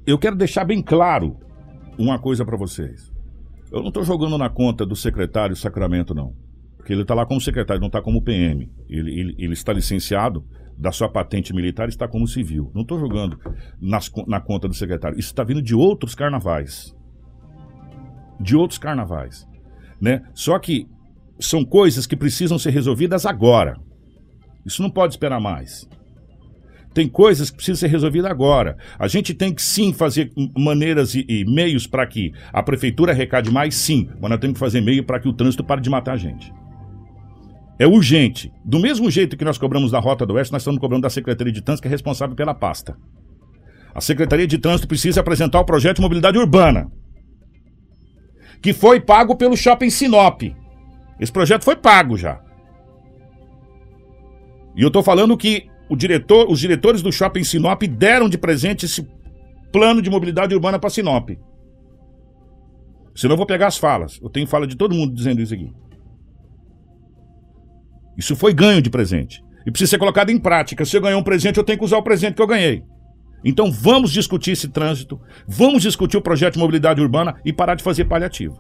Eu 0.07 0.19
quero 0.19 0.35
deixar 0.35 0.65
bem 0.65 0.83
claro 0.83 1.44
uma 1.99 2.19
coisa 2.19 2.45
para 2.45 2.57
vocês. 2.57 3.13
Eu 3.71 3.81
não 3.81 3.89
estou 3.89 4.05
jogando 4.05 4.39
na 4.39 4.49
conta 4.49 4.87
do 4.87 4.95
secretário 4.95 5.57
Sacramento, 5.57 6.15
não. 6.15 6.35
Porque 6.77 6.93
ele 6.93 7.03
está 7.03 7.15
lá 7.15 7.25
como 7.25 7.41
secretário, 7.41 7.81
não 7.81 7.89
está 7.89 8.03
como 8.03 8.23
PM. 8.23 8.71
Ele, 8.89 9.19
ele, 9.19 9.35
ele 9.39 9.53
está 9.55 9.73
licenciado 9.73 10.45
da 10.77 10.93
sua 10.93 11.09
patente 11.09 11.55
militar, 11.55 11.89
está 11.89 12.07
como 12.07 12.27
civil. 12.29 12.71
Não 12.75 12.83
estou 12.83 12.99
jogando 12.99 13.39
nas 13.81 14.11
na 14.27 14.41
conta 14.41 14.69
do 14.69 14.75
secretário. 14.75 15.19
Isso 15.19 15.29
está 15.29 15.43
vindo 15.43 15.63
de 15.63 15.75
outros 15.75 16.15
carnavais. 16.15 16.95
De 18.39 18.57
outros 18.57 18.79
carnavais. 18.79 19.47
Né? 20.01 20.23
Só 20.35 20.59
que 20.59 20.87
são 21.41 21.65
coisas 21.65 22.07
que 22.07 22.17
precisam 22.17 22.59
ser 22.59 22.71
resolvidas 22.71 23.25
agora. 23.25 23.77
Isso 24.65 24.83
não 24.83 24.91
pode 24.91 25.15
esperar 25.15 25.41
mais. 25.41 25.89
Tem 26.95 27.09
coisas 27.09 27.51
que 27.51 27.57
precisam 27.57 27.77
ser 27.77 27.89
resolvidas 27.89 28.31
agora. 28.31 28.77
A 28.97 29.09
gente 29.09 29.35
tem 29.35 29.53
que 29.53 29.61
sim 29.61 29.93
fazer 29.93 30.33
maneiras 30.57 31.17
e, 31.17 31.27
e 31.29 31.45
meios 31.45 31.89
para 31.89 32.07
que 32.07 32.33
a 32.53 32.63
prefeitura 32.63 33.11
arrecade 33.11 33.51
mais, 33.51 33.75
sim, 33.75 34.09
mas 34.21 34.31
nós 34.31 34.39
temos 34.39 34.55
que 34.55 34.61
fazer 34.61 34.81
meio 34.81 35.03
para 35.03 35.19
que 35.19 35.29
o 35.29 35.33
trânsito 35.33 35.65
pare 35.65 35.81
de 35.81 35.91
matar 35.91 36.13
a 36.13 36.17
gente. 36.17 36.55
É 37.77 37.87
urgente. 37.87 38.53
Do 38.65 38.79
mesmo 38.79 39.11
jeito 39.11 39.37
que 39.37 39.45
nós 39.45 39.59
cobramos 39.59 39.91
da 39.91 39.99
Rota 39.99 40.25
do 40.25 40.35
Oeste, 40.35 40.53
nós 40.53 40.63
estamos 40.63 40.79
cobrando 40.79 41.03
da 41.03 41.11
Secretaria 41.11 41.53
de 41.53 41.61
Trânsito, 41.61 41.83
que 41.83 41.89
é 41.89 41.91
responsável 41.91 42.37
pela 42.37 42.55
pasta. 42.55 42.97
A 43.93 44.01
Secretaria 44.01 44.47
de 44.47 44.59
Trânsito 44.59 44.87
precisa 44.87 45.21
apresentar 45.21 45.59
o 45.59 45.65
projeto 45.65 45.97
de 45.97 46.03
mobilidade 46.03 46.39
urbana, 46.39 46.91
que 48.63 48.73
foi 48.73 49.01
pago 49.01 49.35
pelo 49.35 49.57
Shopping 49.57 49.91
Sinop. 49.91 50.43
Esse 51.19 51.33
projeto 51.33 51.65
foi 51.65 51.75
pago 51.75 52.17
já. 52.17 52.41
E 54.77 54.83
eu 54.83 54.89
estou 54.89 55.03
falando 55.03 55.37
que 55.37 55.69
o 55.95 55.97
diretor, 55.97 56.51
os 56.51 56.61
diretores 56.61 57.01
do 57.01 57.13
Shopping 57.13 57.45
Sinop 57.45 57.83
deram 57.85 58.29
de 58.29 58.37
presente 58.37 58.85
esse 58.85 59.09
plano 59.73 60.03
de 60.03 60.11
mobilidade 60.11 60.55
urbana 60.55 60.79
para 60.79 60.91
Sinop. 60.91 61.31
Senão 63.15 63.35
eu 63.35 63.37
vou 63.37 63.47
pegar 63.47 63.69
as 63.69 63.79
falas. 63.79 64.21
Eu 64.21 64.29
tenho 64.29 64.47
fala 64.47 64.67
de 64.67 64.77
todo 64.77 64.95
mundo 64.95 65.15
dizendo 65.15 65.41
isso 65.41 65.55
aqui. 65.55 65.73
Isso 68.19 68.35
foi 68.35 68.53
ganho 68.53 68.83
de 68.83 68.91
presente. 68.91 69.43
E 69.65 69.71
precisa 69.71 69.91
ser 69.91 69.99
colocado 69.99 70.31
em 70.31 70.39
prática. 70.39 70.85
Se 70.85 70.97
eu 70.97 71.01
ganhar 71.01 71.17
um 71.17 71.23
presente, 71.23 71.59
eu 71.59 71.65
tenho 71.65 71.79
que 71.79 71.85
usar 71.85 71.97
o 71.97 72.03
presente 72.03 72.35
que 72.35 72.43
eu 72.43 72.47
ganhei. 72.47 72.83
Então 73.45 73.71
vamos 73.71 74.11
discutir 74.11 74.53
esse 74.53 74.69
trânsito, 74.69 75.21
vamos 75.47 75.83
discutir 75.83 76.17
o 76.17 76.23
projeto 76.23 76.55
de 76.55 76.61
mobilidade 76.61 77.01
urbana 77.01 77.37
e 77.45 77.53
parar 77.53 77.75
de 77.75 77.85
fazer 77.85 78.07
paliativo. 78.07 78.57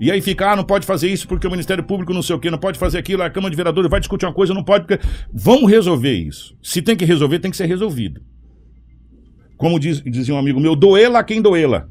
E 0.00 0.10
aí 0.10 0.20
fica, 0.20 0.52
ah, 0.52 0.56
não 0.56 0.64
pode 0.64 0.86
fazer 0.86 1.08
isso 1.08 1.26
porque 1.26 1.46
o 1.46 1.50
Ministério 1.50 1.82
Público 1.82 2.14
não 2.14 2.22
sei 2.22 2.36
o 2.36 2.38
quê, 2.38 2.50
não 2.50 2.58
pode 2.58 2.78
fazer 2.78 2.98
aquilo, 2.98 3.22
a 3.22 3.30
Câmara 3.30 3.50
de 3.50 3.56
Vereadores 3.56 3.90
vai 3.90 4.00
discutir 4.00 4.26
uma 4.26 4.32
coisa, 4.32 4.54
não 4.54 4.62
pode. 4.62 4.86
Porque... 4.86 5.04
Vamos 5.32 5.70
resolver 5.70 6.12
isso. 6.12 6.56
Se 6.62 6.80
tem 6.80 6.96
que 6.96 7.04
resolver, 7.04 7.38
tem 7.40 7.50
que 7.50 7.56
ser 7.56 7.66
resolvido. 7.66 8.20
Como 9.56 9.78
diz, 9.78 10.00
dizia 10.02 10.34
um 10.34 10.38
amigo 10.38 10.60
meu, 10.60 10.76
doela 10.76 11.22
quem 11.24 11.42
doela. 11.42 11.88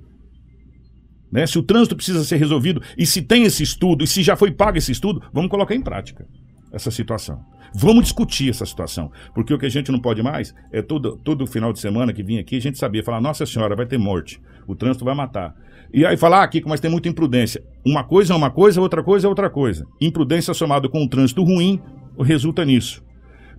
Né? 1.32 1.46
Se 1.46 1.60
o 1.60 1.64
trânsito 1.64 1.96
precisa 1.96 2.24
ser 2.24 2.38
resolvido, 2.38 2.82
e 2.98 3.06
se 3.06 3.22
tem 3.22 3.44
esse 3.44 3.62
estudo, 3.62 4.04
e 4.04 4.08
se 4.08 4.24
já 4.24 4.38
foi 4.38 4.52
pago 4.52 4.78
esse 4.78 4.92
estudo, 4.92 5.22
vamos 5.34 5.52
colocar 5.52 5.76
em 5.76 5.82
prática 5.82 6.26
essa 6.72 6.92
situação. 6.92 7.44
Vamos 7.76 8.04
discutir 8.04 8.50
essa 8.50 8.66
situação. 8.66 9.12
Porque 9.34 9.54
o 9.54 9.60
que 9.60 9.66
a 9.66 9.70
gente 9.70 9.92
não 9.92 10.00
pode 10.00 10.24
mais 10.24 10.54
é 10.72 10.82
todo, 10.82 11.18
todo 11.18 11.46
final 11.46 11.74
de 11.74 11.80
semana 11.80 12.14
que 12.14 12.24
vinha 12.24 12.42
aqui, 12.42 12.58
a 12.58 12.62
gente 12.62 12.78
sabia, 12.78 13.04
falar, 13.04 13.22
nossa 13.22 13.46
senhora, 13.46 13.76
vai 13.76 13.86
ter 13.86 13.98
morte. 13.98 14.42
O 14.66 14.76
trânsito 14.76 15.06
vai 15.06 15.16
matar. 15.16 15.56
E 15.94 16.06
aí 16.06 16.18
falar, 16.18 16.44
ah, 16.44 16.48
Kiko, 16.48 16.70
mas 16.70 16.80
tem 16.80 16.92
muita 16.92 17.10
imprudência. 17.10 17.64
Uma 17.86 18.04
coisa 18.04 18.34
é 18.34 18.36
uma 18.36 18.52
coisa, 18.52 18.82
outra 18.82 19.04
coisa 19.04 19.28
é 19.28 19.30
outra 19.30 19.50
coisa. 19.50 19.86
Imprudência 20.02 20.54
somada 20.54 20.90
com 20.90 21.02
um 21.02 21.08
trânsito 21.08 21.44
ruim 21.44 21.82
resulta 22.20 22.66
nisso. 22.66 23.04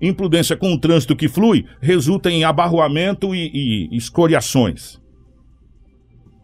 Imprudência 0.01 0.57
com 0.57 0.71
um 0.73 0.79
trânsito 0.79 1.17
que 1.17 1.29
flui 1.29 1.65
resulta 1.81 2.31
em 2.31 2.45
abarroamento 2.45 3.35
e, 3.35 3.89
e 3.91 3.97
escoriações. 3.97 5.01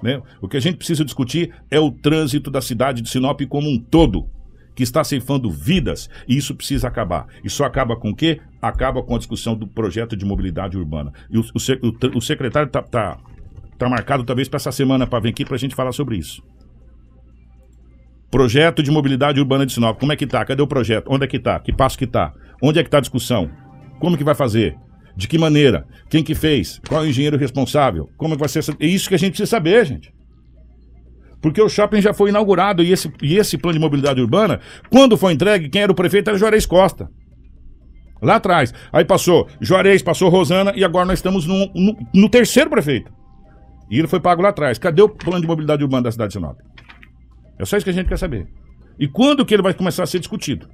Né? 0.03 0.21
O 0.41 0.49
que 0.49 0.57
a 0.57 0.61
gente 0.61 0.77
precisa 0.77 1.05
discutir 1.05 1.55
é 1.71 1.79
o 1.79 1.91
trânsito 1.91 2.51
da 2.51 2.61
cidade 2.61 3.01
de 3.01 3.09
Sinop 3.09 3.41
como 3.49 3.71
um 3.71 3.79
todo, 3.79 4.29
que 4.75 4.83
está 4.83 5.05
ceifando 5.05 5.51
vidas, 5.51 6.11
e 6.29 6.37
isso 6.37 6.55
precisa 6.55 6.89
acabar. 6.89 7.27
E 7.45 7.49
só 7.49 7.65
acaba 7.65 7.97
com 7.97 8.11
o 8.11 8.15
quê? 8.15 8.41
Acaba 8.61 9.03
com 9.03 9.15
a 9.15 9.19
discussão 9.19 9.57
do 9.57 9.67
projeto 9.67 10.17
de 10.17 10.25
mobilidade 10.25 10.77
urbana. 10.77 11.13
E 11.31 11.39
o, 11.39 11.41
o, 11.41 12.17
o 12.17 12.19
o 12.19 12.21
secretário 12.21 12.67
está 12.67 12.83
tá, 12.83 13.19
tá 13.85 13.91
marcado 13.91 14.25
talvez 14.25 14.49
para 14.49 14.57
essa 14.57 14.73
semana 14.73 15.07
para 15.07 15.21
vir 15.21 15.31
aqui 15.31 15.45
para 15.45 15.55
a 15.55 15.59
gente 15.59 15.75
falar 15.75 15.93
sobre 15.93 16.17
isso. 16.17 16.43
Projeto 18.31 18.83
de 18.83 18.91
mobilidade 18.91 19.39
urbana 19.39 19.65
de 19.65 19.73
Sinop. 19.73 19.99
Como 19.99 20.13
é 20.13 20.17
que 20.17 20.27
tá? 20.27 20.45
Cadê 20.45 20.61
o 20.61 20.67
projeto? 20.67 21.07
Onde 21.09 21.25
é 21.25 21.29
que 21.29 21.39
tá? 21.39 21.61
Que 21.61 21.73
passo 21.73 21.97
que 21.97 22.07
tá? 22.07 22.33
Onde 22.63 22.81
é 22.81 22.85
que 22.85 22.91
tá 22.91 22.99
a 22.99 23.01
discussão? 23.01 23.51
Como 24.01 24.17
que 24.17 24.25
vai 24.25 24.35
fazer? 24.35 24.77
De 25.17 25.29
que 25.29 25.39
maneira? 25.39 25.87
Quem 26.11 26.25
que 26.25 26.35
fez? 26.35 26.81
Qual 26.89 27.03
é 27.03 27.07
o 27.07 27.09
engenheiro 27.09 27.37
responsável? 27.37 28.09
Como 28.17 28.35
é 28.35 28.37
que 28.37 28.41
vai 28.41 28.49
ser 28.49 28.59
essa... 28.59 28.73
É 28.81 28.87
isso 28.87 29.09
que 29.09 29.15
a 29.15 29.19
gente 29.19 29.31
precisa 29.31 29.49
saber, 29.49 29.85
gente. 29.85 30.13
Porque 31.41 31.63
o 31.63 31.69
shopping 31.69 32.01
já 32.01 32.13
foi 32.13 32.31
inaugurado 32.31 32.83
e 32.83 32.91
esse, 32.91 33.13
e 33.23 33.37
esse 33.37 33.57
plano 33.57 33.75
de 33.75 33.81
mobilidade 33.81 34.21
urbana, 34.21 34.61
quando 34.91 35.17
foi 35.17 35.33
entregue, 35.33 35.69
quem 35.69 35.83
era 35.83 35.93
o 35.93 35.95
prefeito 35.95 36.29
era 36.29 36.39
Juarez 36.39 36.67
Costa. 36.67 37.09
Lá 38.21 38.37
atrás. 38.37 38.73
Aí 38.93 39.05
passou 39.05 39.47
Juarez, 39.61 40.03
passou 40.03 40.31
Rosana 40.31 40.73
e 40.75 40.83
agora 40.83 41.05
nós 41.05 41.19
estamos 41.19 41.47
no, 41.47 41.71
no, 41.75 41.97
no 42.15 42.29
terceiro 42.29 42.71
prefeito. 42.71 43.13
E 43.91 43.99
ele 43.99 44.09
foi 44.09 44.21
pago 44.21 44.43
lá 44.43 44.49
atrás. 44.49 44.79
Cadê 44.79 45.03
o 45.03 45.09
plano 45.09 45.41
de 45.41 45.47
mobilidade 45.47 45.83
urbana 45.83 46.05
da 46.05 46.13
cidade 46.13 46.29
de 46.29 46.35
Sinop? 46.35 46.59
É 47.59 47.65
só 47.65 47.77
isso 47.77 47.85
que 47.85 47.91
a 47.91 47.95
gente 47.95 48.09
quer 48.09 48.19
saber. 48.19 48.49
E 48.99 49.07
quando 49.09 49.45
que 49.45 49.55
ele 49.55 49.63
vai 49.63 49.75
começar 49.75 50.03
a 50.03 50.07
ser 50.07 50.19
discutido? 50.19 50.69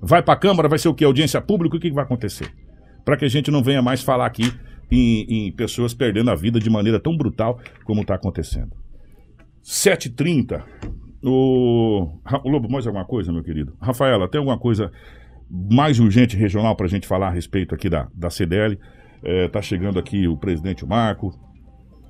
Vai 0.00 0.22
para 0.22 0.34
a 0.34 0.36
Câmara, 0.36 0.68
vai 0.68 0.78
ser 0.78 0.88
o 0.88 0.94
quê? 0.94 1.04
Audiência 1.04 1.40
pública? 1.40 1.76
O 1.76 1.80
que, 1.80 1.88
que 1.88 1.94
vai 1.94 2.04
acontecer? 2.04 2.52
Para 3.04 3.16
que 3.16 3.24
a 3.24 3.28
gente 3.28 3.50
não 3.50 3.62
venha 3.62 3.80
mais 3.80 4.02
falar 4.02 4.26
aqui 4.26 4.52
em, 4.90 5.46
em 5.48 5.52
pessoas 5.52 5.94
perdendo 5.94 6.30
a 6.30 6.34
vida 6.34 6.60
de 6.60 6.70
maneira 6.70 7.00
tão 7.00 7.16
brutal 7.16 7.58
como 7.84 8.02
está 8.02 8.14
acontecendo. 8.14 8.72
7h30. 9.64 10.62
O... 11.24 12.20
O 12.44 12.48
Lobo, 12.48 12.70
mais 12.70 12.86
alguma 12.86 13.04
coisa, 13.04 13.32
meu 13.32 13.42
querido? 13.42 13.76
Rafaela, 13.80 14.28
tem 14.28 14.38
alguma 14.38 14.58
coisa 14.58 14.92
mais 15.50 15.98
urgente 15.98 16.36
regional 16.36 16.76
para 16.76 16.86
a 16.86 16.88
gente 16.88 17.06
falar 17.06 17.28
a 17.28 17.32
respeito 17.32 17.74
aqui 17.74 17.88
da, 17.88 18.08
da 18.14 18.30
CDL? 18.30 18.78
Está 19.22 19.62
chegando 19.62 19.98
aqui 19.98 20.28
o 20.28 20.36
presidente 20.36 20.84
Marco, 20.84 21.32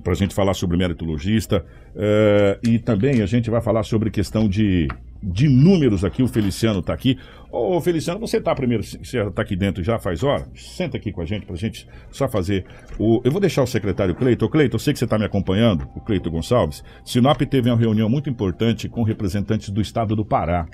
para 0.06 0.12
a 0.12 0.16
gente 0.16 0.36
falar 0.36 0.54
sobre 0.54 0.76
meritologista. 0.76 1.66
eh, 1.96 2.58
e 2.62 2.78
também 2.78 3.22
a 3.22 3.26
gente 3.26 3.50
vai 3.50 3.60
falar 3.60 3.82
sobre 3.82 4.08
questão 4.08 4.48
de, 4.48 4.86
de 5.20 5.48
números 5.48 6.04
aqui. 6.04 6.22
O 6.22 6.28
Feliciano 6.28 6.78
está 6.78 6.92
aqui. 6.92 7.18
Ô, 7.50 7.80
Feliciano, 7.80 8.20
você 8.20 8.36
está 8.36 8.54
primeiro, 8.54 8.84
você 8.84 9.18
está 9.18 9.42
aqui 9.42 9.56
dentro 9.56 9.82
já 9.82 9.98
faz 9.98 10.22
hora? 10.22 10.46
Senta 10.54 10.96
aqui 10.96 11.10
com 11.10 11.22
a 11.22 11.24
gente 11.24 11.44
para 11.44 11.56
a 11.56 11.58
gente 11.58 11.88
só 12.12 12.28
fazer. 12.28 12.64
O, 13.00 13.20
eu 13.24 13.32
vou 13.32 13.40
deixar 13.40 13.64
o 13.64 13.66
secretário 13.66 14.14
Cleiton. 14.14 14.48
Cleiton, 14.48 14.76
eu 14.76 14.78
sei 14.78 14.92
que 14.92 15.00
você 15.00 15.06
está 15.06 15.18
me 15.18 15.24
acompanhando, 15.24 15.88
o 15.96 16.00
Cleiton 16.00 16.30
Gonçalves. 16.30 16.84
Sinop 17.04 17.40
teve 17.40 17.68
uma 17.68 17.76
reunião 17.76 18.08
muito 18.08 18.30
importante 18.30 18.88
com 18.88 19.02
representantes 19.02 19.70
do 19.70 19.80
estado 19.80 20.14
do 20.14 20.24
Pará. 20.24 20.68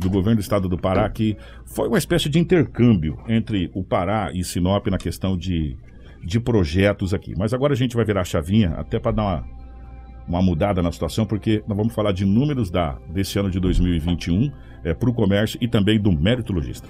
Do 0.00 0.10
governo 0.10 0.38
do 0.38 0.42
estado 0.42 0.68
do 0.68 0.76
Pará, 0.76 1.08
que 1.08 1.36
foi 1.66 1.86
uma 1.86 1.98
espécie 1.98 2.28
de 2.28 2.40
intercâmbio 2.40 3.16
entre 3.28 3.70
o 3.74 3.84
Pará 3.84 4.32
e 4.34 4.42
Sinop 4.42 4.88
na 4.88 4.98
questão 4.98 5.36
de 5.38 5.76
de 6.24 6.40
projetos 6.40 7.12
aqui. 7.12 7.34
Mas 7.36 7.52
agora 7.52 7.72
a 7.72 7.76
gente 7.76 7.96
vai 7.96 8.04
virar 8.04 8.22
a 8.22 8.24
chavinha, 8.24 8.70
até 8.76 8.98
para 8.98 9.12
dar 9.12 9.22
uma, 9.22 9.44
uma 10.28 10.42
mudada 10.42 10.82
na 10.82 10.92
situação, 10.92 11.26
porque 11.26 11.62
nós 11.66 11.76
vamos 11.76 11.94
falar 11.94 12.12
de 12.12 12.24
números 12.24 12.70
da, 12.70 12.98
desse 13.08 13.38
ano 13.38 13.50
de 13.50 13.58
2021 13.60 14.52
é, 14.84 14.94
para 14.94 15.10
o 15.10 15.14
comércio 15.14 15.58
e 15.60 15.68
também 15.68 16.00
do 16.00 16.12
mérito 16.12 16.52
logista. 16.52 16.88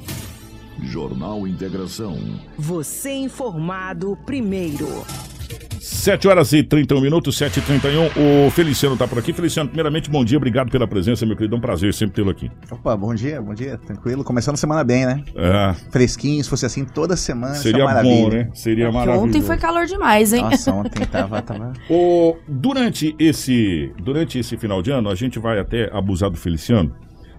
Jornal 0.83 1.47
Integração. 1.47 2.17
Você 2.59 3.13
informado 3.13 4.17
primeiro. 4.25 4.89
7 5.81 6.27
horas 6.27 6.53
e 6.53 6.63
31 6.65 7.01
minutos, 7.01 7.37
7 7.37 7.59
e 7.59 7.63
31 7.63 8.47
O 8.47 8.51
Feliciano 8.51 8.95
está 8.95 9.07
por 9.07 9.19
aqui. 9.19 9.33
Feliciano, 9.33 9.69
primeiramente, 9.69 10.11
bom 10.11 10.25
dia, 10.25 10.37
obrigado 10.37 10.71
pela 10.71 10.87
presença, 10.87 11.25
meu 11.25 11.37
querido. 11.37 11.55
É 11.55 11.59
um 11.59 11.61
prazer 11.61 11.95
sempre 11.95 12.17
tê-lo 12.17 12.31
aqui. 12.31 12.51
Opa, 12.71 12.97
bom 12.97 13.15
dia, 13.15 13.41
bom 13.41 13.55
dia, 13.55 13.79
tranquilo. 13.79 14.25
Começando 14.25 14.55
a 14.55 14.59
semana 14.59 14.83
bem, 14.83 15.07
né? 15.07 15.23
É, 15.37 15.75
Fresquinho, 15.91 16.43
se 16.43 16.51
fosse 16.51 16.67
assim 16.67 16.85
toda 16.85 17.17
semana, 17.17 17.53
isso 17.53 17.69
é 17.69 17.71
seria 17.71 17.85
uma 17.85 18.03
bom, 18.03 18.23
maravilha. 18.27 18.45
né? 18.45 18.51
Seria 18.55 18.85
Porque 18.87 18.99
maravilhoso. 18.99 19.29
ontem 19.29 19.43
foi 19.43 19.57
calor 19.57 19.87
demais, 19.87 20.33
hein? 20.33 20.43
Nossa, 20.43 20.73
ontem 20.73 21.07
tava, 21.07 21.41
tava... 21.41 21.73
O, 21.89 22.37
durante, 22.49 23.15
esse, 23.19 23.93
durante 24.03 24.39
esse 24.39 24.57
final 24.57 24.83
de 24.83 24.91
ano, 24.91 25.09
a 25.09 25.15
gente 25.15 25.39
vai 25.39 25.59
até 25.61 25.89
abusar 25.97 26.31
do 26.31 26.37
Feliciano 26.37 26.93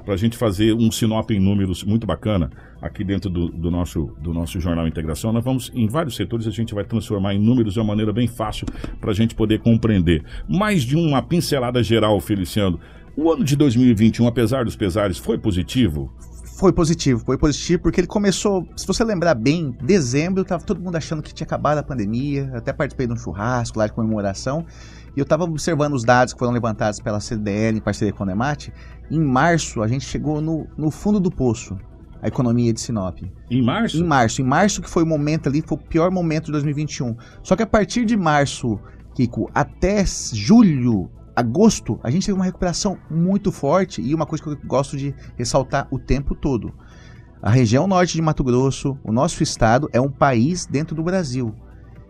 para 0.03 0.13
a 0.13 0.17
gente 0.17 0.37
fazer 0.37 0.73
um 0.73 0.91
sinop 0.91 1.31
em 1.31 1.39
números 1.39 1.83
muito 1.83 2.05
bacana 2.05 2.51
aqui 2.81 3.03
dentro 3.03 3.29
do, 3.29 3.47
do 3.47 3.71
nosso, 3.71 4.15
do 4.19 4.33
nosso 4.33 4.59
Jornal 4.59 4.87
Integração. 4.87 5.31
Nós 5.31 5.43
vamos, 5.43 5.71
em 5.73 5.87
vários 5.87 6.15
setores, 6.15 6.45
a 6.47 6.51
gente 6.51 6.73
vai 6.73 6.83
transformar 6.83 7.33
em 7.33 7.39
números 7.39 7.73
de 7.73 7.79
uma 7.79 7.85
maneira 7.85 8.11
bem 8.11 8.27
fácil 8.27 8.67
para 8.99 9.11
a 9.11 9.13
gente 9.13 9.33
poder 9.33 9.59
compreender. 9.59 10.23
Mais 10.47 10.83
de 10.83 10.95
uma 10.95 11.21
pincelada 11.21 11.81
geral, 11.81 12.19
Feliciano. 12.19 12.79
O 13.15 13.31
ano 13.31 13.43
de 13.43 13.55
2021, 13.55 14.27
apesar 14.27 14.65
dos 14.65 14.75
pesares, 14.75 15.17
foi 15.17 15.37
positivo? 15.37 16.11
Foi 16.55 16.71
positivo, 16.71 17.23
foi 17.25 17.37
positivo 17.37 17.81
porque 17.81 17.99
ele 17.99 18.07
começou, 18.07 18.67
se 18.75 18.85
você 18.85 19.03
lembrar 19.03 19.33
bem, 19.33 19.75
dezembro 19.81 20.45
tava 20.45 20.63
todo 20.63 20.79
mundo 20.79 20.95
achando 20.95 21.21
que 21.21 21.33
tinha 21.33 21.45
acabado 21.45 21.79
a 21.79 21.83
pandemia, 21.83 22.51
até 22.53 22.71
participei 22.71 23.07
de 23.07 23.13
um 23.13 23.17
churrasco 23.17 23.77
lá 23.77 23.87
de 23.87 23.93
comemoração, 23.93 24.65
e 25.15 25.19
eu 25.19 25.23
estava 25.23 25.43
observando 25.43 25.93
os 25.93 26.03
dados 26.03 26.33
que 26.33 26.39
foram 26.39 26.51
levantados 26.51 26.99
pela 26.99 27.19
CDL 27.19 27.77
em 27.77 27.81
parceria 27.81 28.13
com 28.13 28.23
a 28.23 28.25
Nemat. 28.25 28.69
Em 29.11 29.19
março, 29.19 29.81
a 29.81 29.87
gente 29.87 30.05
chegou 30.05 30.41
no, 30.41 30.67
no 30.77 30.89
fundo 30.89 31.19
do 31.19 31.29
poço, 31.29 31.77
a 32.21 32.27
economia 32.27 32.73
de 32.73 32.81
Sinop. 32.81 33.19
Em 33.49 33.63
março? 33.63 33.97
Em 33.97 34.03
março. 34.03 34.41
Em 34.41 34.45
março, 34.45 34.81
que 34.81 34.89
foi 34.89 35.03
o 35.03 35.07
momento 35.07 35.49
ali, 35.49 35.61
foi 35.61 35.77
o 35.77 35.81
pior 35.81 36.09
momento 36.09 36.45
de 36.45 36.53
2021. 36.53 37.15
Só 37.43 37.55
que 37.55 37.63
a 37.63 37.67
partir 37.67 38.05
de 38.05 38.17
março, 38.17 38.79
Kiko, 39.13 39.51
até 39.53 40.03
julho, 40.05 41.11
agosto, 41.35 41.99
a 42.03 42.09
gente 42.09 42.25
teve 42.25 42.37
uma 42.37 42.45
recuperação 42.45 42.97
muito 43.09 43.51
forte 43.51 44.01
e 44.01 44.15
uma 44.15 44.25
coisa 44.25 44.43
que 44.43 44.49
eu 44.49 44.57
gosto 44.65 44.97
de 44.97 45.13
ressaltar 45.37 45.87
o 45.91 45.99
tempo 45.99 46.33
todo. 46.33 46.73
A 47.41 47.49
região 47.49 47.87
norte 47.87 48.13
de 48.13 48.21
Mato 48.21 48.43
Grosso, 48.43 48.97
o 49.03 49.11
nosso 49.11 49.43
estado, 49.43 49.89
é 49.91 49.99
um 49.99 50.09
país 50.09 50.65
dentro 50.65 50.95
do 50.95 51.03
Brasil. 51.03 51.53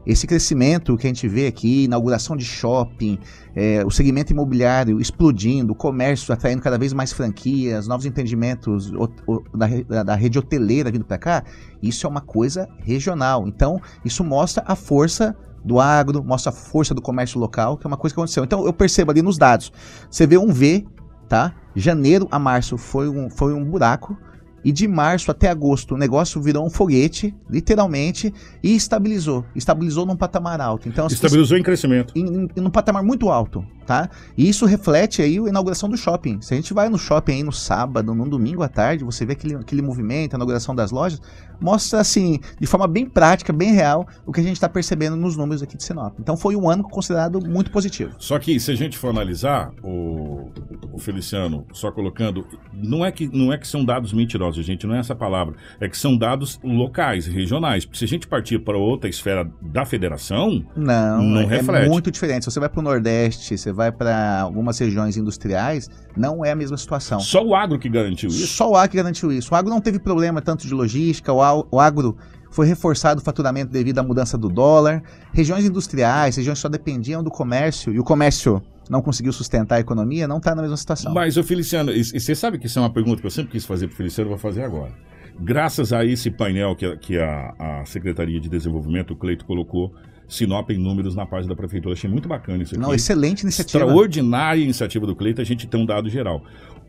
Esse 0.06 0.28
crescimento 0.28 0.98
que 0.98 1.08
a 1.08 1.10
gente 1.10 1.28
vê 1.28 1.48
aqui, 1.48 1.86
inauguração 1.86 2.36
de 2.36 2.44
shopping, 2.44 3.18
é, 3.56 3.84
o 3.86 3.90
segmento 3.92 4.34
imobiliário 4.34 5.00
explodindo, 5.00 5.74
o 5.74 5.76
comércio 5.76 6.34
atraindo 6.34 6.62
cada 6.62 6.78
vez 6.78 6.92
mais 6.92 7.14
franquias, 7.14 7.88
novos 7.88 8.06
empreendimentos 8.06 8.92
o- 8.92 9.10
o- 9.28 9.44
da- 9.58 10.04
da 10.04 10.16
rede 10.16 10.38
hoteleira 10.38 10.92
vindo 10.92 11.06
para 11.06 11.18
cá, 11.18 11.44
isso 11.82 12.06
é 12.06 12.10
uma 12.10 12.22
coisa 12.22 12.68
regional. 12.80 13.48
Então, 13.48 13.80
isso 14.04 14.24
mostra 14.24 14.64
a 14.68 14.76
força 14.76 15.36
do 15.64 15.80
agro, 15.80 16.22
mostra 16.22 16.52
a 16.52 16.54
força 16.54 16.94
do 16.94 17.02
comércio 17.02 17.40
local, 17.40 17.78
que 17.78 17.86
é 17.86 17.90
uma 17.90 17.96
coisa 17.96 18.14
que 18.14 18.20
aconteceu. 18.20 18.44
Então, 18.44 18.66
eu 18.66 18.74
percebo 18.74 19.12
ali 19.12 19.22
nos 19.22 19.38
dados, 19.38 19.72
você 20.12 20.28
vê 20.28 20.38
um 20.38 20.52
V, 20.52 20.86
tá? 21.30 21.54
Janeiro 21.76 22.28
a 22.30 22.38
março 22.38 22.78
foi 22.78 23.08
um, 23.08 23.30
foi 23.30 23.54
um 23.54 23.64
buraco, 23.64 24.18
e 24.64 24.72
de 24.72 24.88
março 24.88 25.32
até 25.32 25.50
agosto 25.50 25.96
o 25.96 25.98
negócio 25.98 26.42
virou 26.42 26.66
um 26.66 26.70
foguete, 26.70 27.36
literalmente, 27.50 28.34
e 28.62 28.76
estabilizou. 28.76 29.46
Estabilizou 29.56 30.06
num 30.06 30.16
patamar 30.16 30.62
alto. 30.62 30.88
Então, 30.88 31.08
Estabilizou 31.08 31.58
em 31.58 31.64
crescimento. 31.64 32.14
em, 32.16 32.26
em, 32.26 32.50
num 32.62 32.70
patamar 32.70 33.04
muito 33.04 33.30
alto, 33.30 33.66
tá? 33.86 34.10
E 34.38 34.48
isso 34.48 34.66
reflete 34.66 35.22
aí 35.22 35.38
a 35.38 35.50
inauguração 35.50 35.90
do 35.90 35.98
shopping. 35.98 36.42
Se 36.42 36.54
a 36.54 36.58
gente 36.58 36.74
vai 36.74 36.90
no 36.90 36.98
shopping 36.98 37.34
aí 37.34 37.44
no 37.44 37.52
sábado, 37.52 38.14
no 38.14 38.30
domingo 38.30 38.64
à 38.64 38.68
tarde, 38.68 39.04
você 39.04 39.26
vê 39.26 39.34
aquele, 39.34 39.56
aquele 39.56 39.82
movimento, 39.82 40.34
a 40.34 40.38
inauguração 40.38 40.76
das 40.76 40.92
lojas, 40.92 41.22
mostra 41.60 42.00
assim, 42.00 42.40
de 42.60 42.68
forma 42.68 42.88
bem 42.88 43.06
prática, 43.06 43.54
bem 43.54 43.74
real, 43.74 44.08
o 44.26 44.32
que 44.32 44.40
a 44.42 44.44
gente 44.44 44.54
está 44.54 44.68
percebendo 44.68 45.16
nos 45.16 45.38
números 45.38 45.64
aqui 45.64 45.78
de 45.78 45.84
Sinop. 45.84 46.20
Então 46.20 46.36
foi 46.36 46.56
um 46.56 46.70
ano 46.70 46.84
considerado 46.84 47.40
muito 47.42 47.72
positivo. 47.72 48.14
Só 48.20 48.38
que 48.38 48.60
se 48.60 48.72
a 48.72 48.76
gente 48.76 48.98
for 48.98 49.10
analisar, 49.10 49.72
o, 49.82 50.52
o 50.92 51.00
Feliciano, 51.00 51.66
só 51.72 51.92
colocando, 51.92 52.46
não 52.74 53.06
é, 53.06 53.12
que, 53.12 53.28
não 53.28 53.52
é 53.52 53.58
que 53.58 53.68
são 53.68 53.84
dados 53.86 54.12
mentirosos, 54.14 54.53
gente, 54.62 54.86
não 54.86 54.94
é 54.96 55.00
essa 55.00 55.16
palavra. 55.16 55.56
É 55.80 55.88
que 55.88 55.98
são 55.98 56.16
dados 56.18 56.60
locais, 56.64 57.26
regionais. 57.26 57.86
Porque 57.86 57.98
se 58.00 58.06
a 58.06 58.08
gente 58.08 58.28
partir 58.28 58.60
para 58.60 58.78
outra 58.78 59.10
esfera 59.10 59.50
da 59.62 59.86
federação, 59.86 60.64
Não, 60.76 61.22
Não 61.24 61.42
é 61.42 61.46
reflete. 61.46 61.90
muito 61.90 62.12
diferente. 62.12 62.44
Se 62.46 62.52
você 62.52 62.60
vai 62.60 62.70
para 62.70 62.80
o 62.80 62.84
Nordeste, 62.84 63.58
você 63.58 63.72
vai 63.72 63.92
para 63.92 64.42
algumas 64.42 64.78
regiões 64.78 65.18
industriais, 65.18 65.90
não 66.16 66.44
é 66.44 66.52
a 66.52 66.56
mesma 66.56 66.78
situação. 66.78 67.20
só 67.20 67.44
o 67.44 67.56
agro 67.56 67.80
que 67.80 67.90
garantiu 67.90 68.30
isso. 68.30 68.48
Só 68.48 68.70
o 68.72 68.76
agro 68.76 68.92
que 68.92 68.98
garantiu 68.98 69.32
isso. 69.32 69.54
O 69.54 69.58
agro 69.58 69.70
não 69.72 69.82
teve 69.82 70.00
problema 70.00 70.42
tanto 70.42 70.68
de 70.68 70.74
logística, 70.74 71.32
o 71.34 71.80
agro 71.80 72.16
foi 72.52 72.68
reforçado 72.68 73.20
o 73.20 73.24
faturamento 73.24 73.72
devido 73.72 73.98
à 73.98 74.04
mudança 74.04 74.38
do 74.38 74.48
dólar. 74.48 75.02
Regiões 75.34 75.66
industriais, 75.66 76.36
regiões 76.36 76.60
que 76.60 76.62
só 76.62 76.70
dependiam 76.70 77.24
do 77.24 77.32
comércio, 77.32 77.92
e 77.92 78.00
o 78.00 78.04
comércio 78.04 78.62
não 78.90 79.02
conseguiu 79.02 79.32
sustentar 79.34 79.76
a 79.78 79.80
economia, 79.80 80.28
não 80.28 80.38
está 80.38 80.54
na 80.56 80.62
mesma 80.62 80.78
situação. 80.78 81.14
Mas, 81.14 81.38
ô 81.38 81.44
Feliciano, 81.44 81.92
e, 81.92 82.00
e 82.00 82.20
você 82.20 82.36
sabe 82.36 82.58
que 82.58 82.66
isso 82.68 82.78
é 82.80 82.82
uma 82.82 82.92
pergunta 82.92 83.22
que 83.22 83.28
eu 83.28 83.32
sempre 83.32 83.52
quis 83.52 83.66
fazer 83.66 83.88
para 83.88 83.94
o 83.94 83.98
Feliciano, 83.98 84.28
eu 84.30 84.38
vou 84.38 84.40
fazer 84.40 84.64
agora. 84.64 84.92
Graças 85.40 85.92
a 85.92 86.06
esse 86.06 86.30
painel 86.30 86.76
que, 86.76 86.86
a- 86.86 86.96
que 86.98 87.18
a, 87.18 87.54
a 87.82 87.86
Secretaria 87.86 88.40
de 88.40 88.48
Desenvolvimento, 88.50 89.12
o 89.12 89.16
Cleito, 89.16 89.46
colocou, 89.46 89.94
Sinop 90.28 90.70
em 90.72 90.78
números 90.78 91.16
na 91.16 91.26
página 91.26 91.50
da 91.54 91.56
Prefeitura. 91.56 91.94
Achei 91.94 92.10
muito 92.10 92.28
bacana 92.30 92.62
isso 92.64 92.76
aqui. 92.76 92.82
Não, 92.84 92.94
excelente 92.94 93.42
iniciativa. 93.42 93.84
Extraordinária 93.84 94.62
iniciativa 94.64 95.06
do 95.06 95.16
Cleito, 95.16 95.42
a 95.42 95.44
gente 95.44 95.68
tem 95.68 95.80
um 95.82 95.86
dado 95.86 96.10
geral. 96.10 96.44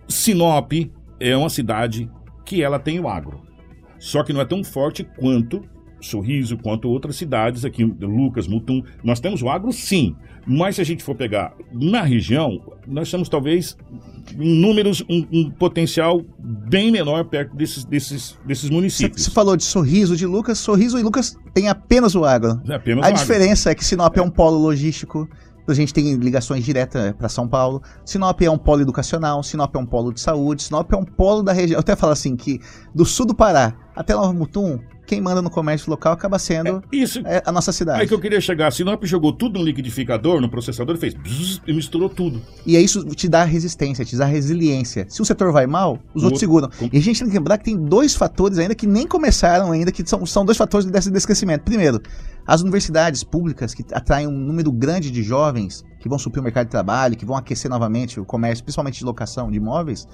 Sinop 0.08 0.72
é 1.20 1.36
uma 1.36 1.48
cidade 1.48 2.10
que 2.44 2.62
ela 2.62 2.78
tem 2.78 3.00
o 3.00 3.08
agro. 3.08 3.40
Só 3.98 4.22
que 4.22 4.32
não 4.32 4.40
é 4.40 4.44
tão 4.44 4.62
forte 4.62 5.04
quanto 5.18 5.62
Sorriso, 6.00 6.58
quanto 6.58 6.86
outras 6.90 7.16
cidades 7.16 7.64
aqui, 7.64 7.82
Lucas, 7.82 8.46
Mutum. 8.46 8.82
Nós 9.02 9.20
temos 9.20 9.40
o 9.40 9.48
agro, 9.48 9.72
sim. 9.72 10.14
Mas 10.46 10.76
se 10.76 10.80
a 10.82 10.84
gente 10.84 11.02
for 11.02 11.14
pegar 11.14 11.54
na 11.72 12.02
região, 12.02 12.60
nós 12.86 13.10
temos 13.10 13.28
talvez 13.28 13.76
em 14.38 14.60
números 14.60 15.02
um, 15.08 15.26
um 15.32 15.50
potencial 15.50 16.22
bem 16.38 16.90
menor 16.90 17.24
perto 17.24 17.54
desses, 17.56 17.84
desses, 17.84 18.38
desses 18.44 18.70
municípios. 18.70 19.22
você 19.22 19.30
falou 19.30 19.56
de 19.56 19.64
Sorriso, 19.64 20.16
de 20.16 20.26
Lucas. 20.26 20.58
Sorriso 20.58 20.98
e 20.98 21.02
Lucas 21.02 21.36
tem 21.52 21.68
apenas 21.68 22.14
o 22.14 22.24
agro. 22.24 22.60
É 22.68 22.74
apenas 22.74 23.04
A 23.04 23.08
o 23.08 23.10
agro. 23.10 23.20
diferença 23.20 23.70
é 23.70 23.74
que 23.74 23.84
Sinop 23.84 24.16
é 24.16 24.22
um 24.22 24.30
polo 24.30 24.58
logístico. 24.58 25.28
A 25.66 25.72
gente 25.74 25.94
tem 25.94 26.14
ligações 26.16 26.62
diretas 26.64 27.12
para 27.12 27.28
São 27.28 27.48
Paulo. 27.48 27.82
Sinop 28.04 28.40
é 28.42 28.50
um 28.50 28.58
polo 28.58 28.82
educacional, 28.82 29.42
Sinop 29.42 29.74
é 29.74 29.78
um 29.78 29.86
polo 29.86 30.12
de 30.12 30.20
saúde, 30.20 30.62
Sinop 30.62 30.92
é 30.92 30.96
um 30.96 31.04
polo 31.04 31.42
da 31.42 31.52
região. 31.52 31.76
Eu 31.76 31.80
até 31.80 31.96
falo 31.96 32.12
assim 32.12 32.36
que 32.36 32.60
do 32.94 33.04
sul 33.04 33.24
do 33.26 33.34
Pará 33.34 33.74
até 33.96 34.12
Nova 34.12 34.32
Mutum, 34.32 34.78
quem 35.06 35.20
manda 35.20 35.40
no 35.40 35.48
comércio 35.48 35.88
local 35.88 36.12
acaba 36.14 36.38
sendo 36.38 36.82
Isso. 36.90 37.20
é, 37.24 37.42
a 37.46 37.52
nossa 37.52 37.70
cidade. 37.72 38.00
Aí 38.00 38.08
que 38.08 38.12
eu 38.14 38.18
queria 38.20 38.40
chegar. 38.40 38.72
Sinop 38.72 39.04
jogou 39.04 39.32
tudo 39.32 39.58
no 39.58 39.64
liquidificador, 39.64 40.40
no 40.40 40.48
processador, 40.50 40.96
e 40.96 40.98
fez 40.98 41.14
bzzz, 41.14 41.60
e 41.66 41.72
misturou 41.72 42.08
tudo. 42.08 42.42
E 42.66 42.76
aí 42.76 42.84
isso 42.84 43.04
te 43.14 43.28
dá 43.28 43.44
resistência, 43.44 44.04
te 44.04 44.16
dá 44.16 44.24
resiliência. 44.24 45.06
Se 45.08 45.22
o 45.22 45.24
setor 45.24 45.52
vai 45.52 45.66
mal, 45.66 45.92
os 46.14 46.22
O 46.22 46.24
outros 46.24 46.24
outro- 46.24 46.38
seguram. 46.40 46.68
com- 46.70 46.88
E 46.92 46.98
a 46.98 47.00
gente 47.00 47.20
tem 47.20 47.28
que 47.28 47.34
lembrar 47.36 47.58
que 47.58 47.64
tem 47.64 47.76
dois 47.78 48.14
fatores 48.14 48.58
ainda 48.58 48.74
que 48.74 48.86
nem 48.86 49.06
começaram 49.06 49.70
ainda, 49.72 49.92
que 49.92 50.06
são, 50.08 50.26
são 50.26 50.44
dois 50.44 50.58
fatores 50.58 50.86
desse, 50.86 51.10
desse 51.10 51.26
crescimento. 51.26 51.62
Primeiro, 51.62 52.00
as 52.46 52.60
universidades 52.60 53.24
públicas 53.24 53.74
que 53.74 53.84
atraem 53.92 54.26
um 54.26 54.38
número 54.38 54.70
grande 54.70 55.10
de 55.10 55.22
jovens 55.22 55.84
que 55.98 56.08
vão 56.08 56.18
suprir 56.18 56.40
o 56.40 56.44
mercado 56.44 56.66
de 56.66 56.70
trabalho, 56.70 57.16
que 57.16 57.24
vão 57.24 57.36
aquecer 57.36 57.70
novamente 57.70 58.20
o 58.20 58.24
comércio, 58.24 58.62
principalmente 58.62 58.98
de 58.98 59.04
locação 59.04 59.50
de 59.50 59.56
imóveis, 59.56 60.06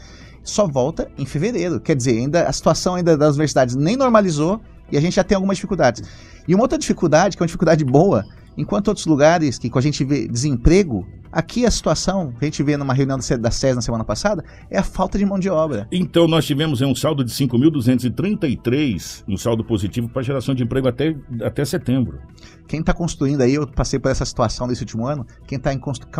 só 0.42 0.66
volta 0.66 1.10
em 1.18 1.26
fevereiro. 1.26 1.80
Quer 1.80 1.96
dizer, 1.96 2.18
ainda 2.18 2.44
a 2.44 2.52
situação 2.52 2.94
ainda 2.94 3.16
das 3.16 3.30
universidades 3.30 3.74
nem 3.74 3.96
normalizou 3.96 4.60
e 4.92 4.96
a 4.96 5.00
gente 5.00 5.14
já 5.14 5.24
tem 5.24 5.34
algumas 5.34 5.56
dificuldades. 5.56 6.08
E 6.46 6.54
uma 6.54 6.62
outra 6.62 6.78
dificuldade, 6.78 7.36
que 7.36 7.42
é 7.42 7.44
uma 7.44 7.48
dificuldade 7.48 7.84
boa, 7.84 8.24
enquanto 8.56 8.88
outros 8.88 9.06
lugares 9.06 9.58
que 9.58 9.70
a 9.74 9.80
gente 9.80 10.04
vê 10.04 10.28
desemprego, 10.28 11.06
aqui 11.32 11.64
a 11.66 11.70
situação, 11.70 12.32
que 12.38 12.44
a 12.44 12.46
gente 12.46 12.62
vê 12.62 12.76
numa 12.76 12.94
reunião 12.94 13.18
da 13.40 13.50
SES 13.50 13.74
na 13.74 13.82
semana 13.82 14.04
passada, 14.04 14.44
é 14.70 14.78
a 14.78 14.82
falta 14.82 15.18
de 15.18 15.24
mão 15.24 15.38
de 15.38 15.48
obra. 15.48 15.86
Então 15.92 16.26
nós 16.26 16.44
tivemos 16.46 16.80
um 16.80 16.94
saldo 16.94 17.24
de 17.24 17.32
5.233, 17.32 19.24
um 19.28 19.36
saldo 19.36 19.64
positivo 19.64 20.08
para 20.08 20.22
geração 20.22 20.54
de 20.54 20.62
emprego 20.62 20.88
até, 20.88 21.16
até 21.42 21.64
setembro. 21.64 22.18
Quem 22.66 22.80
está 22.80 22.92
construindo 22.94 23.40
aí, 23.42 23.54
eu 23.54 23.66
passei 23.66 23.98
por 23.98 24.10
essa 24.10 24.24
situação 24.24 24.66
nesse 24.66 24.82
último 24.82 25.04
ano, 25.06 25.26
quem 25.46 25.58
está 25.58 25.76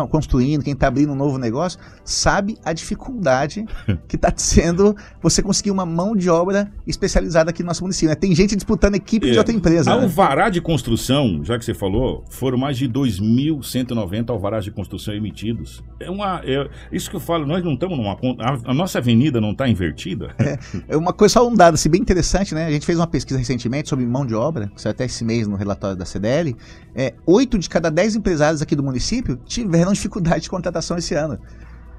construindo, 0.07 0.63
quem 0.63 0.73
está 0.73 0.87
abrindo 0.87 1.13
um 1.13 1.15
novo 1.15 1.37
negócio, 1.37 1.79
sabe 2.03 2.57
a 2.63 2.73
dificuldade 2.73 3.65
que 4.07 4.17
está 4.17 4.33
sendo 4.35 4.95
você 5.21 5.41
conseguir 5.41 5.71
uma 5.71 5.85
mão 5.85 6.15
de 6.15 6.29
obra 6.29 6.69
especializada 6.85 7.51
aqui 7.51 7.63
no 7.63 7.67
nosso 7.67 7.83
município. 7.83 8.09
né? 8.09 8.15
Tem 8.15 8.35
gente 8.35 8.55
disputando 8.55 8.95
equipe 8.95 9.27
de 9.29 9.35
É. 9.35 9.37
outra 9.37 9.53
empresa. 9.55 9.95
né? 9.95 10.03
Alvará 10.03 10.49
de 10.49 10.59
construção, 10.61 11.41
já 11.43 11.57
que 11.57 11.63
você 11.63 11.73
falou, 11.73 12.25
foram 12.29 12.57
mais 12.57 12.77
de 12.77 12.87
2.190 12.89 14.29
alvarás 14.29 14.65
de 14.65 14.71
construção 14.71 15.00
são 15.03 15.13
emitidos. 15.13 15.83
É 15.99 16.09
uma, 16.09 16.41
é, 16.43 16.69
isso 16.91 17.09
que 17.09 17.15
eu 17.15 17.19
falo, 17.19 17.45
nós 17.45 17.63
não 17.63 17.73
estamos 17.73 17.97
numa. 17.97 18.13
A, 18.39 18.71
a 18.71 18.73
nossa 18.73 18.99
avenida 18.99 19.39
não 19.39 19.51
está 19.51 19.67
invertida. 19.67 20.35
É 20.87 20.97
uma 20.97 21.13
coisa, 21.13 21.33
só 21.33 21.47
um 21.47 21.55
dado 21.55 21.75
assim, 21.75 21.89
bem 21.89 22.01
interessante, 22.01 22.53
né? 22.53 22.65
A 22.65 22.71
gente 22.71 22.85
fez 22.85 22.97
uma 22.97 23.07
pesquisa 23.07 23.37
recentemente 23.37 23.89
sobre 23.89 24.05
mão 24.05 24.25
de 24.25 24.35
obra, 24.35 24.67
que 24.67 24.81
saiu 24.81 24.91
até 24.91 25.05
esse 25.05 25.23
mês 25.23 25.47
no 25.47 25.55
relatório 25.55 25.95
da 25.95 26.05
CDL. 26.05 26.55
É, 26.95 27.13
oito 27.25 27.57
de 27.57 27.69
cada 27.69 27.89
dez 27.89 28.15
empresários 28.15 28.61
aqui 28.61 28.75
do 28.75 28.83
município 28.83 29.37
tiveram 29.45 29.91
dificuldade 29.93 30.41
de 30.43 30.49
contratação 30.49 30.97
esse 30.97 31.13
ano. 31.13 31.39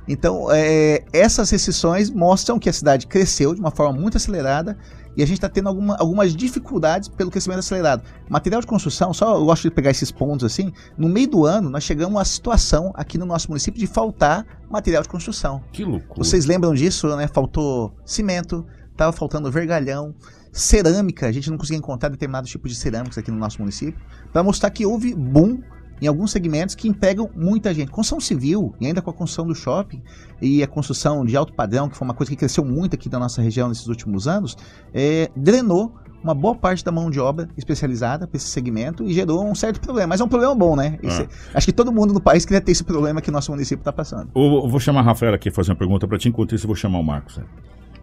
Então, 0.07 0.49
é, 0.51 1.05
essas 1.13 1.51
restrições 1.51 2.11
mostram 2.11 2.59
que 2.59 2.69
a 2.69 2.73
cidade 2.73 3.07
cresceu 3.07 3.55
de 3.55 3.61
uma 3.61 3.71
forma 3.71 3.99
muito 3.99 4.17
acelerada 4.17 4.77
e 5.17 5.23
a 5.23 5.27
gente 5.27 5.39
está 5.39 5.49
tendo 5.49 5.69
alguma, 5.69 5.97
algumas 5.97 6.35
dificuldades 6.35 7.09
pelo 7.09 7.31
crescimento 7.31 7.59
acelerado. 7.59 8.03
Material 8.29 8.61
de 8.61 8.67
construção, 8.67 9.13
só 9.13 9.37
eu 9.37 9.45
gosto 9.45 9.63
de 9.63 9.71
pegar 9.71 9.91
esses 9.91 10.11
pontos 10.11 10.45
assim. 10.45 10.73
No 10.97 11.09
meio 11.09 11.29
do 11.29 11.47
ano, 11.47 11.69
nós 11.69 11.85
chegamos 11.85 12.21
a 12.21 12.25
situação 12.25 12.93
aqui 12.95 13.19
no 13.19 13.27
nosso 13.27 13.49
município 13.49 13.79
de 13.79 13.87
faltar 13.87 14.47
material 14.71 15.03
de 15.03 15.09
construção. 15.09 15.63
Que 15.73 15.85
loucura. 15.85 16.15
Vocês 16.17 16.47
lembram 16.47 16.75
disso, 16.75 17.15
né? 17.17 17.27
Faltou 17.27 17.93
cimento, 18.05 18.67
estava 18.91 19.13
faltando 19.13 19.51
vergalhão, 19.51 20.15
cerâmica. 20.51 21.27
A 21.27 21.33
gente 21.33 21.51
não 21.51 21.59
conseguia 21.59 21.79
encontrar 21.79 22.09
determinados 22.09 22.51
tipos 22.51 22.71
de 22.71 22.77
cerâmicas 22.77 23.19
aqui 23.19 23.31
no 23.31 23.39
nosso 23.39 23.59
município. 23.61 24.01
Para 24.33 24.43
mostrar 24.43 24.71
que 24.71 24.87
houve 24.87 25.15
boom 25.15 25.61
em 26.03 26.09
alguns 26.09 26.33
segmentos 26.33 26.75
que 26.75 26.89
empregam 26.89 27.31
muita 27.33 27.73
gente. 27.73 27.89
Construção 27.91 28.19
civil, 28.19 28.75
e 28.81 28.87
ainda 28.89 29.01
com 29.01 29.09
a 29.09 29.13
construção 29.13 29.47
do 29.47 29.55
shopping 29.55 30.03
e 30.41 30.61
a 30.61 30.67
construção 30.67 31.25
de 31.25 31.37
alto 31.37 31.53
padrão, 31.53 31.89
que 31.89 31.97
foi 31.97 32.05
uma 32.05 32.13
coisa 32.13 32.31
que 32.31 32.37
cresceu 32.37 32.65
muito 32.65 32.95
aqui 32.95 33.09
na 33.09 33.21
nossa 33.21 33.41
região 33.41 33.69
nesses 33.69 33.87
últimos 33.87 34.27
anos, 34.27 34.57
é, 34.93 35.31
drenou 35.37 35.95
uma 36.23 36.35
boa 36.35 36.57
parte 36.57 36.85
da 36.85 36.91
mão 36.91 37.09
de 37.09 37.21
obra 37.21 37.49
especializada 37.57 38.27
para 38.27 38.37
esse 38.37 38.49
segmento 38.49 39.05
e 39.05 39.13
gerou 39.13 39.49
um 39.49 39.55
certo 39.55 39.81
problema. 39.81 40.09
Mas 40.09 40.21
é 40.21 40.25
um 40.25 40.29
problema 40.29 40.55
bom, 40.55 40.75
né? 40.75 40.99
Esse, 41.03 41.23
ah. 41.23 41.29
Acho 41.55 41.67
que 41.67 41.73
todo 41.73 41.93
mundo 41.93 42.13
no 42.13 42.21
país 42.21 42.45
queria 42.45 42.61
ter 42.61 42.73
esse 42.73 42.85
problema 42.85 43.21
que 43.21 43.29
o 43.29 43.33
nosso 43.33 43.53
município 43.53 43.81
está 43.81 43.93
passando. 43.93 44.31
Eu 44.35 44.69
vou 44.69 44.81
chamar 44.81 45.01
a 45.01 45.05
Rafaela 45.05 45.37
aqui 45.37 45.53
fazer 45.53 45.71
uma 45.71 45.77
pergunta 45.77 46.09
para 46.09 46.19
ti, 46.19 46.29
enquanto 46.29 46.55
isso 46.55 46.65
eu 46.65 46.69
vou 46.69 46.77
chamar 46.77 46.99
o 46.99 47.05
Marcos. 47.05 47.39
Né? 47.39 47.45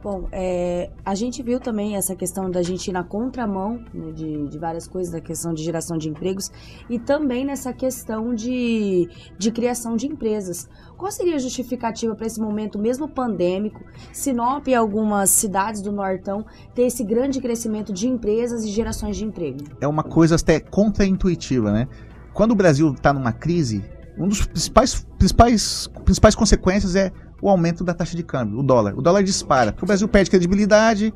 Bom, 0.02 0.30
é, 0.32 0.90
a 1.04 1.14
gente 1.14 1.44
viu 1.44 1.60
também 1.60 1.98
essa 1.98 2.16
questão 2.16 2.50
da 2.50 2.62
gente 2.62 2.88
ir 2.88 2.94
na 2.94 3.04
contramão 3.04 3.84
né, 3.94 4.14
de, 4.14 4.48
de, 4.48 4.58
várias 4.58 4.88
coisas, 4.88 5.12
da 5.12 5.20
questão 5.20 5.54
de 5.54 5.62
geração 5.62 5.98
de 5.98 6.08
empregos 6.08 6.50
e 6.90 6.98
também 6.98 7.44
nessa 7.44 7.74
questão 7.74 8.34
de, 8.34 9.10
de 9.38 9.52
criação 9.52 9.98
de 9.98 10.08
empresas. 10.08 10.70
Qual 10.96 11.12
seria 11.12 11.36
a 11.36 11.40
justificativa 11.40 12.16
para 12.16 12.26
esse 12.26 12.40
momento, 12.40 12.80
mesmo 12.80 13.10
pandêmico, 13.10 13.84
Sinop 14.14 14.66
e 14.68 14.74
algumas 14.74 15.32
cidades 15.32 15.82
do 15.82 15.92
Nortão 15.92 16.46
ter 16.74 16.84
esse 16.84 17.04
grande 17.04 17.42
crescimento 17.42 17.92
de 17.92 18.08
empresas 18.08 18.64
e 18.64 18.70
gerações 18.70 19.18
de 19.18 19.26
emprego? 19.26 19.60
É 19.82 19.88
uma 19.88 20.04
coisa 20.04 20.36
até 20.36 20.62
contraintuitiva, 20.62 21.74
né? 21.74 21.90
Quando 22.34 22.52
o 22.52 22.56
Brasil 22.56 22.90
está 22.94 23.12
numa 23.12 23.34
crise, 23.34 23.84
um 24.18 24.30
dos 24.30 24.46
principais, 24.46 25.06
principais, 25.18 25.88
principais 26.06 26.36
consequências 26.36 26.96
é 26.96 27.12
o 27.42 27.50
aumento 27.50 27.84
da 27.84 27.94
taxa 27.94 28.16
de 28.16 28.24
câmbio, 28.24 28.60
o 28.60 28.64
dólar. 28.64 28.94
O 28.98 29.02
dólar 29.02 29.24
dispara, 29.24 29.72
porque 29.72 29.86
o 29.86 29.88
Brasil 29.88 30.08
perde 30.08 30.30
credibilidade, 30.30 31.14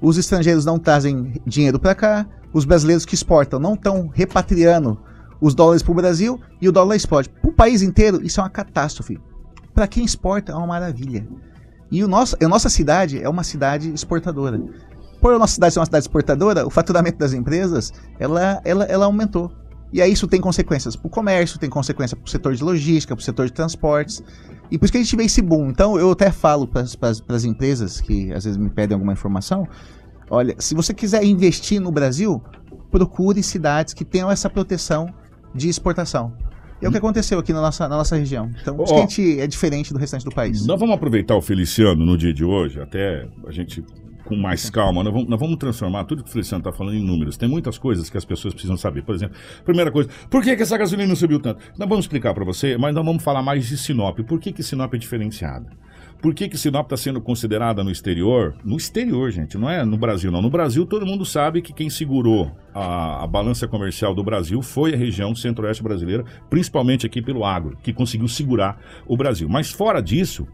os 0.00 0.18
estrangeiros 0.18 0.64
não 0.64 0.78
trazem 0.78 1.40
dinheiro 1.46 1.78
para 1.78 1.94
cá, 1.94 2.26
os 2.52 2.64
brasileiros 2.64 3.04
que 3.04 3.14
exportam 3.14 3.58
não 3.58 3.74
estão 3.74 4.10
repatriando 4.12 4.98
os 5.40 5.54
dólares 5.54 5.82
para 5.82 5.92
o 5.92 5.94
Brasil 5.94 6.40
e 6.60 6.68
o 6.68 6.72
dólar 6.72 6.96
explode. 6.96 7.28
Para 7.28 7.50
o 7.50 7.52
país 7.52 7.82
inteiro, 7.82 8.24
isso 8.24 8.40
é 8.40 8.42
uma 8.42 8.50
catástrofe. 8.50 9.18
Para 9.74 9.86
quem 9.86 10.04
exporta, 10.04 10.52
é 10.52 10.54
uma 10.54 10.66
maravilha. 10.66 11.26
E 11.90 12.02
o 12.04 12.08
nosso, 12.08 12.36
a 12.42 12.48
nossa 12.48 12.68
cidade 12.68 13.22
é 13.22 13.28
uma 13.28 13.42
cidade 13.42 13.92
exportadora. 13.92 14.60
Por 15.20 15.34
a 15.34 15.38
nossa 15.38 15.54
cidade 15.54 15.74
ser 15.74 15.80
uma 15.80 15.86
cidade 15.86 16.04
exportadora, 16.04 16.66
o 16.66 16.70
faturamento 16.70 17.18
das 17.18 17.32
empresas 17.32 17.92
ela, 18.18 18.60
ela, 18.64 18.84
ela 18.84 19.04
aumentou. 19.06 19.52
E 19.92 20.00
aí 20.00 20.12
isso 20.12 20.26
tem 20.26 20.40
consequências 20.40 20.96
para 20.96 21.06
o 21.06 21.10
comércio, 21.10 21.58
tem 21.58 21.68
consequência 21.68 22.16
para 22.16 22.26
o 22.26 22.28
setor 22.28 22.54
de 22.54 22.64
logística, 22.64 23.14
para 23.14 23.20
o 23.20 23.24
setor 23.24 23.46
de 23.46 23.52
transportes. 23.52 24.22
E 24.70 24.78
por 24.78 24.86
isso 24.86 24.92
que 24.92 24.98
a 24.98 25.02
gente 25.02 25.16
vê 25.16 25.24
esse 25.24 25.42
boom. 25.42 25.68
Então 25.68 25.98
eu 25.98 26.10
até 26.10 26.30
falo 26.30 26.66
para 26.66 26.82
as 26.82 27.44
empresas 27.44 28.00
que 28.00 28.32
às 28.32 28.44
vezes 28.44 28.56
me 28.56 28.70
pedem 28.70 28.94
alguma 28.94 29.12
informação: 29.12 29.68
olha, 30.30 30.54
se 30.58 30.74
você 30.74 30.94
quiser 30.94 31.22
investir 31.24 31.80
no 31.80 31.90
Brasil, 31.90 32.42
procure 32.90 33.42
cidades 33.42 33.92
que 33.92 34.04
tenham 34.04 34.30
essa 34.30 34.48
proteção 34.48 35.12
de 35.54 35.68
exportação. 35.68 36.32
É 36.80 36.88
o 36.88 36.90
que 36.90 36.98
aconteceu 36.98 37.38
aqui 37.38 37.52
na 37.52 37.60
nossa, 37.60 37.88
na 37.88 37.96
nossa 37.96 38.16
região. 38.16 38.50
Então, 38.60 38.76
oh, 38.76 38.82
a 38.82 38.98
gente 38.98 39.38
é 39.38 39.46
diferente 39.46 39.92
do 39.92 40.00
restante 40.00 40.24
do 40.24 40.32
país. 40.32 40.66
Nós 40.66 40.80
vamos 40.80 40.96
aproveitar 40.96 41.36
o 41.36 41.40
Feliciano 41.40 42.04
no 42.04 42.18
dia 42.18 42.34
de 42.34 42.44
hoje, 42.44 42.80
até 42.80 43.28
a 43.46 43.52
gente 43.52 43.84
com 44.24 44.36
mais 44.36 44.70
calma. 44.70 45.02
Nós 45.02 45.12
vamos, 45.12 45.28
nós 45.28 45.40
vamos 45.40 45.56
transformar 45.56 46.04
tudo 46.04 46.22
que 46.22 46.28
o 46.28 46.32
Feliciano 46.32 46.60
está 46.60 46.72
falando 46.72 46.96
em 46.96 47.04
números. 47.04 47.36
Tem 47.36 47.48
muitas 47.48 47.78
coisas 47.78 48.08
que 48.08 48.16
as 48.16 48.24
pessoas 48.24 48.54
precisam 48.54 48.76
saber. 48.76 49.02
Por 49.02 49.14
exemplo, 49.14 49.36
primeira 49.64 49.90
coisa, 49.90 50.08
por 50.30 50.42
que, 50.42 50.56
que 50.56 50.62
essa 50.62 50.76
gasolina 50.76 51.08
não 51.08 51.16
subiu 51.16 51.40
tanto? 51.40 51.60
Nós 51.78 51.88
vamos 51.88 52.04
explicar 52.04 52.34
para 52.34 52.44
você, 52.44 52.76
mas 52.76 52.94
nós 52.94 53.04
vamos 53.04 53.22
falar 53.22 53.42
mais 53.42 53.66
de 53.66 53.76
Sinop. 53.76 54.18
Por 54.20 54.40
que, 54.40 54.52
que 54.52 54.62
Sinop 54.62 54.94
é 54.94 54.98
diferenciada? 54.98 55.66
Por 56.22 56.32
que, 56.34 56.48
que 56.48 56.56
Sinop 56.56 56.86
está 56.86 56.96
sendo 56.96 57.20
considerada 57.20 57.82
no 57.82 57.90
exterior? 57.90 58.54
No 58.64 58.76
exterior, 58.76 59.28
gente, 59.32 59.58
não 59.58 59.68
é 59.68 59.84
no 59.84 59.96
Brasil, 59.96 60.30
não. 60.30 60.40
No 60.40 60.48
Brasil, 60.48 60.86
todo 60.86 61.04
mundo 61.04 61.24
sabe 61.24 61.60
que 61.60 61.72
quem 61.72 61.90
segurou 61.90 62.52
a, 62.72 63.24
a 63.24 63.26
balança 63.26 63.66
comercial 63.66 64.14
do 64.14 64.22
Brasil 64.22 64.62
foi 64.62 64.94
a 64.94 64.96
região 64.96 65.34
centro-oeste 65.34 65.82
brasileira, 65.82 66.24
principalmente 66.48 67.04
aqui 67.04 67.20
pelo 67.20 67.44
agro, 67.44 67.76
que 67.82 67.92
conseguiu 67.92 68.28
segurar 68.28 68.80
o 69.04 69.16
Brasil. 69.16 69.48
Mas 69.48 69.72
fora 69.72 70.00
disso, 70.00 70.46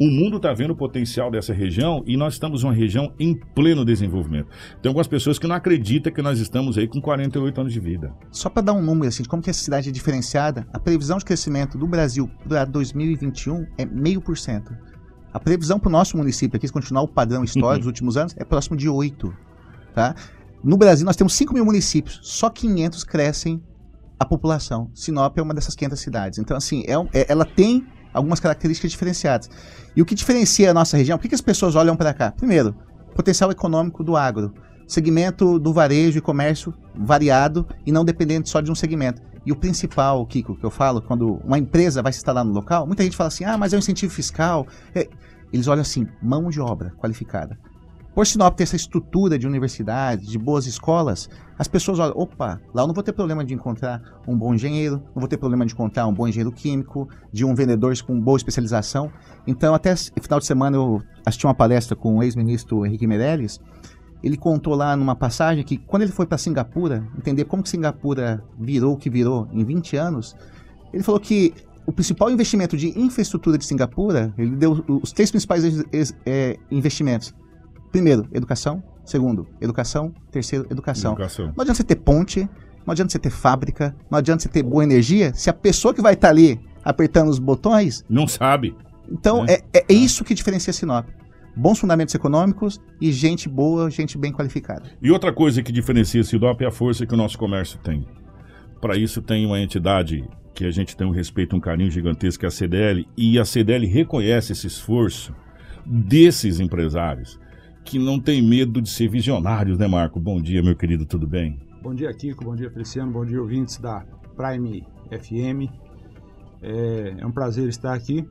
o 0.00 0.10
mundo 0.10 0.38
está 0.38 0.50
vendo 0.54 0.70
o 0.70 0.76
potencial 0.76 1.30
dessa 1.30 1.52
região 1.52 2.02
e 2.06 2.16
nós 2.16 2.32
estamos 2.32 2.64
uma 2.64 2.72
região 2.72 3.12
em 3.18 3.34
pleno 3.34 3.84
desenvolvimento. 3.84 4.48
Tem 4.80 4.88
algumas 4.88 5.06
pessoas 5.06 5.38
que 5.38 5.46
não 5.46 5.54
acreditam 5.54 6.10
que 6.10 6.22
nós 6.22 6.38
estamos 6.38 6.78
aí 6.78 6.88
com 6.88 7.02
48 7.02 7.60
anos 7.60 7.70
de 7.70 7.78
vida. 7.78 8.10
Só 8.32 8.48
para 8.48 8.62
dar 8.62 8.72
um 8.72 8.80
número 8.80 9.08
assim, 9.08 9.22
de 9.22 9.28
como 9.28 9.42
que 9.42 9.50
essa 9.50 9.62
cidade 9.62 9.90
é 9.90 9.92
diferenciada, 9.92 10.66
a 10.72 10.78
previsão 10.78 11.18
de 11.18 11.24
crescimento 11.26 11.76
do 11.76 11.86
Brasil 11.86 12.30
para 12.48 12.64
2021 12.64 13.66
é 13.76 13.84
meio 13.84 14.22
por 14.22 14.38
cento. 14.38 14.74
A 15.34 15.38
previsão 15.38 15.78
para 15.78 15.88
o 15.88 15.92
nosso 15.92 16.16
município 16.16 16.56
aqui, 16.56 16.66
se 16.66 16.72
continuar 16.72 17.02
o 17.02 17.08
padrão 17.08 17.44
histórico 17.44 17.80
dos 17.80 17.86
últimos 17.86 18.16
anos, 18.16 18.34
é 18.38 18.44
próximo 18.44 18.78
de 18.78 18.88
8. 18.88 19.30
Tá? 19.94 20.14
No 20.64 20.78
Brasil, 20.78 21.04
nós 21.04 21.14
temos 21.14 21.34
5 21.34 21.52
mil 21.52 21.64
municípios, 21.64 22.20
só 22.22 22.48
500 22.48 23.04
crescem 23.04 23.62
a 24.18 24.24
população. 24.24 24.90
Sinop 24.94 25.36
é 25.36 25.42
uma 25.42 25.52
dessas 25.52 25.74
500 25.74 26.00
cidades. 26.00 26.38
Então, 26.38 26.56
assim, 26.56 26.84
é, 26.86 27.20
é, 27.20 27.26
ela 27.28 27.44
tem 27.44 27.86
algumas 28.12 28.40
características 28.40 28.90
diferenciadas. 28.90 29.50
E 29.94 30.02
o 30.02 30.04
que 30.04 30.14
diferencia 30.14 30.70
a 30.70 30.74
nossa 30.74 30.96
região, 30.96 31.18
por 31.18 31.22
que, 31.22 31.28
que 31.28 31.34
as 31.34 31.40
pessoas 31.40 31.74
olham 31.74 31.96
para 31.96 32.12
cá? 32.12 32.32
Primeiro, 32.32 32.74
potencial 33.14 33.50
econômico 33.50 34.04
do 34.04 34.16
agro, 34.16 34.54
segmento 34.86 35.58
do 35.58 35.72
varejo 35.72 36.18
e 36.18 36.20
comércio 36.20 36.74
variado 36.94 37.66
e 37.86 37.92
não 37.92 38.04
dependente 38.04 38.48
só 38.48 38.60
de 38.60 38.70
um 38.70 38.74
segmento. 38.74 39.22
E 39.44 39.52
o 39.52 39.56
principal, 39.56 40.24
Kiko, 40.26 40.56
que 40.56 40.64
eu 40.64 40.70
falo, 40.70 41.00
quando 41.00 41.40
uma 41.44 41.58
empresa 41.58 42.02
vai 42.02 42.12
se 42.12 42.18
instalar 42.18 42.44
no 42.44 42.52
local, 42.52 42.86
muita 42.86 43.02
gente 43.02 43.16
fala 43.16 43.28
assim, 43.28 43.44
ah, 43.44 43.56
mas 43.56 43.72
é 43.72 43.76
um 43.76 43.78
incentivo 43.78 44.12
fiscal. 44.12 44.66
É, 44.94 45.08
eles 45.52 45.66
olham 45.66 45.80
assim, 45.80 46.06
mão 46.22 46.50
de 46.50 46.60
obra 46.60 46.92
qualificada. 46.98 47.58
Por 48.14 48.26
Sinop 48.26 48.56
ter 48.56 48.64
essa 48.64 48.76
estrutura 48.76 49.38
de 49.38 49.46
universidade, 49.46 50.26
de 50.26 50.38
boas 50.38 50.66
escolas, 50.66 51.28
as 51.60 51.68
pessoas 51.68 51.98
olham, 51.98 52.16
opa, 52.16 52.58
lá 52.72 52.84
eu 52.84 52.86
não 52.86 52.94
vou 52.94 53.04
ter 53.04 53.12
problema 53.12 53.44
de 53.44 53.52
encontrar 53.52 54.00
um 54.26 54.34
bom 54.34 54.54
engenheiro, 54.54 54.96
não 55.14 55.20
vou 55.20 55.28
ter 55.28 55.36
problema 55.36 55.66
de 55.66 55.74
encontrar 55.74 56.06
um 56.06 56.14
bom 56.14 56.26
engenheiro 56.26 56.50
químico, 56.50 57.06
de 57.30 57.44
um 57.44 57.54
vendedor 57.54 57.94
com 58.02 58.18
boa 58.18 58.38
especialização. 58.38 59.12
Então, 59.46 59.74
até 59.74 59.94
final 59.94 60.40
de 60.40 60.46
semana 60.46 60.78
eu 60.78 61.02
assisti 61.22 61.46
uma 61.46 61.52
palestra 61.52 61.94
com 61.94 62.16
o 62.16 62.22
ex-ministro 62.22 62.86
Henrique 62.86 63.06
Meirelles, 63.06 63.60
ele 64.22 64.38
contou 64.38 64.74
lá 64.74 64.96
numa 64.96 65.14
passagem 65.14 65.62
que 65.62 65.76
quando 65.76 66.00
ele 66.04 66.12
foi 66.12 66.24
para 66.24 66.38
Singapura, 66.38 67.06
entender 67.18 67.44
como 67.44 67.62
que 67.62 67.68
Singapura 67.68 68.42
virou 68.58 68.94
o 68.94 68.96
que 68.96 69.10
virou 69.10 69.46
em 69.52 69.62
20 69.62 69.98
anos, 69.98 70.34
ele 70.94 71.02
falou 71.02 71.20
que 71.20 71.52
o 71.84 71.92
principal 71.92 72.30
investimento 72.30 72.74
de 72.74 72.98
infraestrutura 72.98 73.58
de 73.58 73.66
Singapura, 73.66 74.32
ele 74.38 74.56
deu 74.56 74.82
os 75.02 75.12
três 75.12 75.30
principais 75.30 75.62
é, 76.24 76.56
investimentos. 76.70 77.34
Primeiro, 77.92 78.26
educação. 78.32 78.82
Segundo, 79.10 79.48
educação. 79.60 80.14
Terceiro, 80.30 80.68
educação. 80.70 81.14
educação. 81.14 81.46
Não 81.46 81.62
adianta 81.62 81.74
você 81.74 81.82
ter 81.82 81.96
ponte, 81.96 82.48
não 82.86 82.92
adianta 82.92 83.10
você 83.10 83.18
ter 83.18 83.30
fábrica, 83.30 83.92
não 84.08 84.16
adianta 84.16 84.44
você 84.44 84.48
ter 84.48 84.62
boa 84.62 84.84
energia, 84.84 85.34
se 85.34 85.50
a 85.50 85.52
pessoa 85.52 85.92
que 85.92 86.00
vai 86.00 86.14
estar 86.14 86.28
tá 86.28 86.32
ali 86.32 86.60
apertando 86.84 87.28
os 87.28 87.40
botões. 87.40 88.04
Não 88.08 88.28
sabe. 88.28 88.72
Então, 89.10 89.42
né? 89.42 89.54
é, 89.54 89.78
é, 89.80 89.84
é 89.88 89.92
isso 89.92 90.22
que 90.22 90.32
diferencia 90.32 90.72
Sinop 90.72 91.08
bons 91.56 91.80
fundamentos 91.80 92.14
econômicos 92.14 92.80
e 93.00 93.10
gente 93.10 93.48
boa, 93.48 93.90
gente 93.90 94.16
bem 94.16 94.30
qualificada. 94.30 94.88
E 95.02 95.10
outra 95.10 95.32
coisa 95.32 95.60
que 95.60 95.72
diferencia 95.72 96.22
Sinop 96.22 96.60
é 96.60 96.66
a 96.66 96.70
força 96.70 97.04
que 97.04 97.12
o 97.12 97.16
nosso 97.16 97.36
comércio 97.36 97.80
tem. 97.82 98.06
Para 98.80 98.96
isso 98.96 99.20
tem 99.20 99.44
uma 99.44 99.60
entidade 99.60 100.24
que 100.54 100.64
a 100.64 100.70
gente 100.70 100.96
tem 100.96 101.04
um 101.04 101.10
respeito, 101.10 101.56
um 101.56 101.60
carinho 101.60 101.90
gigantesco, 101.90 102.38
que 102.38 102.46
é 102.46 102.48
a 102.48 102.52
CDL, 102.52 103.08
e 103.16 103.40
a 103.40 103.44
CDL 103.44 103.84
reconhece 103.88 104.52
esse 104.52 104.68
esforço 104.68 105.34
desses 105.84 106.60
empresários 106.60 107.39
que 107.90 107.98
não 107.98 108.20
tem 108.20 108.40
medo 108.40 108.80
de 108.80 108.88
ser 108.88 109.08
visionários, 109.08 109.76
né, 109.76 109.88
Marco? 109.88 110.20
Bom 110.20 110.40
dia, 110.40 110.62
meu 110.62 110.76
querido, 110.76 111.04
tudo 111.04 111.26
bem? 111.26 111.58
Bom 111.82 111.92
dia, 111.92 112.14
Kiko. 112.14 112.44
Bom 112.44 112.54
dia, 112.54 112.70
Feliciano. 112.70 113.10
Bom 113.10 113.26
dia, 113.26 113.40
ouvintes 113.40 113.78
da 113.78 114.06
Prime 114.36 114.86
FM. 115.10 115.68
É, 116.62 117.16
é 117.18 117.26
um 117.26 117.32
prazer 117.32 117.68
estar 117.68 117.92
aqui. 117.92 118.24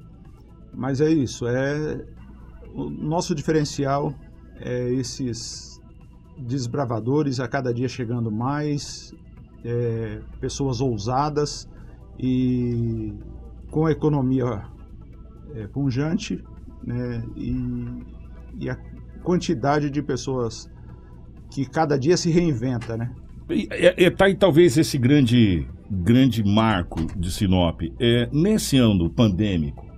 Mas 0.73 1.01
é 1.01 1.09
isso, 1.09 1.45
é 1.45 2.05
o 2.73 2.89
nosso 2.89 3.35
diferencial 3.35 4.13
é 4.61 4.93
esses 4.93 5.81
desbravadores 6.37 7.41
a 7.41 7.47
cada 7.47 7.73
dia 7.73 7.89
chegando 7.89 8.31
mais, 8.31 9.13
é, 9.65 10.21
pessoas 10.39 10.79
ousadas 10.79 11.67
e 12.17 13.13
com 13.69 13.87
a 13.87 13.91
economia 13.91 14.63
é, 15.53 15.67
punjante 15.67 16.41
né, 16.81 17.25
e, 17.35 17.55
e 18.57 18.69
a 18.69 18.75
quantidade 19.23 19.89
de 19.89 20.01
pessoas 20.01 20.69
que 21.51 21.65
cada 21.65 21.97
dia 21.97 22.17
se 22.17 22.29
reinventa, 22.29 22.95
né? 22.95 23.11
Está 23.97 24.25
aí 24.25 24.35
talvez 24.35 24.77
esse 24.77 24.97
grande, 24.97 25.67
grande 25.89 26.43
marco 26.43 27.05
de 27.17 27.31
Sinop. 27.31 27.81
É, 27.99 28.29
nesse 28.31 28.77
ano 28.77 29.09
pandêmico, 29.09 29.89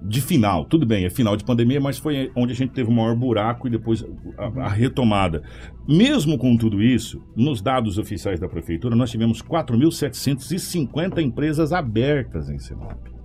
de 0.00 0.20
final, 0.20 0.64
tudo 0.64 0.86
bem, 0.86 1.04
é 1.04 1.10
final 1.10 1.36
de 1.36 1.44
pandemia, 1.44 1.80
mas 1.80 1.98
foi 1.98 2.30
onde 2.36 2.52
a 2.52 2.54
gente 2.54 2.72
teve 2.72 2.88
o 2.88 2.92
maior 2.92 3.16
buraco 3.16 3.66
e 3.66 3.70
depois 3.70 4.04
a, 4.38 4.66
a 4.66 4.68
retomada. 4.68 5.42
Mesmo 5.88 6.38
com 6.38 6.56
tudo 6.56 6.80
isso, 6.80 7.20
nos 7.34 7.60
dados 7.60 7.98
oficiais 7.98 8.38
da 8.38 8.48
prefeitura, 8.48 8.94
nós 8.94 9.10
tivemos 9.10 9.42
4.750 9.42 11.20
empresas 11.20 11.72
abertas 11.72 12.48
em 12.48 12.58
Sinop. 12.58 13.15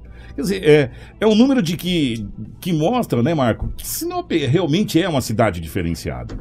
Quer 0.42 0.46
dizer, 0.46 0.64
é, 0.68 0.92
é 1.20 1.28
um 1.28 1.36
número 1.36 1.62
de 1.62 1.78
que, 1.78 2.28
que 2.60 2.74
mostra, 2.74 3.22
né, 3.22 3.32
Marco, 3.36 3.68
que 3.78 3.88
Sinop 3.88 4.32
realmente 4.32 5.00
é 5.00 5.08
uma 5.08 5.22
cidade 5.22 5.62
diferenciada. 5.62 6.36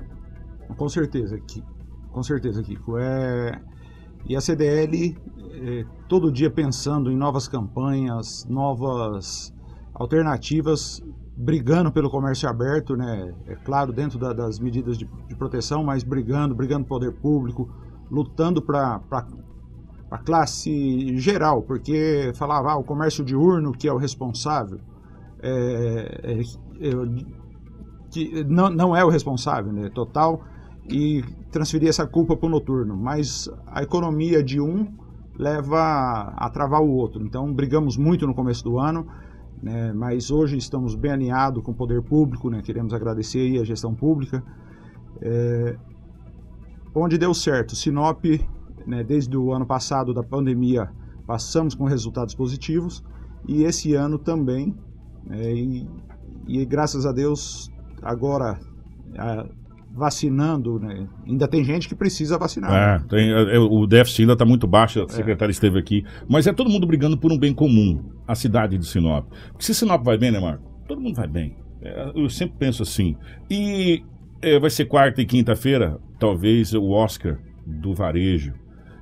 Com 0.75 0.89
certeza, 0.89 1.39
Kiko. 1.39 1.69
Com 2.11 2.23
certeza, 2.23 2.63
Kiko. 2.63 2.97
É... 2.99 3.61
E 4.27 4.35
a 4.35 4.41
CDL, 4.41 5.19
é, 5.53 5.85
todo 6.09 6.33
dia 6.33 6.51
pensando 6.51 7.11
em 7.11 7.17
novas 7.17 7.47
campanhas, 7.47 8.47
novas 8.49 9.53
alternativas, 9.93 11.03
brigando 11.37 11.93
pelo 11.93 12.09
comércio 12.11 12.49
aberto, 12.49 12.97
né? 12.97 13.35
É 13.47 13.55
claro, 13.55 13.93
dentro 13.93 14.19
da, 14.19 14.33
das 14.33 14.59
medidas 14.59 14.97
de, 14.97 15.07
de, 15.29 15.37
proteção, 15.37 15.85
mas 15.85 16.03
brigando, 16.03 16.55
brigando 16.55 16.87
pelo 16.87 17.01
poder 17.01 17.13
público, 17.21 17.71
lutando 18.11 18.63
para 18.63 19.01
a 20.11 20.19
classe 20.19 21.17
geral, 21.19 21.63
porque 21.63 22.33
falava 22.35 22.73
ah, 22.73 22.77
o 22.77 22.85
comércio 22.85 23.25
diurno 23.25 23.73
que 23.73 23.87
é 23.87 23.93
o 23.93 23.97
responsável, 23.97 24.81
é, 25.43 26.21
é, 26.23 26.41
é, 26.41 26.91
que 28.11 28.45
não, 28.45 28.69
não 28.69 28.97
é 28.97 29.05
o 29.05 29.09
responsável, 29.09 29.73
né? 29.73 29.89
Total 29.91 30.43
e 30.89 31.23
transferir 31.51 31.89
essa 31.89 32.07
culpa 32.07 32.37
para 32.37 32.47
o 32.47 32.51
noturno. 32.51 32.97
Mas 32.97 33.49
a 33.67 33.83
economia 33.83 34.43
de 34.43 34.61
um 34.61 34.93
leva 35.39 36.35
a 36.37 36.51
travar 36.51 36.83
o 36.83 36.91
outro. 36.91 37.25
Então 37.25 37.53
brigamos 37.53 37.97
muito 37.97 38.27
no 38.27 38.35
começo 38.35 38.63
do 38.65 38.79
ano, 38.79 39.07
né, 39.63 39.93
mas 39.93 40.31
hoje 40.31 40.57
estamos 40.57 40.95
bem 40.95 41.13
alinhados 41.13 41.63
com 41.63 41.73
o 41.73 41.75
poder 41.75 42.03
público, 42.03 42.51
né, 42.51 42.61
queremos 42.63 42.93
agradecer 42.93 43.39
aí 43.39 43.59
a 43.59 43.65
gestão 43.65 43.95
pública. 43.95 44.43
É, 45.23 45.77
onde 46.95 47.17
deu 47.17 47.33
certo, 47.33 47.75
Sinop, 47.75 48.25
né, 48.87 49.05
desde 49.05 49.37
o 49.37 49.53
ano 49.53 49.67
passado 49.67 50.13
da 50.13 50.23
pandemia, 50.23 50.91
passamos 51.27 51.75
com 51.75 51.85
resultados 51.85 52.35
positivos 52.35 53.05
e 53.49 53.63
esse 53.63 53.95
ano 53.95 54.19
também. 54.19 54.75
Né, 55.27 55.53
e, 55.55 55.89
e 56.47 56.65
graças 56.65 57.07
a 57.07 57.13
Deus, 57.13 57.71
agora 58.03 58.59
vacinando, 59.93 60.79
né? 60.79 61.09
Ainda 61.27 61.49
tem 61.49 61.65
gente 61.65 61.89
que 61.89 61.95
precisa 61.95 62.39
vacinar. 62.39 62.71
É, 62.71 62.99
né? 62.99 63.05
tem, 63.09 63.33
é, 63.33 63.57
é 63.57 63.59
o 63.59 63.87
déficit 63.87 64.23
ainda 64.23 64.35
está 64.35 64.45
muito 64.45 64.67
baixo, 64.67 65.03
a 65.03 65.09
secretária 65.09 65.51
é. 65.51 65.53
esteve 65.53 65.79
aqui. 65.79 66.05
Mas 66.29 66.47
é 66.47 66.53
todo 66.53 66.71
mundo 66.71 66.87
brigando 66.87 67.19
por 67.19 67.33
um 67.33 67.39
bem 67.39 67.53
comum, 67.53 68.03
a 68.27 68.35
cidade 68.35 68.79
de 68.79 68.87
Sinop. 68.87 69.27
Porque 69.49 69.65
se 69.65 69.75
Sinop 69.75 70.05
vai 70.05 70.17
bem, 70.17 70.31
né, 70.31 70.39
Marco? 70.39 70.63
Todo 70.87 71.01
mundo 71.01 71.17
vai 71.17 71.27
bem. 71.27 71.57
É, 71.83 72.13
eu 72.15 72.29
sempre 72.29 72.57
penso 72.59 72.83
assim. 72.83 73.17
E 73.51 74.03
é, 74.41 74.59
vai 74.59 74.71
ser 74.71 74.85
quarta 74.85 75.21
e 75.21 75.27
quinta-feira, 75.27 75.99
talvez 76.19 76.73
o 76.73 76.91
Oscar 76.91 77.39
do 77.67 77.95
varejo 77.95 78.55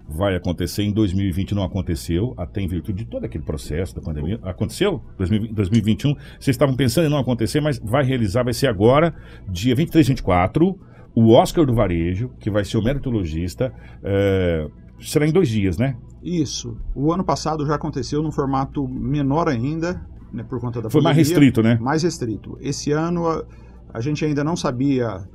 vai 0.09 0.34
acontecer 0.34 0.82
em 0.82 0.92
2020 0.92 1.54
não 1.54 1.62
aconteceu, 1.62 2.32
até 2.36 2.62
em 2.62 2.66
virtude 2.66 3.04
de 3.04 3.11
todo 3.11 3.24
aquele 3.24 3.44
processo 3.44 3.94
da 3.94 4.00
pandemia. 4.00 4.40
Aconteceu? 4.42 5.02
2021, 5.18 6.14
vocês 6.14 6.54
estavam 6.54 6.74
pensando 6.74 7.06
em 7.06 7.11
não 7.11 7.18
acontecer, 7.18 7.61
mas 7.61 7.78
vai 7.78 8.04
realizar, 8.04 8.42
vai 8.42 8.54
ser 8.54 8.68
agora, 8.68 9.14
dia 9.48 9.74
23 9.74 10.06
e 10.06 10.11
24, 10.11 10.78
o 11.14 11.32
Oscar 11.32 11.66
do 11.66 11.74
Varejo, 11.74 12.30
que 12.40 12.50
vai 12.50 12.64
ser 12.64 12.78
o 12.78 12.82
meritologista, 12.82 13.72
é, 14.02 14.66
será 15.00 15.26
em 15.26 15.32
dois 15.32 15.48
dias, 15.48 15.76
né? 15.76 15.96
Isso. 16.22 16.76
O 16.94 17.12
ano 17.12 17.24
passado 17.24 17.66
já 17.66 17.74
aconteceu 17.74 18.22
num 18.22 18.32
formato 18.32 18.88
menor 18.88 19.48
ainda, 19.48 20.00
né, 20.32 20.42
por 20.42 20.59
conta 20.61 20.80
da 20.80 20.88
Foi 20.88 21.00
pandemia. 21.00 21.16
mais 21.16 21.16
restrito, 21.16 21.62
né? 21.62 21.78
Mais 21.80 22.02
restrito. 22.02 22.56
Esse 22.61 22.92
ano 22.92 23.26
a, 23.26 23.44
a 23.92 24.00
gente 24.00 24.24
ainda 24.24 24.42
não 24.42 24.56
sabia 24.56 25.28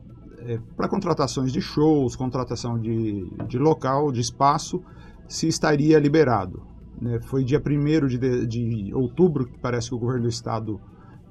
é, 0.46 0.60
para 0.76 0.88
contratações 0.88 1.52
de 1.52 1.62
shows, 1.62 2.16
contratação 2.16 2.78
de, 2.78 3.28
de 3.48 3.58
local, 3.58 4.12
de 4.12 4.20
espaço, 4.20 4.82
se 5.28 5.48
estaria 5.48 5.98
liberado. 6.00 6.62
Né? 7.02 7.20
Foi 7.22 7.44
dia 7.44 7.62
1 7.62 8.08
de, 8.08 8.48
de 8.48 8.94
outubro 8.94 9.46
que 9.46 9.58
parece 9.60 9.89
que 9.89 9.96
o 9.96 10.00
governo 10.00 10.24
do 10.24 10.30
estado 10.30 10.80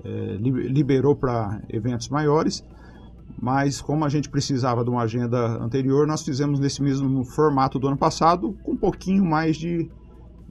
é, 0.05 0.37
liberou 0.39 1.15
para 1.15 1.63
eventos 1.69 2.09
maiores, 2.09 2.65
mas 3.41 3.81
como 3.81 4.05
a 4.05 4.09
gente 4.09 4.29
precisava 4.29 4.85
de 4.85 4.91
uma 4.91 5.03
agenda 5.03 5.63
anterior, 5.63 6.07
nós 6.07 6.23
fizemos 6.23 6.59
nesse 6.59 6.83
mesmo 6.83 7.25
formato 7.25 7.79
do 7.79 7.89
ano 7.89 7.97
passado, 7.97 8.57
com 8.63 8.73
um 8.73 8.77
pouquinho 8.77 9.25
mais 9.25 9.57
de, 9.57 9.91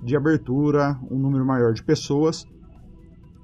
de 0.02 0.16
abertura, 0.16 0.98
um 1.10 1.18
número 1.18 1.46
maior 1.46 1.74
de 1.74 1.84
pessoas, 1.84 2.48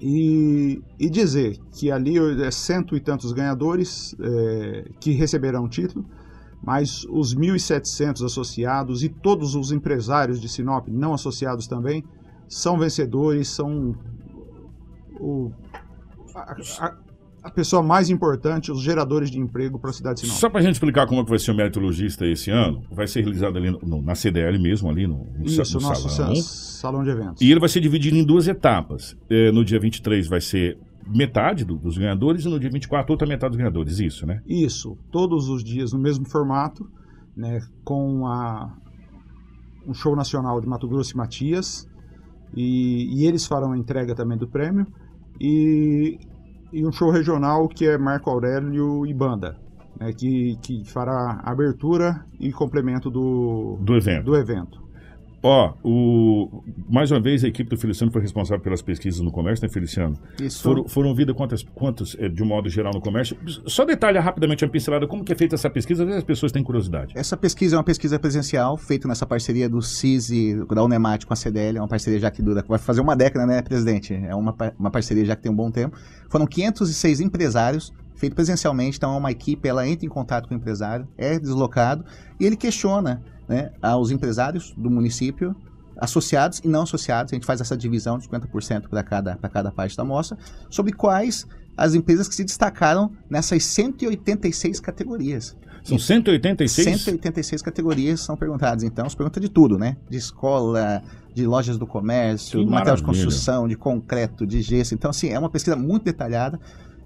e, 0.00 0.82
e 0.98 1.10
dizer 1.10 1.58
que 1.72 1.90
ali 1.90 2.16
é 2.42 2.50
cento 2.50 2.96
e 2.96 3.00
tantos 3.00 3.32
ganhadores 3.32 4.14
é, 4.20 4.90
que 5.00 5.12
receberão 5.12 5.64
o 5.64 5.68
título, 5.68 6.04
mas 6.62 7.04
os 7.10 7.34
1.700 7.34 8.24
associados 8.24 9.02
e 9.02 9.08
todos 9.08 9.54
os 9.54 9.72
empresários 9.72 10.40
de 10.40 10.48
Sinop 10.48 10.88
não 10.88 11.14
associados 11.14 11.66
também 11.66 12.04
são 12.48 12.78
vencedores, 12.78 13.48
são 13.48 13.94
o, 15.20 15.50
a, 16.34 16.96
a 17.42 17.50
pessoa 17.50 17.82
mais 17.82 18.10
importante, 18.10 18.70
os 18.72 18.82
geradores 18.82 19.30
de 19.30 19.38
emprego 19.38 19.78
para 19.78 19.90
a 19.90 19.92
cidade 19.92 20.16
de 20.16 20.26
Sinop. 20.26 20.38
Só 20.38 20.50
para 20.50 20.60
a 20.60 20.62
gente 20.62 20.74
explicar 20.74 21.06
como 21.06 21.20
é 21.20 21.24
que 21.24 21.30
vai 21.30 21.38
ser 21.38 21.50
o 21.50 21.54
meritologista 21.54 22.26
esse 22.26 22.50
ano, 22.50 22.82
vai 22.90 23.06
ser 23.06 23.20
realizado 23.20 23.56
ali 23.56 23.70
no, 23.70 23.78
no, 23.80 24.02
na 24.02 24.14
CDL 24.14 24.58
mesmo, 24.58 24.88
ali 24.90 25.06
no, 25.06 25.24
no, 25.24 25.44
Isso, 25.44 25.78
no 25.78 25.82
nosso 25.82 26.08
salão. 26.08 26.34
salão 26.36 27.04
de 27.04 27.10
eventos. 27.10 27.40
E 27.40 27.50
ele 27.50 27.60
vai 27.60 27.68
ser 27.68 27.80
dividido 27.80 28.16
em 28.16 28.24
duas 28.24 28.48
etapas. 28.48 29.16
É, 29.30 29.52
no 29.52 29.64
dia 29.64 29.78
23 29.78 30.26
vai 30.26 30.40
ser 30.40 30.78
metade 31.06 31.64
do, 31.64 31.76
dos 31.76 31.96
ganhadores 31.96 32.44
e 32.44 32.48
no 32.48 32.58
dia 32.60 32.70
24 32.70 33.12
outra 33.12 33.26
metade 33.26 33.52
dos 33.52 33.58
ganhadores, 33.58 33.98
isso, 33.98 34.26
né? 34.26 34.42
Isso, 34.46 34.96
todos 35.10 35.48
os 35.48 35.64
dias 35.64 35.92
no 35.92 35.98
mesmo 35.98 36.28
formato, 36.28 36.88
né, 37.36 37.60
com 37.84 38.26
a, 38.26 38.76
um 39.86 39.94
show 39.94 40.14
nacional 40.14 40.60
de 40.60 40.66
Mato 40.66 40.86
Grosso 40.86 41.14
e 41.14 41.16
Matias, 41.16 41.88
e, 42.54 43.20
e 43.20 43.26
eles 43.26 43.46
farão 43.46 43.72
a 43.72 43.78
entrega 43.78 44.14
também 44.14 44.36
do 44.36 44.46
prêmio, 44.46 44.86
e 45.40 46.18
e 46.72 46.86
um 46.86 46.92
show 46.92 47.10
regional 47.10 47.68
que 47.68 47.86
é 47.86 47.96
Marco 47.98 48.30
Aurélio 48.30 49.06
e 49.06 49.14
Banda, 49.14 49.56
né, 49.98 50.12
que, 50.12 50.56
que 50.62 50.84
fará 50.84 51.40
abertura 51.44 52.24
e 52.38 52.52
complemento 52.52 53.10
do, 53.10 53.78
do 53.80 53.96
evento. 53.96 54.24
Do 54.24 54.36
evento. 54.36 54.87
Ó, 55.42 55.72
o, 55.84 56.64
mais 56.88 57.10
uma 57.10 57.20
vez 57.20 57.44
a 57.44 57.48
equipe 57.48 57.70
do 57.70 57.76
Feliciano 57.76 58.10
foi 58.10 58.20
responsável 58.20 58.62
pelas 58.62 58.82
pesquisas 58.82 59.20
no 59.20 59.30
comércio, 59.30 59.64
né, 59.64 59.72
Feliciano? 59.72 60.18
Isso. 60.40 60.62
Foram, 60.62 60.88
foram 60.88 61.08
ouvidas 61.10 61.34
quantas, 61.36 61.62
quantos, 61.62 62.16
eh, 62.18 62.28
de 62.28 62.42
um 62.42 62.46
modo 62.46 62.68
geral, 62.68 62.92
no 62.92 63.00
comércio? 63.00 63.36
Só 63.66 63.84
detalha 63.84 64.20
rapidamente 64.20 64.64
a 64.64 64.68
pincelada, 64.68 65.06
como 65.06 65.22
que 65.22 65.32
é 65.32 65.36
feita 65.36 65.54
essa 65.54 65.70
pesquisa, 65.70 66.02
às 66.02 66.06
vezes 66.06 66.18
as 66.18 66.24
pessoas 66.24 66.50
têm 66.50 66.62
curiosidade. 66.62 67.12
Essa 67.16 67.36
pesquisa 67.36 67.76
é 67.76 67.78
uma 67.78 67.84
pesquisa 67.84 68.18
presencial, 68.18 68.76
feita 68.76 69.06
nessa 69.06 69.24
parceria 69.24 69.68
do 69.68 69.80
CIS 69.80 70.30
e 70.30 70.64
da 70.66 70.82
Unemat 70.82 71.24
com 71.24 71.32
a 71.32 71.36
CDL, 71.36 71.78
é 71.78 71.80
uma 71.80 71.88
parceria 71.88 72.18
já 72.18 72.30
que 72.30 72.42
dura, 72.42 72.64
vai 72.66 72.78
fazer 72.78 73.00
uma 73.00 73.14
década, 73.14 73.46
né, 73.46 73.62
presidente? 73.62 74.14
É 74.14 74.34
uma, 74.34 74.54
uma 74.78 74.90
parceria 74.90 75.24
já 75.24 75.36
que 75.36 75.42
tem 75.42 75.52
um 75.52 75.56
bom 75.56 75.70
tempo. 75.70 75.96
Foram 76.28 76.46
506 76.46 77.20
empresários 77.20 77.92
feito 78.16 78.34
presencialmente, 78.34 78.96
então 78.98 79.14
é 79.14 79.16
uma 79.16 79.30
equipe, 79.30 79.68
ela 79.68 79.86
entra 79.86 80.04
em 80.04 80.08
contato 80.08 80.48
com 80.48 80.54
o 80.54 80.56
empresário, 80.56 81.06
é 81.16 81.38
deslocado, 81.38 82.04
e 82.40 82.44
ele 82.44 82.56
questiona 82.56 83.22
né, 83.48 83.72
aos 83.80 84.10
empresários 84.10 84.74
do 84.76 84.90
município, 84.90 85.56
associados 85.96 86.60
e 86.64 86.68
não 86.68 86.82
associados, 86.82 87.32
a 87.32 87.36
gente 87.36 87.46
faz 87.46 87.60
essa 87.60 87.76
divisão 87.76 88.18
de 88.18 88.28
50% 88.28 88.88
para 88.88 89.02
cada, 89.02 89.36
cada 89.36 89.70
parte 89.72 89.96
da 89.96 90.02
amostra, 90.02 90.38
sobre 90.70 90.92
quais 90.92 91.46
as 91.76 91.94
empresas 91.94 92.28
que 92.28 92.34
se 92.34 92.44
destacaram 92.44 93.10
nessas 93.30 93.64
186 93.64 94.80
categorias. 94.80 95.56
São 95.84 95.98
186? 95.98 97.00
186 97.02 97.62
categorias 97.62 98.20
são 98.20 98.36
perguntadas, 98.36 98.82
então, 98.82 99.08
se 99.08 99.16
pergunta 99.16 99.40
de 99.40 99.48
tudo, 99.48 99.78
né? 99.78 99.96
De 100.10 100.18
escola, 100.18 101.02
de 101.32 101.46
lojas 101.46 101.78
do 101.78 101.86
comércio, 101.86 102.64
de 102.64 102.70
material 102.70 102.96
de 102.96 103.02
construção, 103.02 103.68
de 103.68 103.76
concreto, 103.76 104.46
de 104.46 104.60
gesso. 104.60 104.94
Então, 104.94 105.10
assim, 105.10 105.28
é 105.28 105.38
uma 105.38 105.48
pesquisa 105.48 105.76
muito 105.76 106.04
detalhada. 106.04 106.58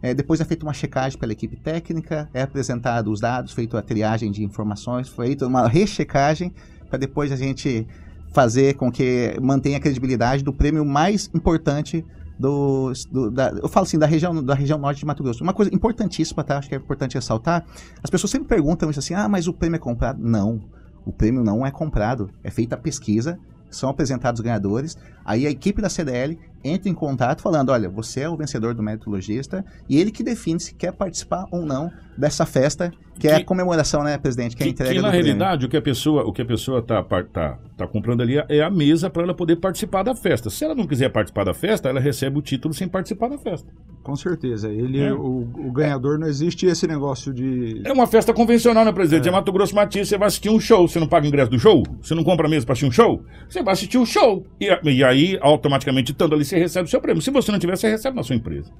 É, 0.02 0.12
depois 0.12 0.40
é 0.40 0.44
feita 0.44 0.66
uma 0.66 0.72
checagem 0.72 1.16
pela 1.18 1.32
equipe 1.32 1.56
técnica, 1.56 2.28
é 2.34 2.42
apresentado 2.42 3.10
os 3.10 3.20
dados, 3.20 3.52
feita 3.52 3.78
a 3.78 3.82
triagem 3.82 4.32
de 4.32 4.42
informações, 4.42 5.08
feita 5.08 5.46
uma 5.46 5.68
rechecagem 5.68 6.52
para 6.90 6.98
depois 6.98 7.30
a 7.30 7.36
gente 7.36 7.86
fazer 8.32 8.74
com 8.74 8.90
que 8.90 9.38
mantenha 9.40 9.76
a 9.76 9.80
credibilidade 9.80 10.42
do 10.42 10.52
prêmio 10.52 10.84
mais 10.84 11.30
importante 11.32 12.04
do, 12.38 12.92
do 13.10 13.30
da, 13.30 13.50
eu 13.62 13.68
falo 13.68 13.84
assim 13.84 13.98
da 13.98 14.06
região 14.06 14.42
da 14.42 14.54
região 14.54 14.78
norte 14.78 14.98
de 14.98 15.06
Mato 15.06 15.22
Grosso. 15.22 15.44
Uma 15.44 15.52
coisa 15.52 15.72
importantíssima, 15.72 16.42
tá? 16.42 16.58
Acho 16.58 16.68
que 16.68 16.74
é 16.74 16.78
importante 16.78 17.14
ressaltar. 17.14 17.64
As 18.02 18.10
pessoas 18.10 18.30
sempre 18.30 18.48
perguntam 18.48 18.90
isso 18.90 18.98
assim: 18.98 19.14
"Ah, 19.14 19.28
mas 19.28 19.46
o 19.46 19.52
prêmio 19.52 19.76
é 19.76 19.78
comprado?" 19.78 20.18
Não. 20.20 20.60
O 21.04 21.12
prêmio 21.12 21.44
não 21.44 21.64
é 21.64 21.70
comprado. 21.70 22.30
É 22.42 22.50
feita 22.50 22.74
a 22.74 22.78
pesquisa, 22.78 23.38
são 23.70 23.88
apresentados 23.88 24.40
os 24.40 24.44
ganhadores. 24.44 24.96
Aí 25.24 25.46
a 25.46 25.50
equipe 25.50 25.80
da 25.80 25.88
CDL 25.88 26.38
entra 26.64 26.88
em 26.88 26.94
contato 26.94 27.42
falando, 27.42 27.70
olha, 27.70 27.88
você 27.88 28.20
é 28.20 28.28
o 28.28 28.36
vencedor 28.36 28.74
do 28.74 28.82
mérito 28.82 29.10
lojista 29.10 29.64
e 29.88 29.98
ele 29.98 30.10
que 30.10 30.22
define 30.22 30.60
se 30.60 30.74
quer 30.74 30.92
participar 30.92 31.46
ou 31.50 31.64
não 31.64 31.90
dessa 32.16 32.44
festa, 32.44 32.92
que, 33.18 33.26
é 33.28 33.36
a 33.36 33.44
comemoração, 33.44 34.02
né, 34.02 34.18
presidente, 34.18 34.56
que, 34.56 34.62
é 34.62 34.64
a 34.64 34.68
Que, 34.68 34.72
entrega 34.72 34.94
que, 34.94 35.00
na 35.00 35.08
do 35.08 35.10
prêmio. 35.10 35.24
realidade 35.26 35.66
o 35.66 35.68
que 35.68 35.76
a 35.76 35.82
pessoa 35.82 36.24
o 36.24 36.32
que 36.32 36.42
a 36.42 36.44
pessoa 36.44 36.82
tá, 36.82 37.02
par- 37.02 37.24
tá, 37.26 37.58
tá 37.76 37.86
comprando 37.86 38.20
ali 38.22 38.36
é 38.48 38.62
a 38.62 38.70
mesa 38.70 39.08
para 39.08 39.22
ela 39.22 39.34
poder 39.34 39.56
participar 39.56 40.02
da 40.02 40.14
festa. 40.14 40.50
Se 40.50 40.64
ela 40.64 40.74
não 40.74 40.86
quiser 40.86 41.08
participar 41.10 41.44
da 41.44 41.54
festa, 41.54 41.88
ela 41.88 42.00
recebe 42.00 42.38
o 42.38 42.42
título 42.42 42.74
sem 42.74 42.86
participar 42.88 43.28
da 43.28 43.38
festa. 43.38 43.68
Com 44.02 44.16
certeza. 44.16 44.68
Ele, 44.68 45.00
É. 45.00 45.12
o, 45.12 45.48
o 45.54 45.70
ganhador, 45.72 46.18
não 46.18 46.26
existe 46.26 46.66
esse 46.66 46.86
negócio 46.86 47.32
de. 47.32 47.80
É 47.84 47.92
uma 47.92 48.06
festa 48.06 48.32
convencional, 48.34 48.84
né, 48.84 48.92
presidente? 48.92 49.28
É, 49.28 49.30
Mato 49.30 49.52
Grosso 49.52 49.74
Matias, 49.74 50.08
você 50.08 50.18
vai 50.18 50.26
assistir 50.28 50.50
um 50.50 50.58
show, 50.58 50.88
você 50.88 50.98
não 50.98 51.06
paga 51.06 51.24
o 51.24 51.28
ingresso 51.28 51.50
do 51.50 51.58
show? 51.58 51.82
Você 52.02 52.14
não 52.14 52.24
compra 52.24 52.48
mesa 52.48 52.66
para 52.66 52.72
assistir 52.72 52.88
um 52.88 52.92
show? 52.92 53.22
Você 53.48 53.62
vai 53.62 53.72
assistir 53.72 53.98
um 53.98 54.04
show. 54.06 54.44
E, 54.60 54.66
e 54.90 55.04
aí, 55.04 55.38
automaticamente, 55.40 56.10
estando 56.12 56.34
ali, 56.34 56.44
você 56.44 56.58
recebe 56.58 56.86
o 56.88 56.90
seu 56.90 57.00
prêmio. 57.00 57.22
Se 57.22 57.30
você 57.30 57.52
não 57.52 57.58
tiver, 57.60 57.76
você 57.76 57.88
recebe 57.88 58.16
na 58.16 58.22
sua 58.24 58.34
empresa. 58.34 58.70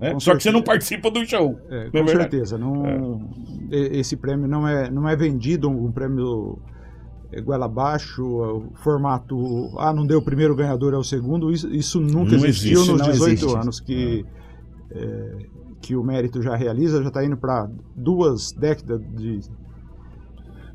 Né? 0.00 0.10
Só 0.12 0.16
que 0.16 0.20
você 0.20 0.30
certeza. 0.50 0.52
não 0.52 0.62
participa 0.62 1.10
do 1.10 1.24
show. 1.26 1.58
É, 1.70 1.78
é 1.78 1.84
com 1.86 1.92
verdade? 2.04 2.18
certeza. 2.18 2.58
Não, 2.58 3.28
e- 3.70 3.98
Esse 3.98 4.16
prêmio 4.16 4.46
não 4.48 4.66
é, 4.66 4.90
não 4.90 5.08
é 5.08 5.14
vendido 5.16 5.68
um 5.70 5.90
prêmio 5.92 6.58
é, 7.32 7.40
goela 7.40 7.66
abaixo, 7.66 8.24
o 8.24 8.72
formato. 8.82 9.70
Ah, 9.78 9.92
não 9.92 10.06
deu 10.06 10.18
o 10.18 10.22
primeiro 10.24 10.54
ganhador, 10.54 10.94
é 10.94 10.96
o 10.98 11.04
segundo. 11.04 11.50
Isso, 11.52 11.68
isso 11.72 12.00
nunca 12.00 12.36
Não 12.36 12.44
existiu 12.44 12.80
existe, 12.80 12.90
nos 12.92 13.00
não 13.00 13.10
18 13.10 13.32
existe. 13.32 13.56
anos 13.56 13.80
que, 13.80 14.24
é, 14.90 15.36
que 15.80 15.96
o 15.96 16.02
mérito 16.02 16.42
já 16.42 16.54
realiza. 16.56 17.00
Já 17.02 17.08
está 17.08 17.24
indo 17.24 17.36
para 17.36 17.68
duas 17.94 18.52
décadas 18.52 19.00
de, 19.16 19.40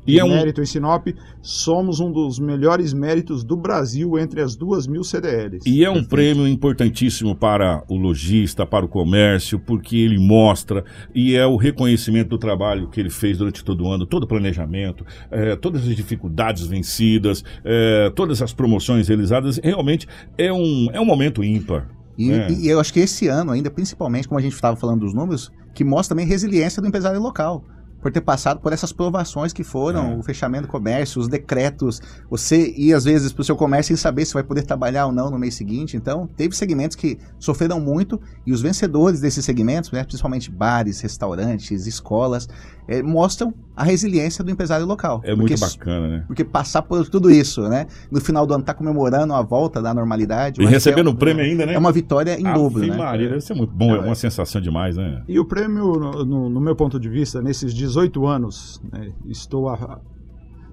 E 0.06 0.12
de 0.12 0.18
é 0.18 0.24
um, 0.24 0.28
mérito 0.28 0.62
em 0.62 0.66
Sinop. 0.66 1.08
Somos 1.42 2.00
um 2.00 2.10
dos 2.10 2.38
melhores 2.38 2.92
méritos 2.92 3.44
do 3.44 3.56
Brasil 3.56 4.18
entre 4.18 4.40
as 4.40 4.56
duas 4.56 4.86
mil 4.86 5.04
CDLs. 5.04 5.68
E 5.68 5.84
é 5.84 5.90
um 5.90 6.02
prêmio 6.02 6.48
importantíssimo 6.48 7.34
para 7.34 7.84
o 7.88 7.96
lojista, 7.96 8.64
para 8.66 8.84
o 8.84 8.88
comércio, 8.88 9.58
porque 9.58 9.96
ele 9.96 10.18
mostra 10.18 10.84
e 11.14 11.36
é 11.36 11.46
o 11.46 11.56
reconhecimento 11.56 12.30
do 12.30 12.38
trabalho 12.38 12.88
que 12.88 12.98
ele 13.00 13.10
fez 13.10 13.38
durante 13.38 13.64
todo 13.64 13.84
o 13.84 13.92
ano, 13.92 14.06
todo 14.06 14.24
o 14.24 14.26
planejamento, 14.26 15.04
eh, 15.30 15.56
todas 15.56 15.86
as 15.86 15.94
dificuldades 15.94 16.66
vencidas, 16.66 17.44
eh, 17.64 18.10
todas 18.14 18.40
as 18.42 18.52
promoções 18.52 19.08
realizadas. 19.08 19.58
Realmente 19.62 20.06
é 20.36 20.52
um, 20.52 20.88
é 20.92 21.00
um 21.00 21.04
momento 21.04 21.44
ímpar. 21.44 21.88
E, 22.16 22.30
É. 22.32 22.50
e 22.50 22.68
eu 22.68 22.80
acho 22.80 22.92
que 22.92 23.00
esse 23.00 23.28
ano, 23.28 23.50
ainda 23.50 23.70
principalmente, 23.70 24.28
como 24.28 24.38
a 24.38 24.42
gente 24.42 24.52
estava 24.52 24.76
falando 24.76 25.00
dos 25.00 25.14
números, 25.14 25.50
que 25.74 25.84
mostra 25.84 26.14
também 26.14 26.26
resiliência 26.26 26.82
do 26.82 26.88
empresário 26.88 27.20
local. 27.20 27.64
Por 28.00 28.10
ter 28.10 28.20
passado 28.20 28.60
por 28.60 28.72
essas 28.72 28.92
provações 28.92 29.52
que 29.52 29.62
foram, 29.62 30.12
É. 30.12 30.16
o 30.16 30.22
fechamento 30.22 30.66
do 30.66 30.70
comércio, 30.70 31.20
os 31.20 31.28
decretos, 31.28 32.00
você 32.30 32.72
ir 32.76 32.94
às 32.94 33.04
vezes 33.04 33.32
para 33.32 33.42
o 33.42 33.44
seu 33.44 33.56
comércio 33.56 33.88
sem 33.88 33.96
saber 33.96 34.24
se 34.24 34.34
vai 34.34 34.42
poder 34.42 34.62
trabalhar 34.62 35.06
ou 35.06 35.12
não 35.12 35.30
no 35.30 35.38
mês 35.38 35.54
seguinte. 35.54 35.96
Então, 35.96 36.26
teve 36.26 36.56
segmentos 36.56 36.96
que 36.96 37.18
sofreram 37.38 37.80
muito 37.80 38.20
e 38.46 38.52
os 38.52 38.62
vencedores 38.62 39.20
desses 39.20 39.44
segmentos, 39.44 39.90
né, 39.92 40.02
principalmente 40.04 40.50
bares, 40.50 41.00
restaurantes, 41.00 41.86
escolas, 41.86 42.48
eh, 42.88 43.02
mostram 43.02 43.52
a 43.76 43.84
resiliência 43.84 44.44
do 44.44 44.50
empresário 44.50 44.84
local. 44.84 45.20
É 45.24 45.34
muito 45.34 45.48
Porque 45.48 45.56
bacana, 45.78 46.08
né? 46.08 46.24
porque 46.26 46.44
passar 46.44 46.82
por 46.82 47.08
tudo 47.08 47.30
isso, 47.30 47.62
né? 47.68 47.86
No 48.10 48.20
final 48.20 48.46
do 48.46 48.52
ano 48.52 48.62
tá 48.64 48.74
comemorando 48.74 49.32
a 49.32 49.40
volta 49.42 49.80
da 49.80 49.94
normalidade. 49.94 50.60
E 50.60 50.66
recebendo 50.66 51.08
é, 51.08 51.12
o 51.12 51.16
prêmio 51.16 51.42
ainda, 51.44 51.64
né? 51.64 51.74
É 51.74 51.78
uma 51.78 51.92
vitória 51.92 52.38
em 52.38 52.42
dobro, 52.52 52.82
Ave 52.82 52.90
né? 52.90 52.96
Maria, 52.96 53.28
deve 53.28 53.40
ser 53.40 53.54
muito 53.54 53.72
bom, 53.72 53.94
é 53.94 54.00
uma 54.00 54.14
sensação 54.14 54.60
demais, 54.60 54.96
né? 54.96 55.22
E 55.26 55.38
o 55.38 55.44
prêmio, 55.44 55.94
no, 56.24 56.50
no- 56.50 56.60
meu 56.60 56.76
ponto 56.76 57.00
de 57.00 57.08
vista, 57.08 57.40
nesses 57.40 57.72
18 57.72 58.26
anos, 58.26 58.82
né, 58.92 59.12
estou 59.26 59.68
a- 59.68 59.98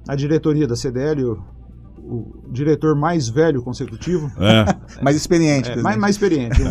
na 0.05 0.15
diretoria 0.15 0.67
da 0.67 0.75
CDL, 0.75 1.23
o, 1.23 1.37
o 1.99 2.45
diretor 2.51 2.95
mais 2.95 3.29
velho 3.29 3.61
consecutivo, 3.61 4.29
É. 4.39 4.65
Mais 5.03 5.15
experiente. 5.15 5.69
é, 5.71 5.75
mais, 5.81 5.97
mais 5.97 6.15
experiente, 6.15 6.61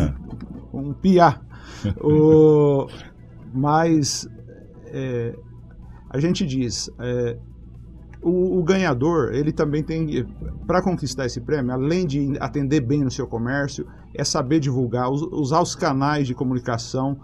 um, 0.73 0.89
um 0.89 0.93
piá. 0.93 1.39
O, 2.01 2.87
mas 3.53 4.27
é, 4.87 5.35
a 6.09 6.19
gente 6.19 6.45
diz, 6.45 6.89
é, 6.99 7.37
o, 8.21 8.59
o 8.59 8.63
ganhador, 8.63 9.33
ele 9.33 9.51
também 9.51 9.83
tem, 9.83 10.25
para 10.65 10.81
conquistar 10.81 11.25
esse 11.25 11.41
prêmio, 11.41 11.71
além 11.71 12.05
de 12.05 12.35
atender 12.39 12.81
bem 12.81 13.03
no 13.03 13.11
seu 13.11 13.27
comércio, 13.27 13.85
é 14.13 14.23
saber 14.23 14.59
divulgar, 14.59 15.11
us- 15.11 15.27
usar 15.31 15.61
os 15.61 15.75
canais 15.75 16.27
de 16.27 16.33
comunicação, 16.33 17.19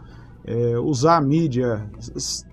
é, 0.45 0.77
usar 0.77 1.17
a 1.17 1.21
mídia, 1.21 1.89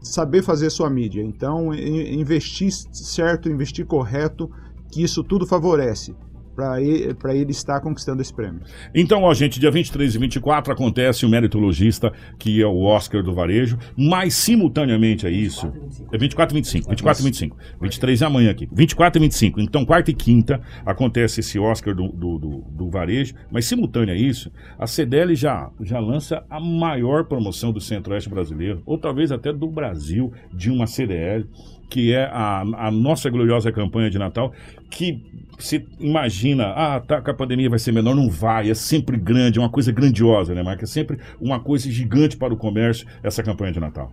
saber 0.02 0.42
fazer 0.42 0.70
sua 0.70 0.88
mídia. 0.88 1.22
Então, 1.22 1.74
in- 1.74 2.20
investir 2.20 2.70
certo, 2.72 3.48
investir 3.50 3.84
correto, 3.84 4.50
que 4.90 5.02
isso 5.02 5.22
tudo 5.22 5.46
favorece 5.46 6.14
para 6.60 6.82
ele, 6.82 7.14
pra 7.14 7.34
ele 7.34 7.50
estar 7.52 7.80
conquistando 7.80 8.20
esse 8.20 8.32
prêmio. 8.34 8.60
Então, 8.94 9.22
ó, 9.22 9.32
gente, 9.32 9.58
dia 9.58 9.70
23 9.70 10.14
e 10.14 10.18
24 10.18 10.70
acontece 10.72 11.24
o 11.24 11.28
Mérito 11.28 11.58
Logista, 11.58 12.12
que 12.38 12.60
é 12.60 12.66
o 12.66 12.82
Oscar 12.82 13.22
do 13.22 13.32
Varejo, 13.32 13.78
mas 13.96 14.34
simultaneamente 14.34 15.26
a 15.26 15.30
isso. 15.30 15.72
É 16.12 16.18
24 16.18 16.54
e 16.54 16.60
25. 16.60 16.90
24 16.90 17.22
e 17.22 17.24
25. 17.24 17.56
23 17.80 18.20
é 18.22 18.26
amanhã 18.26 18.50
aqui. 18.50 18.68
24 18.70 19.18
e 19.18 19.22
25. 19.24 19.60
Então, 19.60 19.86
quarta 19.86 20.10
e 20.10 20.14
quinta 20.14 20.60
acontece 20.84 21.40
esse 21.40 21.58
Oscar 21.58 21.94
do, 21.94 22.08
do, 22.08 22.38
do- 22.38 22.64
do 22.70 22.90
Varejo, 22.90 23.34
mas 23.50 23.64
simultâneo 23.64 24.12
a 24.14 24.16
isso, 24.18 24.52
a 24.78 24.86
CDL 24.86 25.34
já, 25.34 25.70
já 25.80 25.98
lança 25.98 26.44
a 26.50 26.60
maior 26.60 27.24
promoção 27.24 27.72
do 27.72 27.80
Centro-Oeste 27.80 28.28
brasileiro, 28.28 28.82
ou 28.84 28.98
talvez 28.98 29.32
até 29.32 29.50
do 29.52 29.66
Brasil, 29.68 30.30
de 30.52 30.70
uma 30.70 30.86
CDL, 30.86 31.46
que 31.90 32.12
é 32.14 32.24
a, 32.32 32.60
a 32.86 32.90
nossa 32.90 33.28
gloriosa 33.28 33.70
campanha 33.72 34.08
de 34.08 34.18
Natal, 34.18 34.52
que 34.88 35.20
se 35.58 35.84
imagina, 35.98 36.68
ah, 36.74 37.00
tá, 37.00 37.20
que 37.20 37.30
a 37.30 37.34
pandemia 37.34 37.68
vai 37.68 37.78
ser 37.78 37.92
menor, 37.92 38.14
não 38.14 38.30
vai, 38.30 38.70
é 38.70 38.74
sempre 38.74 39.18
grande, 39.18 39.58
é 39.58 39.62
uma 39.62 39.68
coisa 39.68 39.92
grandiosa, 39.92 40.54
né, 40.54 40.62
Marca? 40.62 40.84
É 40.84 40.86
sempre 40.86 41.18
uma 41.40 41.60
coisa 41.60 41.90
gigante 41.90 42.36
para 42.36 42.54
o 42.54 42.56
comércio, 42.56 43.06
essa 43.22 43.42
campanha 43.42 43.72
de 43.72 43.80
Natal. 43.80 44.10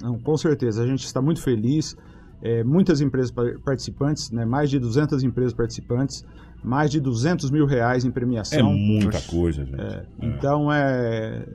Não, 0.00 0.18
com 0.18 0.36
certeza, 0.36 0.82
a 0.82 0.86
gente 0.86 1.04
está 1.04 1.20
muito 1.20 1.42
feliz. 1.42 1.96
É, 2.42 2.62
muitas 2.62 3.00
empresas 3.00 3.30
pa- 3.30 3.54
participantes, 3.64 4.30
né, 4.30 4.44
mais 4.44 4.68
de 4.70 4.78
200 4.78 5.22
empresas 5.22 5.54
participantes, 5.54 6.24
mais 6.62 6.90
de 6.90 7.00
200 7.00 7.50
mil 7.50 7.64
reais 7.66 8.04
em 8.04 8.08
É 8.08 8.12
premiação. 8.12 8.72
muita 8.72 9.20
coisa, 9.22 9.64
gente. 9.64 9.80
É, 9.80 10.02
Então, 10.20 10.70
é, 10.70 11.46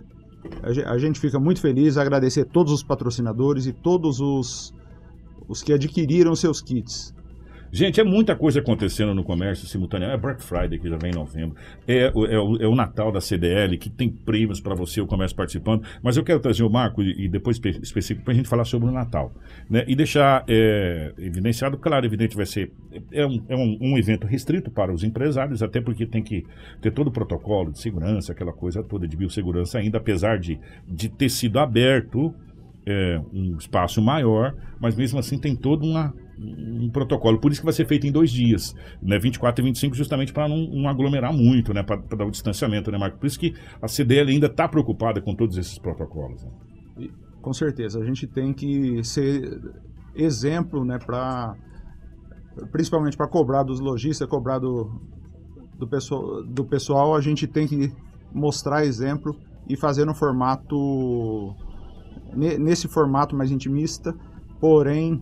a, 0.64 0.72
ge- 0.74 0.84
a 0.84 0.98
gente 0.98 1.20
fica 1.20 1.40
muito 1.40 1.62
feliz, 1.62 1.96
agradecer 1.98 2.46
todos 2.46 2.72
os 2.74 2.82
patrocinadores 2.82 3.68
e 3.68 3.74
todos 3.74 4.20
os, 4.20 4.74
os 5.50 5.62
que 5.62 5.74
adquiriram 5.74 6.34
seus 6.36 6.62
kits. 6.62 7.14
Gente, 7.72 8.02
é 8.02 8.04
muita 8.04 8.36
coisa 8.36 8.62
acontecendo 8.62 9.14
no 9.14 9.24
comércio 9.24 9.68
simultaneamente. 9.68 10.18
É 10.18 10.20
Black 10.20 10.42
Friday, 10.44 10.80
que 10.80 10.90
já 10.90 10.98
vem 10.98 11.12
em 11.12 11.14
novembro. 11.14 11.56
É, 11.88 12.12
o- 12.16 12.26
é 12.26 12.40
o, 12.40 12.74
é 12.74 12.76
Natal 12.76 13.12
da 13.12 13.22
CDL, 13.22 13.78
que 13.78 13.92
tem 13.92 14.10
prêmios 14.10 14.60
para 14.60 14.74
você, 14.74 15.00
o 15.00 15.06
comércio 15.06 15.38
participando. 15.38 15.84
Mas 16.02 16.18
eu 16.18 16.24
quero 16.24 16.40
trazer 16.40 16.64
o 16.64 16.70
Marco 16.70 17.04
e, 17.04 17.26
e 17.26 17.30
depois 17.30 17.58
espe- 17.58 17.80
específico 17.84 18.26
para 18.26 18.34
a 18.34 18.36
gente 18.36 18.50
falar 18.50 18.66
sobre 18.66 18.90
o 18.90 18.92
Natal. 18.92 19.32
Né? 19.70 19.86
E 19.88 19.96
deixar 19.96 20.44
é, 20.48 21.14
evidenciado, 21.20 21.78
claro, 21.78 22.04
evidente, 22.08 22.36
vai 22.36 22.48
ser. 22.48 22.72
É, 23.12 23.24
um, 23.24 23.40
é 23.48 23.56
um, 23.56 23.78
um 23.80 23.98
evento 24.00 24.26
restrito 24.26 24.72
para 24.72 24.92
os 24.92 25.04
empresários, 25.04 25.62
até 25.62 25.80
porque 25.80 26.08
tem 26.08 26.24
que 26.24 26.44
ter 26.82 26.90
todo 26.90 27.10
o 27.10 27.12
protocolo 27.12 27.72
de 27.72 27.80
segurança, 27.80 28.32
aquela 28.32 28.52
coisa 28.52 28.82
toda 28.82 29.08
de 29.08 29.16
biossegurança 29.16 29.78
ainda, 29.78 30.00
apesar 30.00 30.40
de, 30.40 30.60
de 30.88 31.08
ter 31.08 31.30
sido 31.30 31.60
aberto 31.60 32.34
é, 32.86 33.22
um 33.34 33.58
espaço 33.58 34.02
maior, 34.02 34.56
mas 34.80 34.96
mesmo 34.96 35.20
assim 35.20 35.38
tem 35.38 35.56
todo 35.56 35.86
uma, 35.86 36.14
um 36.38 36.90
protocolo. 36.90 37.40
Por 37.40 37.52
isso 37.52 37.62
que 37.62 37.66
vai 37.66 37.74
ser 37.74 37.86
feito 37.86 38.08
em 38.08 38.12
dois 38.12 38.32
dias, 38.32 38.74
né? 39.02 39.20
24 39.20 39.64
e 39.64 39.66
25, 39.66 39.96
justamente 39.96 40.34
para 40.34 40.48
não, 40.48 40.58
não 40.58 40.90
aglomerar 40.90 41.34
muito, 41.34 41.74
né? 41.74 41.84
Para 41.84 41.98
dar 41.98 42.26
o 42.26 42.32
distanciamento, 42.32 42.92
né, 42.92 42.98
Marco? 42.98 43.18
Por 43.18 43.28
isso 43.28 43.40
que 43.40 43.54
a 43.82 43.88
CDL 43.88 44.32
ainda 44.32 44.48
está 44.48 44.68
preocupada 44.68 45.22
com 45.22 45.36
todos 45.36 45.58
esses 45.58 45.78
protocolos. 45.78 46.44
né? 46.44 46.52
Com 47.42 47.54
certeza, 47.54 48.00
a 48.00 48.06
gente 48.06 48.28
tem 48.28 48.54
que 48.54 49.04
ser 49.04 49.60
exemplo, 50.14 50.84
né, 50.84 50.98
para 50.98 51.56
principalmente 52.72 53.16
para 53.16 53.28
cobrar 53.28 53.64
dos 53.64 53.80
lojistas, 53.80 54.28
cobrar 54.28 54.60
do, 54.60 54.92
do, 55.78 55.88
pessoal, 55.88 56.44
do 56.44 56.66
pessoal, 56.66 57.16
a 57.16 57.22
gente 57.22 57.48
tem 57.48 57.66
que 57.66 57.94
mostrar 58.34 58.84
exemplo 58.84 59.34
e 59.68 59.78
fazer 59.78 60.06
no 60.06 60.14
formato 60.14 61.56
nesse 62.36 62.88
formato 62.88 63.36
mais 63.36 63.52
intimista, 63.52 64.16
porém 64.60 65.22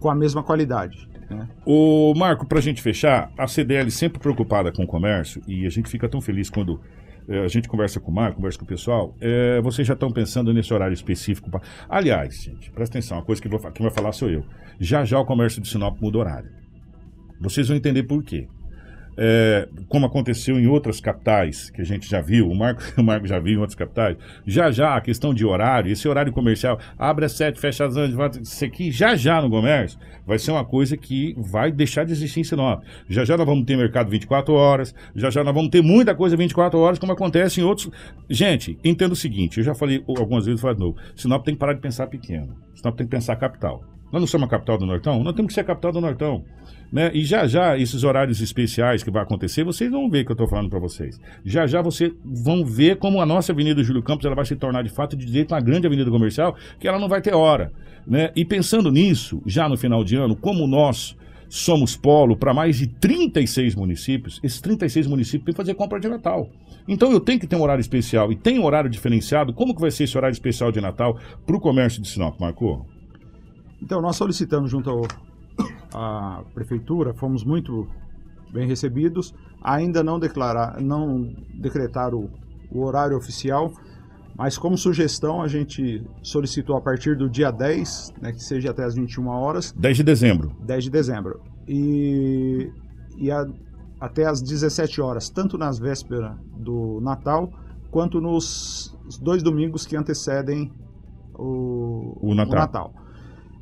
com 0.00 0.10
a 0.10 0.14
mesma 0.14 0.42
qualidade. 0.42 1.08
Né? 1.30 1.48
O 1.66 2.14
Marco, 2.16 2.46
para 2.46 2.58
a 2.58 2.62
gente 2.62 2.80
fechar, 2.82 3.30
a 3.36 3.46
CDL 3.46 3.90
sempre 3.90 4.18
preocupada 4.18 4.72
com 4.72 4.84
o 4.84 4.86
comércio 4.86 5.42
e 5.46 5.66
a 5.66 5.70
gente 5.70 5.88
fica 5.88 6.08
tão 6.08 6.20
feliz 6.20 6.48
quando 6.48 6.80
eh, 7.28 7.44
a 7.44 7.48
gente 7.48 7.68
conversa 7.68 8.00
com 8.00 8.10
o 8.10 8.14
Marco, 8.14 8.36
conversa 8.36 8.58
com 8.58 8.64
o 8.64 8.68
pessoal. 8.68 9.14
eh, 9.20 9.60
vocês 9.62 9.86
já 9.86 9.94
estão 9.94 10.10
pensando 10.10 10.52
nesse 10.54 10.72
horário 10.72 10.94
específico? 10.94 11.50
pra- 11.50 11.60
Aliás, 11.88 12.42
gente, 12.42 12.70
presta 12.70 12.96
atenção, 12.98 13.18
uma 13.18 13.24
coisa 13.24 13.40
que 13.42 13.48
vou 13.48 13.58
quem 13.72 13.84
vai 13.86 13.94
falar 13.94 14.12
sou 14.12 14.30
eu. 14.30 14.44
Já 14.80 15.04
já 15.04 15.18
o 15.20 15.24
comércio 15.26 15.60
de 15.60 15.68
Sinop 15.68 16.00
muda 16.00 16.18
horário. 16.18 16.50
Vocês 17.40 17.68
vão 17.68 17.76
entender 17.76 18.02
por 18.04 18.22
quê. 18.22 18.48
É, 19.20 19.68
como 19.88 20.06
aconteceu 20.06 20.60
em 20.60 20.68
outras 20.68 21.00
capitais, 21.00 21.70
que 21.70 21.80
a 21.80 21.84
gente 21.84 22.08
já 22.08 22.20
viu, 22.20 22.48
o 22.48 22.54
Marco, 22.54 22.80
o 22.96 23.02
Marco 23.02 23.26
já 23.26 23.40
viu 23.40 23.54
em 23.54 23.56
outras 23.56 23.74
capitais, 23.74 24.16
já 24.46 24.70
já 24.70 24.94
a 24.94 25.00
questão 25.00 25.34
de 25.34 25.44
horário, 25.44 25.90
esse 25.90 26.06
horário 26.06 26.32
comercial, 26.32 26.78
abre 26.96 27.24
às 27.24 27.32
sete, 27.32 27.58
fecha 27.58 27.84
às 27.84 27.96
onze, 27.96 28.16
isso 28.40 28.64
aqui 28.64 28.92
já 28.92 29.16
já 29.16 29.42
no 29.42 29.50
comércio, 29.50 29.98
vai 30.24 30.38
ser 30.38 30.52
uma 30.52 30.64
coisa 30.64 30.96
que 30.96 31.34
vai 31.36 31.72
deixar 31.72 32.04
de 32.04 32.12
existir 32.12 32.40
em 32.40 32.44
Sinop. 32.44 32.84
Já 33.08 33.24
já 33.24 33.36
nós 33.36 33.46
vamos 33.46 33.64
ter 33.64 33.76
mercado 33.76 34.08
24 34.08 34.54
horas, 34.54 34.94
já 35.16 35.30
já 35.30 35.42
nós 35.42 35.54
vamos 35.54 35.70
ter 35.70 35.82
muita 35.82 36.14
coisa 36.14 36.36
24 36.36 36.78
horas, 36.78 36.98
como 36.98 37.12
acontece 37.12 37.60
em 37.60 37.64
outros... 37.64 37.90
Gente, 38.30 38.78
entenda 38.84 39.14
o 39.14 39.16
seguinte, 39.16 39.58
eu 39.58 39.64
já 39.64 39.74
falei 39.74 40.04
algumas 40.06 40.46
vezes, 40.46 40.60
falar 40.60 40.74
de 40.74 40.80
novo, 40.80 40.96
Sinop 41.16 41.44
tem 41.44 41.54
que 41.54 41.60
parar 41.60 41.72
de 41.72 41.80
pensar 41.80 42.06
pequeno, 42.06 42.54
Sinop 42.72 42.96
tem 42.96 43.06
que 43.06 43.10
pensar 43.10 43.34
capital. 43.34 43.82
Nós 44.12 44.22
não 44.22 44.26
somos 44.26 44.46
a 44.46 44.50
capital 44.50 44.78
do 44.78 44.86
Nortão? 44.86 45.22
Nós 45.22 45.34
temos 45.34 45.48
que 45.50 45.54
ser 45.54 45.60
a 45.60 45.64
capital 45.64 45.92
do 45.92 46.00
Nortão. 46.00 46.44
Né? 46.90 47.10
E 47.12 47.24
já 47.24 47.46
já, 47.46 47.76
esses 47.76 48.02
horários 48.02 48.40
especiais 48.40 49.02
que 49.02 49.10
vai 49.10 49.22
acontecer, 49.22 49.62
vocês 49.62 49.90
vão 49.90 50.08
ver 50.08 50.24
que 50.24 50.30
eu 50.30 50.34
estou 50.34 50.48
falando 50.48 50.70
para 50.70 50.78
vocês. 50.78 51.20
Já 51.44 51.66
já 51.66 51.82
vocês 51.82 52.12
vão 52.24 52.64
ver 52.64 52.96
como 52.96 53.20
a 53.20 53.26
nossa 53.26 53.52
Avenida 53.52 53.82
Júlio 53.82 54.02
Campos 54.02 54.24
ela 54.24 54.34
vai 54.34 54.46
se 54.46 54.56
tornar 54.56 54.82
de 54.82 54.88
fato 54.88 55.16
de 55.16 55.26
direito 55.26 55.52
uma 55.52 55.60
grande 55.60 55.86
avenida 55.86 56.10
comercial, 56.10 56.56
que 56.80 56.88
ela 56.88 56.98
não 56.98 57.08
vai 57.08 57.20
ter 57.20 57.34
hora. 57.34 57.72
Né? 58.06 58.30
E 58.34 58.44
pensando 58.44 58.90
nisso, 58.90 59.42
já 59.44 59.68
no 59.68 59.76
final 59.76 60.02
de 60.02 60.16
ano, 60.16 60.34
como 60.34 60.66
nós 60.66 61.16
somos 61.48 61.96
polo 61.96 62.36
para 62.36 62.52
mais 62.52 62.76
de 62.76 62.86
36 62.86 63.74
municípios, 63.74 64.40
esses 64.42 64.60
36 64.60 65.06
municípios 65.06 65.44
têm 65.44 65.52
que 65.52 65.56
fazer 65.56 65.74
compra 65.74 66.00
de 66.00 66.08
Natal. 66.08 66.50
Então 66.86 67.12
eu 67.12 67.20
tenho 67.20 67.38
que 67.38 67.46
ter 67.46 67.56
um 67.56 67.62
horário 67.62 67.80
especial 67.80 68.32
e 68.32 68.36
tem 68.36 68.58
um 68.58 68.64
horário 68.64 68.88
diferenciado. 68.88 69.52
Como 69.52 69.74
que 69.74 69.80
vai 69.80 69.90
ser 69.90 70.04
esse 70.04 70.16
horário 70.16 70.32
especial 70.32 70.72
de 70.72 70.80
Natal 70.80 71.18
para 71.46 71.56
o 71.56 71.60
comércio 71.60 72.00
de 72.00 72.08
Sinop, 72.08 72.38
Marco? 72.40 72.86
Então, 73.80 74.02
nós 74.02 74.16
solicitamos 74.16 74.70
junto 74.70 74.90
ao, 74.90 75.02
à 75.92 76.42
prefeitura, 76.54 77.14
fomos 77.14 77.44
muito 77.44 77.88
bem 78.52 78.66
recebidos, 78.66 79.34
ainda 79.62 80.02
não 80.02 80.18
declarar, 80.18 80.80
não 80.80 81.34
decretaram 81.54 82.18
o, 82.18 82.30
o 82.78 82.84
horário 82.84 83.16
oficial, 83.16 83.72
mas 84.36 84.56
como 84.56 84.78
sugestão 84.78 85.42
a 85.42 85.48
gente 85.48 86.04
solicitou 86.22 86.76
a 86.76 86.80
partir 86.80 87.16
do 87.16 87.28
dia 87.28 87.50
10, 87.50 88.14
né, 88.20 88.32
que 88.32 88.42
seja 88.42 88.70
até 88.70 88.84
as 88.84 88.94
21 88.94 89.26
horas. 89.26 89.72
10 89.72 89.96
de 89.96 90.02
dezembro. 90.04 90.56
10 90.60 90.84
de 90.84 90.90
dezembro. 90.90 91.40
E, 91.66 92.70
e 93.16 93.30
a, 93.30 93.44
até 94.00 94.26
as 94.26 94.40
17 94.40 95.00
horas, 95.00 95.28
tanto 95.28 95.58
nas 95.58 95.78
vésperas 95.78 96.36
do 96.56 97.00
Natal, 97.02 97.50
quanto 97.90 98.20
nos 98.20 98.96
dois 99.20 99.42
domingos 99.42 99.84
que 99.86 99.96
antecedem 99.96 100.72
o, 101.34 102.16
o 102.20 102.34
Natal. 102.34 102.52
O 102.52 102.60
Natal. 102.60 102.94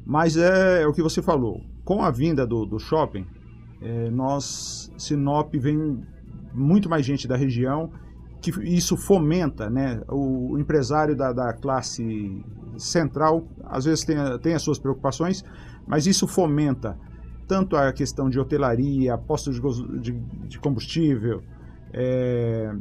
Mas 0.04 0.36
é, 0.36 0.82
é, 0.82 0.86
o 0.86 0.92
que 0.92 1.02
você 1.02 1.22
falou. 1.22 1.60
Com 1.86 2.02
a 2.02 2.10
vinda 2.10 2.46
do, 2.46 2.66
do 2.66 2.78
shopping, 2.78 3.26
é, 3.80 4.10
nós, 4.10 4.92
Sinop, 4.98 5.54
vem 5.54 6.04
muito 6.52 6.90
mais 6.90 7.06
gente 7.06 7.26
da 7.26 7.36
região, 7.36 7.90
que 8.42 8.50
isso 8.62 8.94
fomenta, 8.96 9.70
né? 9.70 10.02
O, 10.08 10.58
empresário 10.58 11.16
da, 11.16 11.32
da, 11.32 11.54
classe 11.54 12.44
central, 12.76 13.46
às 13.64 13.86
vezes 13.86 14.04
tem, 14.04 14.16
tem 14.42 14.52
as 14.52 14.62
suas 14.62 14.78
preocupações, 14.78 15.42
mas 15.86 16.06
isso 16.06 16.26
fomenta 16.26 16.98
tanto 17.48 17.76
a 17.76 17.90
questão 17.92 18.28
de 18.28 18.38
hotelaria, 18.38 19.16
postos 19.16 19.58
de, 19.58 20.00
de, 20.00 20.12
de 20.48 20.58
combustível, 20.58 21.42
é, 21.90 22.74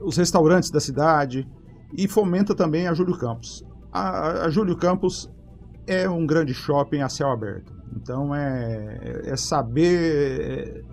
os 0.00 0.16
restaurantes 0.16 0.70
da 0.70 0.80
cidade, 0.80 1.46
e 1.92 2.08
fomenta 2.08 2.54
também 2.54 2.86
a 2.86 2.94
Júlio 2.94 3.18
Campos 3.18 3.68
a, 3.92 4.44
a 4.44 4.50
Júlio 4.50 4.76
Campos 4.76 5.30
é 5.90 6.08
um 6.08 6.24
grande 6.24 6.54
shopping 6.54 7.00
a 7.00 7.08
céu 7.08 7.30
aberto. 7.30 7.72
Então 7.96 8.34
é, 8.34 9.22
é 9.24 9.36
saber 9.36 10.84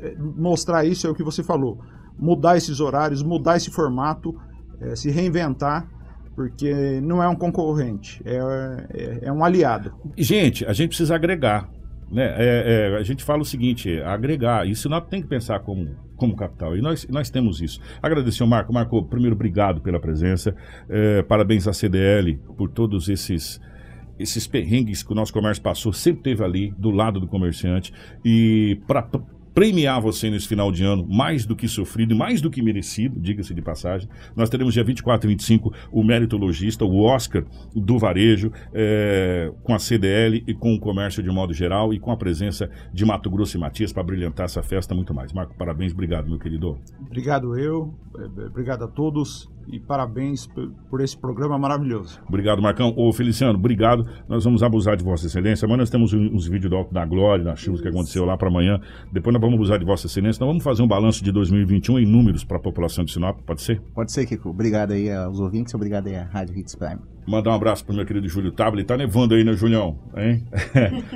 é, 0.00 0.08
é, 0.08 0.14
mostrar 0.18 0.84
isso 0.84 1.06
é 1.06 1.10
o 1.10 1.14
que 1.14 1.22
você 1.22 1.42
falou. 1.42 1.80
Mudar 2.18 2.56
esses 2.56 2.80
horários, 2.80 3.22
mudar 3.22 3.56
esse 3.56 3.70
formato, 3.70 4.34
é, 4.80 4.96
se 4.96 5.10
reinventar, 5.10 5.88
porque 6.34 7.00
não 7.00 7.22
é 7.22 7.28
um 7.28 7.36
concorrente, 7.36 8.20
é, 8.24 8.36
é, 8.90 9.18
é 9.22 9.32
um 9.32 9.44
aliado. 9.44 9.94
Gente, 10.16 10.64
a 10.66 10.72
gente 10.72 10.88
precisa 10.88 11.14
agregar. 11.14 11.70
Né? 12.10 12.34
É, 12.36 12.92
é, 12.92 12.96
a 12.96 13.02
gente 13.02 13.24
fala 13.24 13.42
o 13.42 13.44
seguinte, 13.44 14.00
agregar. 14.02 14.66
Isso 14.66 14.88
nós 14.88 15.04
tem 15.08 15.22
que 15.22 15.28
pensar 15.28 15.60
como, 15.60 15.96
como 16.16 16.36
capital. 16.36 16.76
E 16.76 16.82
nós, 16.82 17.06
nós 17.08 17.30
temos 17.30 17.60
isso. 17.60 17.80
Agradecer 18.02 18.42
ao 18.42 18.48
Marco. 18.48 18.72
Marco, 18.72 19.02
primeiro, 19.04 19.34
obrigado 19.34 19.80
pela 19.80 20.00
presença. 20.00 20.54
É, 20.88 21.22
parabéns 21.22 21.66
à 21.66 21.72
CDL 21.72 22.36
por 22.56 22.68
todos 22.68 23.08
esses 23.08 23.60
esses 24.18 24.46
perrengues 24.46 25.02
que 25.02 25.12
o 25.12 25.14
nosso 25.14 25.32
comércio 25.32 25.62
passou, 25.62 25.92
sempre 25.92 26.22
teve 26.22 26.44
ali 26.44 26.74
do 26.78 26.90
lado 26.90 27.20
do 27.20 27.26
comerciante. 27.26 27.92
E 28.24 28.78
para 28.86 29.02
premiar 29.54 30.00
você 30.00 30.28
nesse 30.28 30.48
final 30.48 30.72
de 30.72 30.84
ano, 30.84 31.06
mais 31.08 31.46
do 31.46 31.54
que 31.54 31.68
sofrido 31.68 32.12
e 32.12 32.18
mais 32.18 32.40
do 32.40 32.50
que 32.50 32.60
merecido, 32.60 33.20
diga-se 33.20 33.54
de 33.54 33.62
passagem. 33.62 34.08
Nós 34.34 34.50
teremos 34.50 34.74
dia 34.74 34.82
24 34.82 35.28
e 35.28 35.32
25 35.32 35.72
o 35.92 36.02
meritologista, 36.02 36.84
o 36.84 37.02
Oscar 37.02 37.44
do 37.74 37.96
varejo, 37.96 38.50
é, 38.72 39.52
com 39.62 39.72
a 39.72 39.78
CDL 39.78 40.42
e 40.46 40.52
com 40.52 40.74
o 40.74 40.80
comércio 40.80 41.22
de 41.22 41.30
modo 41.30 41.54
geral 41.54 41.94
e 41.94 42.00
com 42.00 42.10
a 42.10 42.16
presença 42.16 42.68
de 42.92 43.04
Mato 43.04 43.30
Grosso 43.30 43.56
e 43.56 43.60
Matias 43.60 43.92
para 43.92 44.02
brilhantar 44.02 44.46
essa 44.46 44.62
festa 44.62 44.94
muito 44.94 45.14
mais. 45.14 45.32
Marco, 45.32 45.54
parabéns, 45.56 45.92
obrigado, 45.92 46.28
meu 46.28 46.38
querido. 46.38 46.76
Obrigado 47.00 47.56
eu, 47.56 47.94
é, 48.18 48.46
obrigado 48.46 48.82
a 48.82 48.88
todos 48.88 49.53
e 49.68 49.78
parabéns 49.78 50.48
por 50.90 51.00
esse 51.00 51.16
programa 51.16 51.58
maravilhoso. 51.58 52.20
Obrigado, 52.28 52.60
Marcão. 52.60 52.92
Ô, 52.96 53.12
Feliciano, 53.12 53.58
obrigado. 53.58 54.06
Nós 54.28 54.44
vamos 54.44 54.62
abusar 54.62 54.96
de 54.96 55.04
Vossa 55.04 55.26
Excelência. 55.26 55.66
Amanhã 55.66 55.78
nós 55.78 55.90
temos 55.90 56.12
uns 56.12 56.46
vídeos 56.46 56.70
do 56.70 56.76
Alto 56.76 56.92
da 56.92 57.04
Glória, 57.04 57.44
das 57.44 57.60
chuvas 57.60 57.80
que 57.80 57.88
aconteceu 57.88 58.24
lá 58.24 58.36
para 58.36 58.48
amanhã. 58.48 58.80
Depois 59.12 59.32
nós 59.32 59.40
vamos 59.40 59.56
abusar 59.56 59.78
de 59.78 59.84
Vossa 59.84 60.06
Excelência. 60.06 60.40
Nós 60.40 60.48
vamos 60.48 60.64
fazer 60.64 60.82
um 60.82 60.88
balanço 60.88 61.22
de 61.22 61.32
2021 61.32 61.98
em 61.98 62.06
números 62.06 62.44
para 62.44 62.56
a 62.56 62.60
população 62.60 63.04
de 63.04 63.12
Sinop, 63.12 63.38
pode 63.46 63.62
ser? 63.62 63.80
Pode 63.94 64.12
ser, 64.12 64.26
Kiko. 64.26 64.50
Obrigado 64.50 64.92
aí 64.92 65.10
aos 65.12 65.40
ouvintes, 65.40 65.74
obrigado 65.74 66.06
aí 66.06 66.16
à 66.16 66.24
Rádio 66.24 66.58
Hits 66.58 66.74
Prime. 66.74 66.98
Mandar 67.26 67.52
um 67.52 67.54
abraço 67.54 67.84
pro 67.84 67.94
meu 67.94 68.04
querido 68.04 68.28
Júlio 68.28 68.52
Tablet. 68.52 68.86
Tá 68.86 68.96
nevando 68.96 69.34
aí, 69.34 69.42
né, 69.44 69.54
Julião? 69.54 69.98
Hein? 70.16 70.44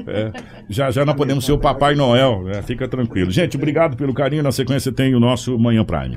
É. 0.06 0.32
Já 0.68 0.90
já 0.90 1.04
nós 1.04 1.14
podemos 1.14 1.44
ser 1.44 1.52
o 1.52 1.58
Papai 1.58 1.94
Noel, 1.94 2.44
né? 2.44 2.62
Fica 2.62 2.88
tranquilo. 2.88 3.30
Gente, 3.30 3.56
obrigado 3.56 3.96
pelo 3.96 4.14
carinho. 4.14 4.42
Na 4.42 4.52
sequência 4.52 4.90
tem 4.90 5.14
o 5.14 5.20
nosso 5.20 5.58
Manhã 5.58 5.84
Prime. 5.84 6.16